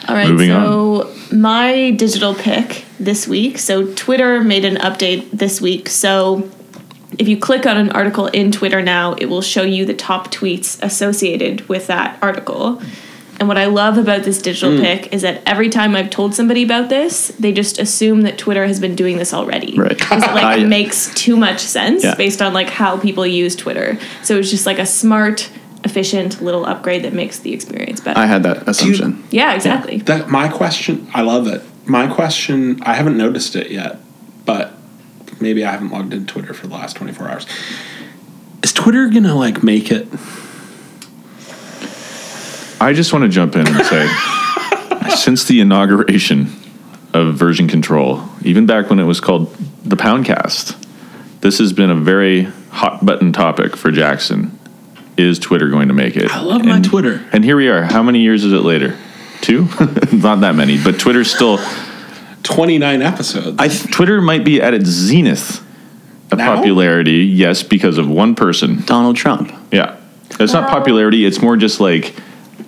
All 0.07 0.15
right, 0.15 0.29
Moving 0.29 0.49
so 0.49 1.13
my 1.31 1.91
digital 1.91 2.35
pick 2.35 2.85
this 2.99 3.27
week. 3.27 3.57
So 3.57 3.93
Twitter 3.93 4.43
made 4.43 4.65
an 4.65 4.75
update 4.75 5.29
this 5.31 5.61
week. 5.61 5.89
So 5.89 6.49
if 7.17 7.27
you 7.27 7.37
click 7.37 7.65
on 7.65 7.77
an 7.77 7.91
article 7.91 8.27
in 8.27 8.51
Twitter 8.51 8.81
now, 8.81 9.13
it 9.13 9.25
will 9.25 9.41
show 9.41 9.63
you 9.63 9.85
the 9.85 9.93
top 9.93 10.31
tweets 10.31 10.81
associated 10.83 11.67
with 11.69 11.87
that 11.87 12.17
article. 12.21 12.81
And 13.39 13.47
what 13.47 13.57
I 13.57 13.65
love 13.65 13.97
about 13.97 14.23
this 14.23 14.41
digital 14.41 14.75
hmm. 14.75 14.81
pick 14.81 15.13
is 15.13 15.23
that 15.23 15.41
every 15.45 15.69
time 15.69 15.95
I've 15.95 16.09
told 16.09 16.35
somebody 16.35 16.63
about 16.63 16.89
this, 16.89 17.29
they 17.39 17.51
just 17.51 17.79
assume 17.79 18.21
that 18.21 18.37
Twitter 18.37 18.65
has 18.67 18.79
been 18.79 18.95
doing 18.95 19.17
this 19.17 19.33
already. 19.33 19.77
Right. 19.77 19.89
Because 19.97 20.23
it 20.23 20.33
like 20.33 20.59
I- 20.59 20.63
makes 20.63 21.13
too 21.15 21.35
much 21.35 21.59
sense 21.59 22.03
Yeah. 22.03 22.15
based 22.15 22.41
on 22.41 22.53
like 22.53 22.69
how 22.69 22.97
people 22.97 23.25
use 23.25 23.55
Twitter. 23.55 23.97
So 24.21 24.37
it's 24.37 24.49
just 24.49 24.65
like 24.65 24.79
a 24.79 24.85
smart, 24.85 25.49
efficient 25.83 26.41
little 26.41 26.65
upgrade 26.65 27.03
that 27.03 27.13
makes 27.13 27.39
the 27.39 27.53
experience 27.53 27.99
better. 27.99 28.19
I 28.19 28.25
had 28.25 28.43
that 28.43 28.67
assumption. 28.67 29.23
yeah, 29.31 29.53
exactly. 29.53 29.97
That 29.97 30.29
my 30.29 30.47
question. 30.47 31.07
I 31.13 31.21
love 31.21 31.47
it. 31.47 31.61
My 31.85 32.07
question. 32.07 32.81
I 32.83 32.93
haven't 32.93 33.17
noticed 33.17 33.55
it 33.55 33.69
yet, 33.71 33.99
but 34.45 34.73
maybe 35.39 35.65
I 35.65 35.71
haven't 35.71 35.89
logged 35.89 36.13
into 36.13 36.25
Twitter 36.25 36.53
for 36.53 36.67
the 36.67 36.73
last 36.73 36.95
24 36.95 37.29
hours. 37.29 37.45
Is 38.63 38.71
Twitter 38.71 39.09
gonna 39.09 39.35
like 39.35 39.63
make 39.63 39.91
it? 39.91 40.07
I 42.79 42.91
just 42.93 43.13
want 43.13 43.23
to 43.23 43.29
jump 43.29 43.55
in 43.55 43.65
and 43.65 43.85
say, 43.85 45.15
since 45.15 45.45
the 45.45 45.61
inauguration 45.61 46.47
of 47.13 47.35
version 47.35 47.67
control, 47.67 48.27
even 48.41 48.65
back 48.65 48.89
when 48.89 48.99
it 48.99 49.05
was 49.05 49.21
called 49.21 49.53
the 49.85 49.95
Poundcast, 49.95 50.75
this 51.41 51.59
has 51.59 51.71
been 51.71 51.89
a 51.89 51.95
very 51.95 52.43
hot 52.71 53.05
button 53.05 53.31
topic 53.31 53.77
for 53.77 53.91
Jackson. 53.91 54.57
Is 55.17 55.39
Twitter 55.39 55.69
going 55.69 55.89
to 55.89 55.93
make 55.93 56.15
it? 56.15 56.31
I 56.31 56.41
love 56.41 56.65
my 56.65 56.79
Twitter. 56.81 57.23
And 57.31 57.43
here 57.43 57.55
we 57.55 57.69
are. 57.69 57.83
How 57.83 58.01
many 58.01 58.21
years 58.21 58.43
is 58.43 58.53
it 58.53 58.61
later? 58.61 58.97
Two? 59.41 59.63
Not 60.11 60.41
that 60.41 60.53
many, 60.55 60.81
but 60.81 60.99
Twitter's 60.99 61.33
still. 61.33 61.59
29 62.43 63.01
episodes. 63.01 63.55
I 63.59 63.67
Twitter 63.69 64.21
might 64.21 64.43
be 64.43 64.61
at 64.61 64.73
its 64.73 64.87
zenith 64.89 65.65
of 66.31 66.37
Now? 66.39 66.55
popularity, 66.55 67.19
yes, 67.25 67.63
because 67.63 67.97
of 67.97 68.09
one 68.09 68.35
person. 68.35 68.81
Donald 68.85 69.15
Trump. 69.15 69.51
Yeah. 69.71 69.97
It's 70.39 70.51
not 70.53 70.69
popularity, 70.69 71.25
it's 71.25 71.41
more 71.41 71.55
just 71.55 71.79
like 71.79 72.13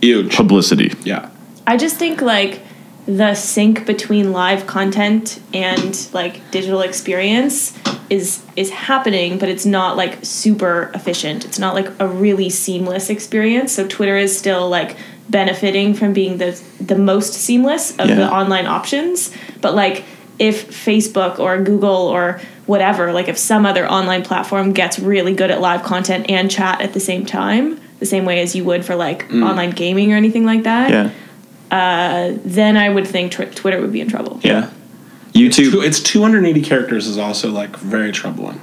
Huge. 0.01 0.35
publicity. 0.35 0.93
Yeah. 1.03 1.29
I 1.67 1.77
just 1.77 1.97
think 1.97 2.21
like 2.21 2.61
the 3.07 3.33
sync 3.35 3.85
between 3.85 4.31
live 4.31 4.65
content 4.67 5.41
and 5.53 6.07
like 6.13 6.49
digital 6.51 6.81
experience 6.81 7.77
is 8.09 8.43
is 8.55 8.69
happening, 8.71 9.37
but 9.37 9.49
it's 9.49 9.65
not 9.65 9.97
like 9.97 10.19
super 10.23 10.91
efficient. 10.93 11.45
It's 11.45 11.59
not 11.59 11.73
like 11.73 11.89
a 11.99 12.07
really 12.07 12.49
seamless 12.49 13.09
experience. 13.09 13.71
So 13.71 13.87
Twitter 13.87 14.17
is 14.17 14.37
still 14.37 14.69
like 14.69 14.97
benefiting 15.29 15.93
from 15.93 16.13
being 16.13 16.37
the 16.37 16.59
the 16.79 16.97
most 16.97 17.33
seamless 17.33 17.91
of 17.97 18.09
Yeah. 18.09 18.15
the 18.15 18.31
online 18.31 18.67
options. 18.67 19.31
But 19.61 19.75
like 19.75 20.03
if 20.37 20.69
Facebook 20.85 21.39
or 21.39 21.61
Google 21.61 21.89
or 22.07 22.41
whatever, 22.65 23.13
like 23.13 23.27
if 23.27 23.37
some 23.37 23.65
other 23.65 23.87
online 23.87 24.23
platform 24.23 24.73
gets 24.73 24.99
really 24.99 25.33
good 25.33 25.51
at 25.51 25.61
live 25.61 25.83
content 25.83 26.29
and 26.29 26.49
chat 26.51 26.81
at 26.81 26.93
the 26.93 26.99
same 26.99 27.25
time, 27.25 27.79
the 27.99 28.05
same 28.05 28.25
way 28.25 28.41
as 28.41 28.55
you 28.55 28.63
would 28.65 28.83
for 28.85 28.95
like 28.95 29.29
mm. 29.29 29.47
online 29.47 29.71
gaming 29.71 30.11
or 30.11 30.15
anything 30.17 30.45
like 30.45 30.63
that, 30.63 30.89
Yeah. 30.91 31.09
Uh, 31.71 32.37
then 32.45 32.77
I 32.77 32.89
would 32.89 33.07
think 33.07 33.31
tw- 33.31 33.53
Twitter 33.55 33.81
would 33.81 33.91
be 33.91 33.99
in 33.99 34.07
trouble. 34.07 34.39
Yeah. 34.43 34.69
Two, 35.35 35.49
YouTube. 35.49 35.85
it's 35.85 35.99
280 35.99 36.61
characters 36.61 37.07
is 37.07 37.17
also 37.17 37.51
like 37.51 37.75
very 37.77 38.11
troubling. 38.11 38.61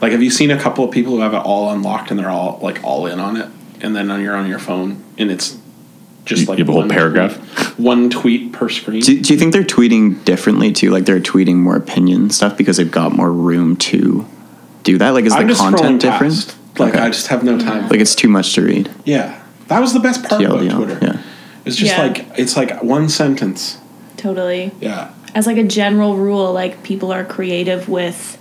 Like, 0.00 0.10
have 0.10 0.22
you 0.22 0.30
seen 0.30 0.50
a 0.50 0.58
couple 0.58 0.84
of 0.84 0.90
people 0.90 1.12
who 1.14 1.20
have 1.20 1.32
it 1.34 1.36
all 1.38 1.70
unlocked 1.70 2.10
and 2.10 2.18
they're 2.18 2.28
all 2.30 2.58
like 2.60 2.82
all 2.82 3.06
in 3.06 3.20
on 3.20 3.36
it, 3.36 3.48
and 3.80 3.94
then 3.94 4.08
you're 4.20 4.34
on 4.34 4.48
your 4.48 4.58
phone 4.58 5.02
and 5.18 5.30
it's 5.30 5.56
just 6.24 6.42
You- 6.42 6.46
like 6.48 6.58
you 6.58 6.64
have 6.64 6.68
a 6.68 6.72
whole 6.72 6.88
paragraph? 6.88 7.34
tweet- 7.54 7.78
one 7.78 8.10
tweet 8.10 8.52
per 8.52 8.68
screen. 8.68 9.02
Do, 9.02 9.20
do 9.20 9.32
you 9.32 9.38
think 9.38 9.52
they're 9.52 9.62
tweeting 9.62 10.24
differently 10.24 10.72
too? 10.72 10.90
Like 10.90 11.04
they're 11.04 11.20
tweeting 11.20 11.56
more 11.56 11.76
opinion 11.76 12.30
stuff 12.30 12.56
because 12.56 12.76
they've 12.78 12.90
got 12.90 13.12
more 13.12 13.30
room 13.32 13.76
to 13.76 14.26
do 14.82 14.98
that? 14.98 15.10
Like 15.10 15.24
is 15.26 15.32
I'm 15.32 15.46
the 15.46 15.54
content 15.54 16.00
different? 16.00 16.34
past. 16.34 16.56
Like, 16.78 16.94
Okay. 16.94 17.02
I 17.04 17.08
just 17.10 17.28
have 17.28 17.44
no 17.44 17.58
time. 17.58 17.88
like 17.88 18.00
it's 18.00 18.14
too 18.16 18.28
much 18.28 18.54
to 18.54 18.62
read. 18.62 18.90
yeah, 19.04 19.40
that 19.68 19.78
was 19.80 19.92
the 19.92 20.00
best 20.00 20.24
part 20.24 20.40
TLDR, 20.42 20.66
about 20.66 20.76
Twitter. 20.76 20.98
yeah. 21.02 21.22
It's 21.64 21.76
just 21.76 21.92
Yeah. 21.96 22.02
like 22.02 22.26
it's 22.36 22.56
like 22.56 22.82
one 22.82 23.08
sentence. 23.08 23.78
Totally. 24.16 24.72
Yeah. 24.80 25.10
As 25.34 25.46
like 25.46 25.56
a 25.56 25.64
general 25.64 26.16
rule, 26.16 26.52
like 26.52 26.82
people 26.82 27.12
are 27.12 27.24
creative 27.24 27.88
with 27.88 28.38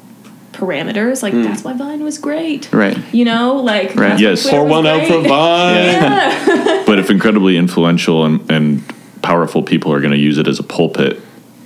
parameters. 0.52 1.24
Like 1.24 1.34
hmm. 1.34 1.44
that's 1.44 1.64
why 1.64 1.74
Vine 1.74 2.04
was 2.04 2.18
great. 2.18 2.72
Right. 2.74 2.98
You 3.14 3.24
know, 3.26 3.56
like 3.58 3.96
Right. 3.96 4.20
Yes. 4.20 4.42
Twitter 4.44 4.58
Pour 4.58 4.66
was 4.66 4.72
one 4.72 4.88
out 4.88 5.08
great. 5.08 5.08
for 5.08 5.22
Vine. 5.30 5.76
Yeah. 5.76 6.84
But 6.86 7.00
if 7.00 7.10
incredibly 7.10 7.56
influential 7.56 8.26
and, 8.26 8.52
and 8.52 8.84
powerful 9.22 9.64
people 9.64 9.94
are 9.94 10.00
going 10.02 10.12
to 10.12 10.18
use 10.18 10.38
it 10.38 10.48
as 10.48 10.60
a 10.60 10.64
pulpit, 10.64 11.22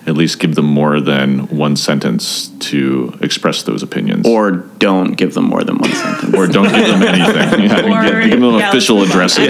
at 0.06 0.14
least 0.16 0.38
give 0.40 0.54
them 0.54 0.66
more 0.66 1.00
than 1.02 1.48
one 1.48 1.76
sentence 1.76 2.50
to 2.60 3.18
express 3.22 3.64
those 3.64 3.82
opinions. 3.82 4.28
Or 4.28 4.52
don't 4.52 5.14
give 5.14 5.34
them 5.34 5.46
more 5.46 5.64
than 5.64 5.80
one 5.80 5.92
sentence. 5.94 6.36
or 6.36 6.46
don't 6.46 6.72
give 6.72 6.86
them 6.88 7.02
anything. 7.02 7.64
Yeah, 7.64 7.86
Or- 8.00 8.22
give, 8.22 8.30
give 8.30 8.40
them 8.42 8.60
yeah, 8.60 8.70
official 8.70 8.98
let's 8.98 9.16
move 9.16 9.22
on. 9.22 9.30
addresses. 9.32 9.48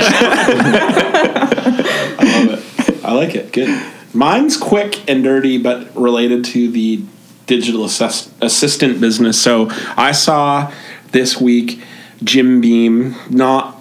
I 2.17 2.45
love 2.47 2.49
it. 2.89 3.05
I 3.05 3.11
like 3.13 3.35
it. 3.35 3.51
Good. 3.51 3.69
Mine's 4.15 4.57
quick 4.57 5.07
and 5.09 5.23
dirty, 5.23 5.57
but 5.57 5.95
related 5.95 6.45
to 6.45 6.71
the 6.71 7.03
digital 7.45 7.85
assess- 7.85 8.31
assistant 8.41 8.99
business. 8.99 9.39
So 9.41 9.67
I 9.97 10.13
saw 10.13 10.71
this 11.11 11.39
week 11.39 11.81
Jim 12.23 12.61
Beam, 12.61 13.15
not 13.29 13.77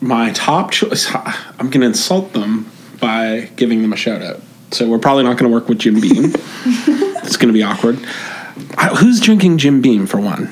my 0.00 0.32
top 0.32 0.72
choice. 0.72 1.08
I'm 1.14 1.70
going 1.70 1.80
to 1.80 1.86
insult 1.86 2.32
them 2.32 2.70
by 3.00 3.50
giving 3.56 3.82
them 3.82 3.92
a 3.92 3.96
shout 3.96 4.22
out. 4.22 4.42
So 4.72 4.88
we're 4.88 4.98
probably 4.98 5.24
not 5.24 5.36
going 5.38 5.50
to 5.50 5.54
work 5.54 5.68
with 5.68 5.78
Jim 5.78 6.00
Beam. 6.00 6.32
it's 6.34 7.36
going 7.36 7.48
to 7.48 7.52
be 7.52 7.62
awkward. 7.62 7.96
Who's 8.98 9.20
drinking 9.20 9.58
Jim 9.58 9.80
Beam 9.80 10.06
for 10.06 10.20
one? 10.20 10.50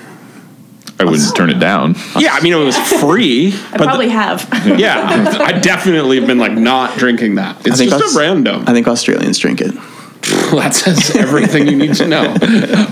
I 1.01 1.05
wouldn't 1.05 1.37
turn 1.37 1.51
it 1.51 1.61
down. 1.61 1.95
Yeah, 2.19 2.33
I 2.33 2.41
mean 2.41 2.53
it 2.53 2.57
was 2.57 2.77
free. 3.01 3.49
I 3.73 3.77
probably 3.77 4.09
have. 4.09 4.49
yeah, 4.79 5.37
I 5.41 5.53
definitely 5.59 6.19
have 6.19 6.27
been 6.27 6.39
like 6.39 6.53
not 6.53 6.99
drinking 6.99 7.37
that. 7.37 7.67
It's 7.67 7.79
just 7.79 7.91
that's- 7.91 8.17
a 8.17 8.19
random. 8.19 8.65
I 8.67 8.73
think 8.73 8.89
Australians 8.89 9.39
drink 9.39 9.61
it. 9.61 9.75
that 10.53 10.75
says 10.75 11.15
everything 11.17 11.69
you 11.69 11.77
need 11.77 11.95
to 11.95 12.07
know. 12.07 12.37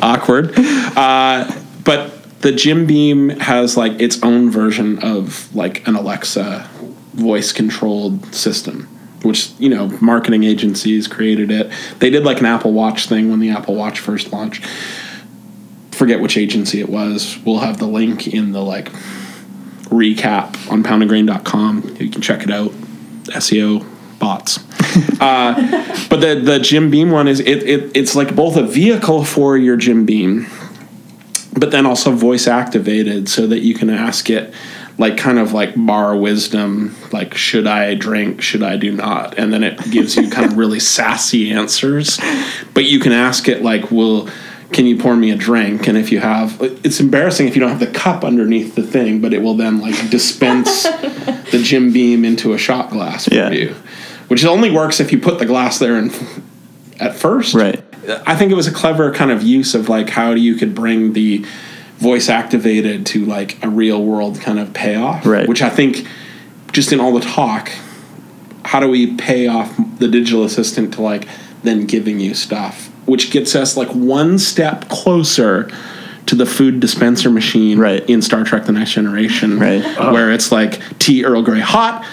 Awkward. 0.01 0.55
Uh, 0.57 1.51
but 1.85 2.41
the 2.41 2.53
Jim 2.53 2.87
Beam 2.87 3.31
has 3.31 3.77
like 3.77 4.01
its 4.01 4.23
own 4.23 4.51
version 4.51 5.01
of 5.03 5.55
like 5.55 5.87
an 5.89 5.97
Alexa 5.97 6.69
voice 7.15 7.53
controlled 7.53 8.25
system, 8.35 8.85
which, 9.23 9.51
you 9.59 9.69
know, 9.69 9.89
marketing 10.01 10.45
agencies 10.45 11.09
created 11.09 11.51
it. 11.51 11.71
They 11.99 12.09
did 12.11 12.25
like 12.25 12.41
an 12.41 12.47
Apple 12.47 12.73
Watch 12.73 13.07
thing 13.07 13.31
when 13.31 13.41
the 13.41 13.51
Apple 13.51 13.75
Watch 13.75 13.99
first 14.01 14.33
launched. 14.33 14.65
Forget 15.97 16.21
which 16.21 16.37
agency 16.37 16.81
it 16.81 16.89
was. 16.89 17.39
We'll 17.45 17.61
have 17.61 17.79
the 17.79 17.87
link 17.87 18.29
in 18.29 18.53
the 18.53 18.63
like 18.63 18.93
recap 19.89 20.71
on 20.71 20.83
poundandgrain.com. 20.83 21.97
You 21.99 22.11
can 22.11 22.21
check 22.21 22.43
it 22.43 22.51
out. 22.51 22.71
SEO 23.25 23.87
bots. 24.19 24.59
uh, 25.21 25.55
but 26.09 26.21
the 26.21 26.41
the 26.43 26.59
Jim 26.59 26.91
Beam 26.91 27.11
one 27.11 27.29
is 27.29 27.41
it, 27.41 27.63
it 27.63 27.97
it's 27.97 28.15
like 28.15 28.37
both 28.37 28.57
a 28.57 28.63
vehicle 28.63 29.25
for 29.25 29.57
your 29.57 29.77
Jim 29.77 30.05
Beam, 30.05 30.47
but 31.57 31.71
then 31.71 31.87
also 31.87 32.13
voice 32.13 32.47
activated 32.47 33.29
so 33.29 33.47
that 33.47 33.61
you 33.61 33.75
can 33.75 33.91
ask 33.91 34.31
it 34.31 34.53
like 34.99 35.17
kind 35.17 35.39
of 35.39 35.53
like 35.53 35.75
bar 35.77 36.17
wisdom 36.17 36.95
like 37.13 37.35
should 37.35 37.67
i 37.67 37.95
drink 37.95 38.41
should 38.41 38.63
i 38.63 38.77
do 38.77 38.91
not 38.91 39.37
and 39.39 39.53
then 39.53 39.63
it 39.63 39.79
gives 39.91 40.17
you 40.17 40.31
kind 40.31 40.51
of 40.51 40.57
really 40.59 40.81
sassy 40.81 41.51
answers 41.51 42.19
but 42.73 42.85
you 42.85 42.99
can 42.99 43.13
ask 43.13 43.47
it 43.49 43.63
like 43.63 43.91
will 43.91 44.29
can 44.73 44.85
you 44.87 44.97
pour 44.99 45.17
me 45.17 45.31
a 45.31 45.37
drink 45.37 45.87
and 45.87 45.97
if 45.97 46.11
you 46.13 46.21
have 46.21 46.57
it's 46.61 47.01
embarrassing 47.01 47.47
if 47.49 47.55
you 47.55 47.61
don't 47.61 47.71
have 47.71 47.81
the 47.81 47.87
cup 47.87 48.25
underneath 48.25 48.75
the 48.75 48.83
thing 48.83 49.21
but 49.21 49.33
it 49.33 49.41
will 49.43 49.55
then 49.55 49.81
like 49.81 49.95
dispense 50.11 50.83
the 51.53 51.61
jim 51.63 51.93
beam 51.93 52.25
into 52.25 52.53
a 52.53 52.59
shot 52.59 52.91
glass 52.91 53.27
for 53.29 53.35
Yeah. 53.35 53.51
you 53.51 53.75
which 54.29 54.45
only 54.45 54.71
works 54.71 54.99
if 55.01 55.13
you 55.13 55.19
put 55.19 55.39
the 55.39 55.47
glass 55.47 55.79
there 55.79 55.97
and 55.97 56.11
at 56.99 57.15
first 57.15 57.55
Right. 57.55 57.83
I 58.27 58.37
think 58.37 58.53
it 58.53 58.55
was 58.55 58.67
a 58.69 58.73
clever 58.73 59.13
kind 59.13 59.31
of 59.33 59.43
use 59.43 59.75
of 59.75 59.89
like 59.89 60.11
how 60.11 60.31
you 60.33 60.55
could 60.55 60.75
bring 60.77 61.13
the 61.13 61.45
voice 61.99 62.29
activated 62.29 63.05
to 63.07 63.25
like 63.25 63.63
a 63.65 63.69
real 63.69 64.01
world 64.03 64.41
kind 64.41 64.61
of 64.61 64.73
payoff. 64.73 65.27
Right. 65.27 65.49
Which 65.49 65.61
I 65.61 65.71
think 65.71 66.07
just 66.71 66.93
in 66.93 67.01
all 67.01 67.13
the 67.13 67.21
talk, 67.21 67.69
how 68.65 68.79
do 68.79 68.89
we 68.89 69.17
pay 69.17 69.49
off 69.49 69.75
the 69.99 70.07
digital 70.07 70.45
assistant 70.45 70.95
to 70.95 71.03
like 71.03 71.27
then 71.65 71.87
giving 71.87 72.21
you 72.21 72.35
stuff, 72.35 72.91
which 73.07 73.31
gets 73.31 73.55
us 73.55 73.77
like 73.77 73.89
one 73.89 74.39
step 74.39 74.89
closer 74.89 75.71
to 76.27 76.35
the 76.35 76.47
food 76.47 76.81
dispenser 76.81 77.31
machine 77.31 77.79
Right. 77.79 78.05
in 78.11 78.21
Star 78.21 78.45
Trek: 78.45 78.67
The 78.67 78.73
Next 78.73 78.93
Generation, 78.93 79.59
Right. 79.59 79.85
Uh-huh. 79.85 80.11
Where 80.13 80.33
it's 80.33 80.51
like 80.53 80.81
tea 80.99 81.25
Earl 81.25 81.43
Grey 81.43 81.61
hot, 81.61 82.05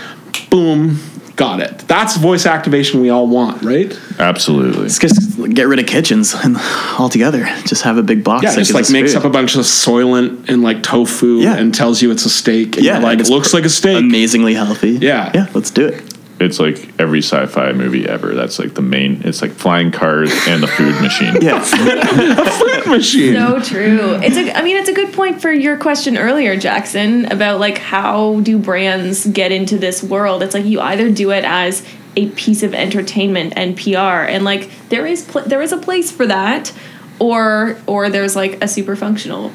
boom, 0.52 1.00
got 1.36 1.60
it. 1.60 1.80
That's 1.88 2.16
voice 2.18 2.46
activation 2.46 3.02
we 3.02 3.10
all 3.10 3.28
want, 3.28 3.64
right? 3.64 3.98
Absolutely. 4.20 4.84
Let's 4.84 5.00
just 5.00 5.44
get 5.56 5.68
rid 5.68 5.80
of 5.80 5.88
kitchens 5.88 6.36
and 6.36 6.58
altogether. 7.00 7.44
Just 7.66 7.82
have 7.84 7.98
a 7.98 8.04
big 8.04 8.24
box. 8.24 8.44
Yeah, 8.44 8.52
that 8.52 8.58
just 8.58 8.70
gives 8.70 8.76
like 8.76 8.84
us 8.84 8.92
makes 8.92 9.14
food. 9.14 9.20
up 9.20 9.26
a 9.26 9.30
bunch 9.32 9.56
of 9.56 9.62
soylent 9.62 10.48
and 10.48 10.62
like 10.62 10.84
tofu 10.84 11.40
Yeah. 11.40 11.56
and 11.56 11.74
tells 11.74 12.04
you 12.04 12.12
it's 12.12 12.26
a 12.26 12.30
steak. 12.30 12.76
And 12.78 12.86
Yeah, 12.86 13.00
like 13.00 13.18
it 13.18 13.22
it's 13.22 13.30
looks 13.32 13.52
like 13.52 13.66
a 13.66 13.70
steak. 13.70 13.98
amazingly 13.98 14.54
healthy. 14.54 14.92
Yeah. 15.02 15.32
yeah. 15.34 15.48
Let's 15.56 15.72
do 15.72 15.88
it. 15.88 16.13
It's 16.44 16.60
like 16.60 17.00
every 17.00 17.20
sci-fi 17.22 17.72
movie 17.74 18.08
ever. 18.08 18.36
That's 18.36 18.60
like 18.60 18.74
the 18.76 18.82
main. 18.82 19.22
It's 19.24 19.42
like 19.42 19.52
flying 19.52 19.92
cars 19.92 20.32
and 20.48 20.62
the 20.62 20.68
food 20.68 21.00
machine. 21.02 21.34
Yeah, 21.44 21.62
a 21.62 22.52
Food 22.52 22.88
machine. 22.88 23.34
So 23.34 23.60
true. 23.60 24.16
It's 24.22 24.38
a. 24.38 24.58
I 24.58 24.62
mean, 24.62 24.78
it's 24.78 24.90
a 24.90 24.94
good 24.94 25.14
point 25.14 25.42
for 25.42 25.52
your 25.52 25.78
question 25.78 26.18
earlier, 26.18 26.56
Jackson, 26.56 27.26
about 27.32 27.60
like 27.60 27.78
how 27.78 28.40
do 28.42 28.58
brands 28.60 29.26
get 29.26 29.52
into 29.52 29.78
this 29.78 30.04
world? 30.04 30.44
It's 30.44 30.54
like 30.54 30.66
you 30.66 30.80
either 30.80 31.12
do 31.12 31.32
it 31.32 31.44
as 31.44 31.86
a 32.16 32.30
piece 32.32 32.64
of 32.64 32.74
entertainment 32.74 33.54
and 33.56 33.76
PR, 33.76 33.98
and 33.98 34.46
like 34.46 34.70
there 34.90 35.06
is 35.06 35.24
pl- 35.24 35.44
there 35.44 35.62
is 35.62 35.72
a 35.72 35.78
place 35.78 36.12
for 36.12 36.26
that, 36.28 36.72
or 37.20 37.78
or 37.88 38.10
there's 38.10 38.36
like 38.36 38.64
a 38.64 38.68
super 38.68 38.96
functional. 38.96 39.52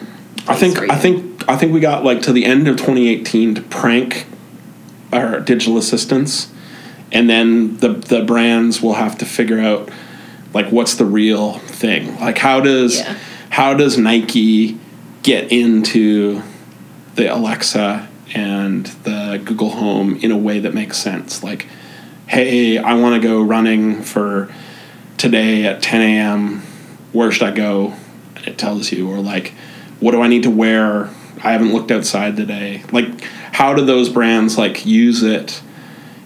I 0.47 0.55
think 0.55 0.77
place 0.77 0.89
for 0.89 0.93
I 0.93 0.97
think 0.97 1.49
I 1.49 1.57
think 1.57 1.73
we 1.73 1.81
got 1.81 2.05
like 2.05 2.23
to 2.23 2.33
the 2.33 2.45
end 2.45 2.69
of 2.69 2.77
2018 2.77 3.55
to 3.55 3.63
prank 3.63 4.27
our 5.13 5.41
digital 5.41 5.79
assistants, 5.79 6.51
and 7.13 7.29
then 7.29 7.77
the 7.79 7.89
the 7.91 8.23
brands 8.23 8.81
will 8.83 8.95
have 8.95 9.19
to 9.19 9.25
figure 9.25 9.59
out 9.61 9.91
like 10.55 10.71
what's 10.73 10.95
the 10.95 11.05
real 11.05 11.55
thing. 11.55 12.19
Like 12.21 12.39
how 12.39 12.61
does 12.61 12.99
Yeah. 13.01 13.17
how 13.51 13.75
does 13.75 13.99
Nike 13.99 14.79
get 15.23 15.51
into 15.53 16.43
the 17.15 17.33
Alexa 17.35 18.09
and 18.35 18.87
the 19.05 19.41
Google 19.45 19.71
Home 19.71 20.17
in 20.17 20.31
a 20.31 20.37
way 20.39 20.59
that 20.61 20.75
makes 20.75 20.99
sense? 20.99 21.43
Like, 21.43 21.67
hey, 22.27 22.79
I 22.79 22.95
want 22.95 23.21
to 23.21 23.27
go 23.27 23.43
running 23.43 24.03
for 24.03 24.53
today 25.17 25.65
at 25.65 25.83
10 25.83 26.01
a.m. 26.03 26.63
Where 27.13 27.33
should 27.33 27.43
I 27.49 27.51
go? 27.51 27.95
And 28.37 28.47
it 28.47 28.59
tells 28.59 28.93
you, 28.93 29.11
or 29.11 29.19
like, 29.19 29.53
what 29.99 30.13
do 30.13 30.21
I 30.23 30.29
need 30.29 30.45
to 30.45 30.51
wear? 30.51 31.09
I 31.43 31.53
haven't 31.53 31.73
looked 31.73 31.91
outside 31.91 32.37
today. 32.37 32.83
Like, 32.93 33.23
how 33.53 33.75
do 33.75 33.85
those 33.85 34.09
brands 34.09 34.57
like 34.59 34.85
use 34.87 35.23
it 35.23 35.61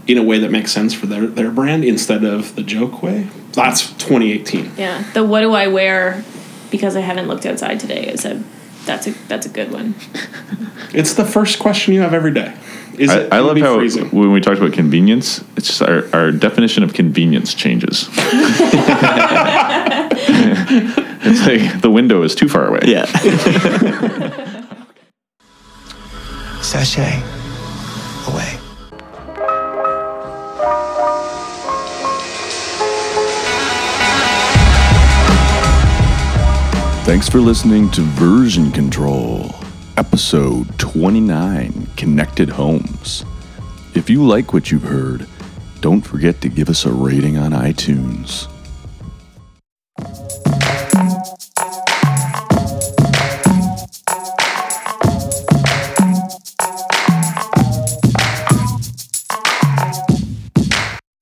in 0.07 0.19
a 0.19 0.23
way 0.23 0.39
that 0.39 0.51
makes 0.51 0.73
sense 0.73 0.93
for 0.95 1.07
their, 1.07 1.27
their 1.27 1.51
brand 1.51 1.85
instead 1.85 2.25
of 2.25 2.55
the 2.57 2.63
joke 2.63 3.03
way? 3.03 3.29
That's 3.53 3.89
2018. 3.93 4.73
Yeah, 4.77 5.05
the 5.13 5.25
what 5.25 5.41
do 5.41 5.53
I 5.53 5.67
wear 5.69 6.25
because 6.71 6.97
I 6.97 7.01
haven't 7.01 7.29
looked 7.29 7.47
outside 7.47 7.79
today 7.81 8.07
is 8.07 8.25
a 8.25 8.43
that's 8.87 9.07
a 9.07 9.11
that's 9.29 9.47
a 9.47 9.51
good 9.51 9.71
one. 9.73 9.95
It's 10.95 11.15
the 11.15 11.25
first 11.25 11.59
question 11.59 11.95
you 11.95 12.03
have 12.03 12.13
every 12.13 12.33
day. 12.33 12.55
Is 12.99 13.09
I, 13.09 13.21
it 13.21 13.33
I 13.33 13.39
love 13.39 13.55
be 13.55 13.63
how 13.63 13.77
freezing? 13.77 14.11
when 14.11 14.31
we 14.31 14.43
talked 14.43 14.59
about 14.59 14.75
convenience, 14.75 15.43
it's 15.57 15.69
just 15.69 15.81
our, 15.81 16.07
our 16.15 16.31
definition 16.31 16.83
of 16.83 16.93
convenience 16.93 17.55
changes. 17.55 18.11
it's 21.25 21.47
like 21.47 21.81
the 21.81 21.91
window 21.91 22.23
is 22.23 22.35
too 22.35 22.47
far 22.47 22.67
away. 22.67 22.81
yeah. 22.85 23.07
Sashay 26.61 27.23
Away. 28.29 28.62
Thanks 37.05 37.29
for 37.29 37.41
listening 37.41 37.91
to 37.91 38.01
Version 38.01 38.71
Control, 38.71 39.53
episode 39.97 40.79
29 40.79 41.89
Connected 41.97 42.49
Homes. 42.49 43.25
If 43.95 44.09
you 44.09 44.25
like 44.25 44.53
what 44.53 44.71
you've 44.71 44.85
heard, 44.85 45.27
don't 45.81 46.01
forget 46.01 46.41
to 46.43 46.49
give 46.49 46.69
us 46.69 46.87
a 46.87 46.93
rating 46.93 47.39
on 47.39 47.51
iTunes. 47.51 48.49